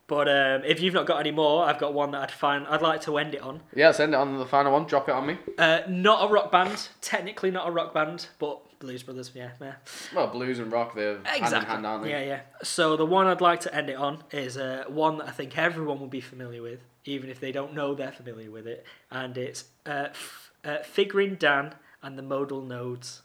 But 0.08 0.28
um, 0.28 0.62
if 0.66 0.80
you've 0.82 0.92
not 0.92 1.06
got 1.06 1.20
any 1.20 1.30
more, 1.30 1.64
I've 1.64 1.78
got 1.78 1.94
one 1.94 2.10
that 2.10 2.20
I'd 2.20 2.30
find 2.30 2.66
I'd 2.66 2.82
like 2.82 3.00
to 3.02 3.16
end 3.16 3.34
it 3.34 3.40
on. 3.40 3.62
yeah. 3.74 3.92
Send 3.92 4.12
it 4.12 4.16
on 4.16 4.36
the 4.36 4.44
final 4.44 4.72
one. 4.72 4.84
Drop 4.84 5.08
it 5.08 5.12
on 5.14 5.26
me. 5.26 5.38
Uh, 5.56 5.80
not 5.88 6.28
a 6.28 6.32
rock 6.32 6.52
band, 6.52 6.88
technically 7.00 7.50
not 7.50 7.66
a 7.66 7.70
rock 7.70 7.94
band, 7.94 8.26
but 8.38 8.60
Blues 8.80 9.02
Brothers, 9.04 9.30
yeah, 9.32 9.50
yeah. 9.60 9.74
Well, 10.14 10.26
blues 10.26 10.58
and 10.58 10.70
rock, 10.72 10.94
they're 10.96 11.14
hand 11.22 11.26
in 11.38 11.42
Exactly. 11.44 11.70
hand, 11.70 11.86
aren't 11.86 12.02
they? 12.02 12.10
Yeah, 12.10 12.24
yeah. 12.24 12.40
So 12.64 12.96
the 12.96 13.06
one 13.06 13.26
I'd 13.28 13.40
like 13.40 13.60
to 13.60 13.74
end 13.74 13.88
it 13.88 13.96
on 13.96 14.24
is 14.32 14.58
uh, 14.58 14.84
one 14.88 15.18
that 15.18 15.28
I 15.28 15.30
think 15.30 15.56
everyone 15.56 16.00
will 16.00 16.08
be 16.08 16.20
familiar 16.20 16.60
with, 16.62 16.80
even 17.04 17.30
if 17.30 17.38
they 17.38 17.52
don't 17.52 17.72
know 17.72 17.94
they're 17.94 18.10
familiar 18.12 18.50
with 18.50 18.66
it, 18.66 18.84
and 19.10 19.38
it's 19.38 19.64
uh, 19.86 20.08
f- 20.10 20.50
uh, 20.64 20.78
Figrin 20.82 21.38
D'an 21.38 21.74
and 22.02 22.18
the 22.18 22.22
Modal 22.22 22.60
Nodes. 22.60 23.22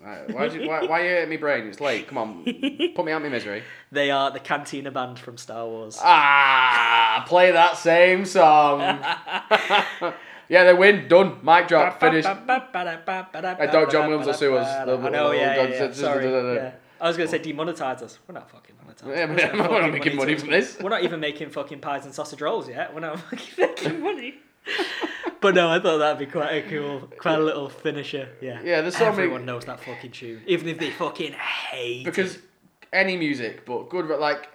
Right, 0.00 0.30
why, 0.34 0.44
you, 0.46 0.68
why, 0.68 0.84
why 0.84 1.02
you 1.02 1.08
hurting 1.10 1.30
me 1.30 1.36
brain? 1.38 1.66
It's 1.66 1.80
late. 1.80 2.08
Come 2.08 2.18
on, 2.18 2.44
put 2.94 3.04
me 3.06 3.12
out 3.12 3.16
of 3.18 3.22
my 3.22 3.28
misery. 3.30 3.62
They 3.90 4.10
are 4.10 4.30
the 4.30 4.40
Cantina 4.40 4.90
band 4.90 5.18
from 5.18 5.38
Star 5.38 5.66
Wars. 5.66 5.98
Ah, 6.02 7.24
play 7.26 7.52
that 7.52 7.78
same 7.78 8.24
song. 8.26 8.80
yeah, 10.48 10.64
they 10.64 10.74
win. 10.74 11.08
Done. 11.08 11.38
Mic 11.42 11.68
drop. 11.68 12.00
Finished. 12.00 12.28
I 12.28 13.66
don't- 13.70 13.90
John 13.90 14.08
Williams 14.08 14.26
will 14.26 14.34
sue 14.34 14.56
us. 14.56 14.68
I 14.68 15.08
know, 15.08 15.30
yeah, 15.32 15.56
yeah, 15.56 15.68
yeah. 15.68 15.92
Sorry. 15.92 16.26
Yeah. 16.26 16.72
I 17.00 17.08
was 17.08 17.16
going 17.16 17.28
to 17.28 17.30
say 17.30 17.38
demonetize 17.52 18.02
us. 18.02 18.18
We're 18.26 18.34
not 18.34 18.50
fucking 18.50 18.76
monetized. 18.76 19.16
Yeah, 19.16 19.26
but 19.56 19.70
we're 19.70 19.80
not 19.82 19.92
making 19.92 20.16
money 20.16 20.36
from 20.36 20.50
this. 20.50 20.78
We're 20.80 20.90
not 20.90 21.02
even 21.04 21.20
making 21.20 21.50
fucking 21.50 21.80
pies 21.80 22.04
and 22.04 22.14
sausage 22.14 22.40
rolls 22.40 22.68
yet. 22.68 22.94
We're 22.94 23.00
not 23.00 23.20
fucking 23.20 23.54
making 23.58 24.00
money. 24.00 24.34
But 25.40 25.54
no, 25.54 25.68
I 25.68 25.78
thought 25.80 25.98
that'd 25.98 26.18
be 26.18 26.26
quite 26.30 26.52
a 26.52 26.62
cool, 26.68 27.00
quite 27.18 27.38
a 27.38 27.42
little 27.42 27.68
finisher. 27.68 28.28
Yeah. 28.40 28.60
Yeah, 28.62 28.80
there's 28.80 28.96
so 28.96 29.04
many- 29.10 29.22
Everyone 29.24 29.44
knows 29.44 29.64
that 29.66 29.80
fucking 29.80 30.12
tune, 30.12 30.42
even 30.46 30.68
if 30.68 30.78
they 30.78 30.90
fucking 30.90 31.32
hate 31.32 32.04
because 32.04 32.36
it. 32.36 32.42
any 32.92 33.16
music, 33.16 33.64
but 33.66 33.88
good, 33.90 34.08
but 34.08 34.20
like 34.20 34.48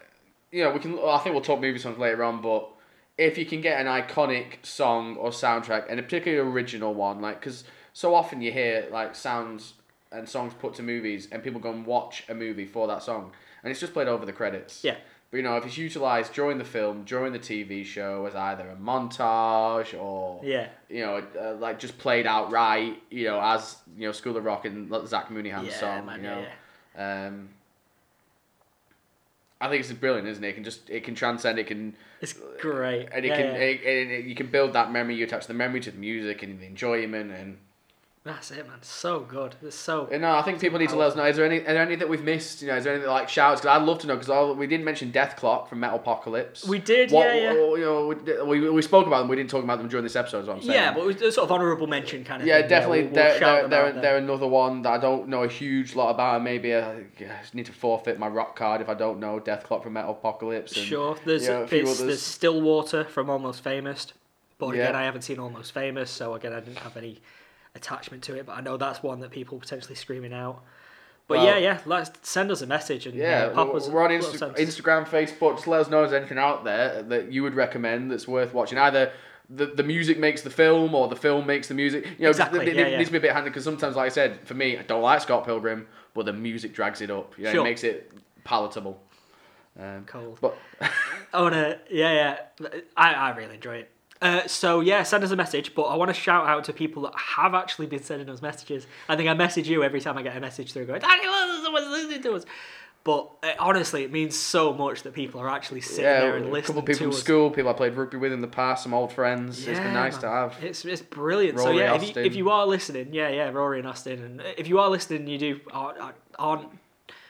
you 0.52 0.64
know, 0.64 0.72
we 0.72 0.80
can. 0.80 0.98
I 1.00 1.18
think 1.20 1.34
we'll 1.36 1.44
talk 1.44 1.62
movie 1.62 1.78
songs 1.80 1.98
later 2.00 2.24
on, 2.24 2.42
but 2.42 2.68
if 3.18 3.38
you 3.38 3.46
can 3.46 3.62
get 3.62 3.80
an 3.80 3.88
iconic 3.88 4.66
song 4.66 5.16
or 5.18 5.30
soundtrack 5.30 5.86
and 5.90 6.00
a 6.00 6.04
particularly 6.04 6.50
original 6.52 6.94
one, 6.94 7.22
like 7.22 7.40
because 7.40 7.66
so 7.94 8.16
often 8.16 8.42
you 8.42 8.52
hear 8.52 8.88
like 8.92 9.14
sounds 9.16 9.74
and 10.12 10.28
songs 10.28 10.54
put 10.56 10.74
to 10.74 10.82
movies 10.82 11.28
and 11.32 11.44
people 11.44 11.60
go 11.60 11.70
and 11.72 11.86
watch 11.86 12.24
a 12.30 12.34
movie 12.34 12.66
for 12.66 12.88
that 12.88 13.04
song 13.04 13.32
and 13.62 13.70
it's 13.70 13.80
just 13.80 13.94
played 13.94 14.08
over 14.08 14.26
the 14.26 14.34
credits. 14.34 14.84
Yeah. 14.84 14.96
But 15.32 15.38
you 15.38 15.44
know, 15.44 15.58
if 15.58 15.66
it's 15.66 15.78
utilized 15.78 16.34
during 16.34 16.58
the 16.58 16.64
film, 16.64 17.04
during 17.04 17.34
the 17.34 17.40
TV 17.40 17.86
show 17.86 18.26
as 18.26 18.34
either 18.36 18.68
a 18.70 18.76
montage 18.76 19.94
or 20.00 20.42
Yeah. 20.44 20.70
you 20.90 21.06
know, 21.06 21.24
uh, 21.40 21.54
like 21.56 21.78
just 21.78 22.00
played 22.00 22.26
outright, 22.26 23.02
you 23.12 23.26
know, 23.26 23.40
as 23.40 23.78
you 23.96 24.08
know, 24.08 24.12
School 24.12 24.36
of 24.38 24.44
Rock 24.46 24.66
and 24.66 24.92
Zach 25.08 25.30
Mooneyham's 25.30 25.68
Yeah, 25.70 25.80
song, 25.80 26.06
man, 26.08 26.18
you 26.24 26.30
know. 26.30 26.46
yeah. 26.96 27.28
Um, 27.28 27.50
I 29.62 29.68
think 29.70 29.82
it's 29.82 29.92
brilliant, 29.94 30.28
isn't 30.28 30.44
it? 30.44 30.48
It 30.48 30.54
can 30.54 30.64
just 30.64 30.90
it 30.90 31.04
can 31.04 31.14
transcend. 31.16 31.60
It 31.60 31.68
can 31.68 31.96
It's 32.22 32.34
great. 32.60 33.10
and 33.12 33.26
it 33.26 33.28
Yeah, 33.28 33.36
can 33.36 33.46
it, 33.56 33.82
it- 33.84 34.26
you 34.26 34.34
can 34.34 34.48
build 34.48 34.74
that 34.74 34.92
memory. 34.92 35.16
You 35.16 35.26
attach 35.26 35.48
the 35.48 35.54
memory 35.54 35.82
to 35.82 35.92
the 35.92 35.98
music 35.98 36.42
and 36.44 36.60
the 36.60 36.66
enjoyment 36.66 37.32
and. 37.32 37.58
That's 38.26 38.52
it, 38.52 38.68
man. 38.68 38.78
So 38.82 39.22
good. 39.22 39.56
It's 39.64 39.78
so. 39.78 40.08
You 40.12 40.20
know, 40.20 40.36
I 40.36 40.42
think 40.42 40.60
people 40.60 40.78
need 40.78 40.90
to 40.90 40.98
let 40.98 41.12
us 41.12 41.16
know. 41.16 41.24
Is 41.24 41.38
there 41.38 41.46
any? 41.46 41.60
Are 41.62 41.64
there 41.74 41.82
any 41.82 41.96
that 41.96 42.10
we've 42.10 42.22
missed? 42.24 42.62
You 42.62 42.68
know, 42.68 42.76
is 42.76 42.84
there 42.84 42.94
any 42.96 43.06
like 43.06 43.30
shouts? 43.30 43.62
Because 43.62 43.78
I'd 43.80 43.86
love 43.86 44.00
to 44.00 44.08
know. 44.08 44.18
Because 44.18 44.58
we 44.58 44.68
didn't 44.68 44.84
mention 44.86 45.12
Dethklok 45.14 45.70
from 45.70 45.80
Metalocalypse. 45.80 46.68
We 46.68 46.80
did, 46.80 47.12
What- 47.12 47.28
yeah, 47.28 47.34
yeah. 47.36 47.54
You 47.54 47.80
know, 47.80 48.44
we, 48.46 48.60
we, 48.60 48.70
we 48.70 48.82
spoke 48.82 49.08
about 49.08 49.20
them. 49.20 49.30
We 49.30 49.38
didn't 49.38 49.50
talk 49.50 49.64
about 49.64 49.78
them 49.78 49.88
during 49.88 50.04
this 50.04 50.18
episode. 50.18 50.40
Is 50.42 50.48
what 50.48 50.58
I'm 50.58 50.62
saying. 50.64 50.74
Yeah, 50.74 50.94
but 50.94 51.00
it 51.02 51.06
was 51.06 51.22
a 51.22 51.32
sort 51.32 51.46
of 51.46 51.52
honourable 51.54 51.88
mention 51.88 52.26
kind 52.26 52.42
of 52.42 52.48
Yeah, 52.48 52.60
thing. 52.60 52.70
definitely. 52.70 53.04
we'll- 53.04 53.12
we'll 53.12 53.16
they're, 53.16 53.40
they're, 53.40 53.68
they're, 53.70 53.92
there. 53.94 54.02
they're 54.02 54.18
another 54.18 54.48
one 54.48 54.82
that 54.82 54.92
I 54.92 54.98
don't 54.98 55.30
know 55.30 55.44
a 55.44 55.48
huge 55.48 55.96
lot 55.96 56.10
about. 56.10 56.36
and 56.36 56.44
Maybe 56.44 56.74
uh, 56.74 56.82
I, 56.90 57.04
I 57.22 57.40
need 57.54 57.68
to 57.68 57.74
forfeit 57.74 58.20
my 58.20 58.28
rock 58.28 58.56
card 58.58 58.82
if 58.82 58.90
I 58.90 58.96
don't 58.96 59.22
know 59.22 59.40
Dethklok 59.40 59.82
from 59.82 59.94
Metalocalypse. 59.94 60.76
And, 60.76 60.86
Sure. 60.86 61.18
There's, 61.24 61.48
yeah, 61.48 61.60
a 61.60 61.68
few 61.68 61.86
there's. 61.86 62.22
Stillwater 62.22 63.06
from 63.06 63.30
Almost 63.30 63.64
Famous. 63.64 64.08
But 64.58 64.72
again, 64.72 64.94
I 64.94 65.04
haven't 65.04 65.22
seen 65.22 65.40
Almost 65.40 65.72
Famous, 65.72 66.12
so 66.12 66.34
again, 66.34 66.52
I 66.52 66.60
didn't 66.60 66.80
have 66.80 66.98
any 66.98 67.22
attachment 67.76 68.24
to 68.24 68.36
it. 68.36 68.46
But 68.46 68.54
I 68.58 68.62
know 68.62 68.78
that's 68.78 69.02
one 69.04 69.20
that 69.22 69.32
people 69.32 69.60
potentially 69.60 69.96
screaming 69.96 70.34
out. 70.34 70.62
But 71.28 71.38
Well- 71.40 71.46
yeah, 71.48 71.58
yeah, 71.58 71.80
let's 71.86 72.12
send 72.28 72.50
us 72.52 72.62
a 72.62 72.68
message 72.68 73.06
and 73.06 73.16
Yeah, 73.16 73.52
uh, 73.56 73.64
us. 73.66 73.88
we're 73.88 74.04
on 74.04 74.10
Insta-. 74.10 74.58
Instagram, 74.58 75.06
Facebook. 75.08 75.56
Just 75.58 75.68
let 75.68 75.82
us 75.82 75.90
know 75.90 76.04
if 76.04 76.10
there's 76.10 76.20
anything 76.22 76.40
out 76.40 76.64
there 76.64 77.04
that 77.04 77.32
you 77.32 77.44
would 77.44 77.54
recommend 77.54 78.10
that's 78.12 78.28
worth 78.28 78.54
watching. 78.54 78.80
Either 78.80 79.12
the, 79.48 79.68
the 79.68 79.84
music 79.84 80.18
makes 80.18 80.42
the 80.42 80.50
film 80.50 80.96
or 80.96 81.08
the 81.08 81.16
film 81.16 81.46
makes 81.46 81.68
the 81.68 81.74
music. 81.76 82.06
You 82.18 82.24
know, 82.24 82.30
Exactly, 82.30 82.62
it, 82.62 82.70
it 82.70 82.76
yeah, 82.78 82.88
yeah. 82.88 82.98
needs 82.98 83.10
to 83.10 83.12
be 83.12 83.18
a 83.20 83.22
bit 83.22 83.34
handy 83.34 83.50
because 83.52 83.64
sometimes, 83.64 83.96
like 83.96 84.08
I 84.08 84.10
said, 84.10 84.40
for 84.48 84.56
me, 84.56 84.78
I 84.78 84.82
don't 84.84 85.02
like 85.04 85.22
Scott 85.22 85.46
Pilgrim, 85.46 85.88
but 86.16 86.26
the 86.26 86.34
music 86.34 86.74
drags 86.74 87.02
it 87.02 87.12
up. 87.12 87.38
You 87.38 87.44
know, 87.46 87.52
Sure. 87.52 87.62
it 87.62 87.64
makes 87.64 87.84
it 87.84 88.12
palatable. 88.44 89.00
Um, 89.80 90.06
Cold. 90.08 90.40
but 90.42 90.58
I 91.34 91.42
wanna, 91.42 91.80
yeah, 91.92 92.38
yeah. 92.62 92.70
I, 92.98 93.14
I 93.14 93.30
really 93.38 93.56
enjoy 93.56 93.76
it. 93.78 93.92
Uh, 94.22 94.46
so 94.48 94.82
yeah, 94.82 95.04
send 95.04 95.24
us 95.24 95.32
a 95.32 95.36
message. 95.36 95.74
But 95.76 95.84
I 95.84 95.96
want 95.96 96.10
to 96.10 96.14
shout 96.14 96.48
out 96.48 96.66
to 96.66 96.74
people 96.74 97.04
that 97.04 97.14
have 97.16 97.54
actually 97.54 97.88
been 97.88 98.04
sending 98.04 98.30
us 98.30 98.42
messages. 98.42 98.86
I 99.08 99.16
think 99.16 99.30
I 99.30 99.34
message 99.34 99.70
you 99.70 99.84
every 99.84 100.02
time 100.02 100.18
I 100.18 100.24
get 100.24 100.36
a 100.36 100.42
message 100.42 100.74
through, 100.74 100.86
going, 100.86 101.02
"Daniel, 101.02 101.34
someone's 101.64 101.88
listening 101.88 102.22
to 102.24 102.34
us." 102.34 102.46
But 103.06 103.32
uh, 103.44 103.54
honestly, 103.60 104.04
it 104.04 104.12
means 104.12 104.36
so 104.36 104.74
much 104.74 105.04
that 105.04 105.14
people 105.14 105.40
are 105.40 105.50
actually 105.50 105.80
sitting 105.80 106.04
yeah, 106.04 106.20
there 106.20 106.36
and 106.36 106.54
a 106.54 106.62
couple 106.62 106.80
of 106.80 106.86
people 106.86 106.98
to 106.98 107.04
from 107.06 107.10
us. 107.12 107.20
school, 107.20 107.50
people 107.50 107.70
I 107.72 107.74
played 107.74 107.96
rugby 107.96 108.18
with 108.18 108.34
in 108.34 108.42
the 108.42 108.48
past, 108.48 108.84
some 108.84 108.94
old 108.94 109.14
friends. 109.14 109.58
it's 109.60 109.80
been 109.80 109.88
Yeah, 109.88 109.94
nice 109.94 110.18
to 110.18 110.28
have. 110.28 110.58
It's 110.62 110.84
it's 110.84 111.02
brilliant. 111.02 111.60
so 111.60 111.72
yeah, 111.72 111.96
if 111.96 112.16
you, 112.16 112.22
if 112.22 112.36
you 112.36 112.50
are 112.50 112.68
listening, 112.68 113.14
yeah, 113.14 113.30
yeah, 113.30 113.50
Rory 113.50 113.80
and 113.80 113.88
Austin, 113.88 114.22
and 114.22 114.44
if 114.58 114.68
you 114.68 114.80
are 114.80 114.90
listening, 114.90 115.22
and 115.22 115.30
you 115.30 115.38
do 115.38 115.60
aren't, 115.72 115.98
aren't 116.38 116.68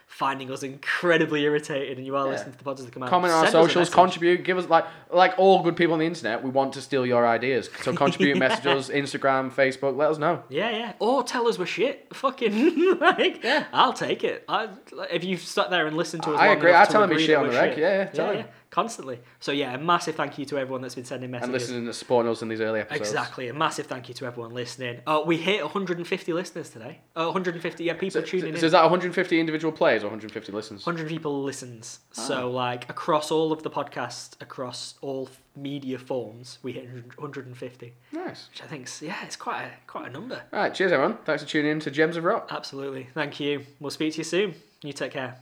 finding 0.09 0.51
us 0.51 0.63
incredibly 0.63 1.43
irritated, 1.43 1.97
and 1.97 2.05
you 2.05 2.15
are 2.15 2.25
Yeah. 2.25 2.31
listening 2.31 2.51
to 2.53 2.57
the 2.57 2.63
pods 2.63 2.81
as 2.81 2.87
they 2.87 2.91
come 2.91 3.03
out. 3.03 3.09
Comment 3.09 3.31
on 3.31 3.39
our 3.39 3.45
send 3.45 3.55
us 3.55 3.65
a 3.65 3.67
socials, 3.69 3.89
contribute, 3.89 4.43
give 4.43 4.57
us 4.57 4.67
like 4.67 4.85
like 5.11 5.33
all 5.37 5.63
good 5.63 5.77
people 5.77 5.93
on 5.93 5.99
the 5.99 6.05
internet. 6.05 6.43
We 6.43 6.49
want 6.49 6.73
to 6.73 6.81
steal 6.81 7.05
your 7.05 7.25
ideas, 7.25 7.69
so 7.83 7.93
contribute, 7.93 8.37
message 8.45 8.65
us, 8.65 8.89
Instagram, 8.89 9.51
Facebook. 9.51 9.95
Let 9.95 10.09
us 10.11 10.17
know. 10.17 10.43
Yeah, 10.49 10.71
yeah. 10.71 10.93
Or 10.99 11.23
tell 11.23 11.47
us 11.47 11.57
we're 11.57 11.65
shit. 11.67 12.07
Fucking 12.13 12.97
like, 12.99 13.43
Yeah. 13.43 13.65
I'll 13.71 13.93
take 13.93 14.23
it. 14.23 14.43
I, 14.49 14.67
if 15.11 15.23
you've 15.23 15.41
sat 15.41 15.69
there 15.69 15.87
and 15.87 15.95
listened 15.95 16.23
to 16.23 16.31
us, 16.33 16.39
I 16.39 16.47
agree. 16.47 16.73
I 16.73 16.85
tell 16.85 17.07
them 17.07 17.17
shit 17.17 17.37
on 17.37 17.47
the 17.47 17.53
reg. 17.53 17.77
Yeah, 17.77 17.97
yeah, 17.99 18.05
tell 18.05 18.33
yeah, 18.33 18.39
yeah, 18.39 18.45
constantly. 18.69 19.19
So 19.39 19.51
yeah, 19.51 19.73
a 19.73 19.77
massive 19.77 20.15
thank 20.15 20.37
you 20.37 20.45
to 20.45 20.57
everyone 20.57 20.81
that's 20.81 20.95
been 20.95 21.05
sending 21.05 21.31
messages. 21.31 21.45
And 21.45 21.53
listening 21.53 21.85
and 21.85 21.95
supporting 21.95 22.31
us 22.31 22.41
in 22.41 22.47
these 22.49 22.61
early 22.61 22.81
episodes. 22.81 23.09
Exactly. 23.09 23.47
A 23.49 23.53
massive 23.53 23.87
thank 23.87 24.07
you 24.07 24.13
to 24.15 24.25
everyone 24.25 24.53
listening. 24.53 25.01
Uh, 25.07 25.21
we 25.25 25.37
hit 25.37 25.61
150 25.63 26.33
listeners 26.33 26.69
today. 26.69 26.99
Uh, 27.15 27.25
150, 27.25 27.83
yeah, 27.83 27.93
people 27.93 28.21
So, 28.21 28.25
tuning 28.25 28.53
so 28.53 28.59
in. 28.59 28.65
is 28.65 28.71
that 28.71 28.81
150 28.83 29.39
individual 29.39 29.71
plays 29.71 30.03
or 30.03 30.07
150 30.07 30.51
listens? 30.51 30.85
100 30.85 31.07
people 31.09 31.41
listens. 31.43 31.99
Ah. 32.17 32.21
So 32.21 32.51
like 32.51 32.89
across 32.89 33.31
all 33.31 33.51
of 33.51 33.63
the 33.63 33.69
podcasts, 33.69 34.39
across 34.41 34.95
all 35.01 35.29
media 35.55 35.97
forms, 35.99 36.59
we 36.63 36.71
hit 36.73 36.87
150, 37.17 37.93
Nice. 38.13 38.47
which 38.49 38.61
I 38.61 38.65
think's 38.67 39.01
yeah, 39.01 39.15
it's 39.25 39.35
quite 39.35 39.63
a 39.63 39.71
quite 39.87 40.07
a 40.07 40.11
number. 40.11 40.41
All 40.53 40.59
right, 40.59 40.73
cheers 40.73 40.91
everyone. 40.91 41.17
Thanks 41.25 41.43
for 41.43 41.49
tuning 41.49 41.71
in 41.71 41.79
to 41.81 41.91
Gems 41.91 42.15
of 42.17 42.23
Rock. 42.23 42.47
Absolutely. 42.51 43.09
Thank 43.13 43.39
you. 43.39 43.65
We'll 43.79 43.89
speak 43.91 44.13
to 44.13 44.19
you 44.19 44.23
soon. 44.23 44.55
You 44.81 44.93
take 44.93 45.11
care. 45.11 45.37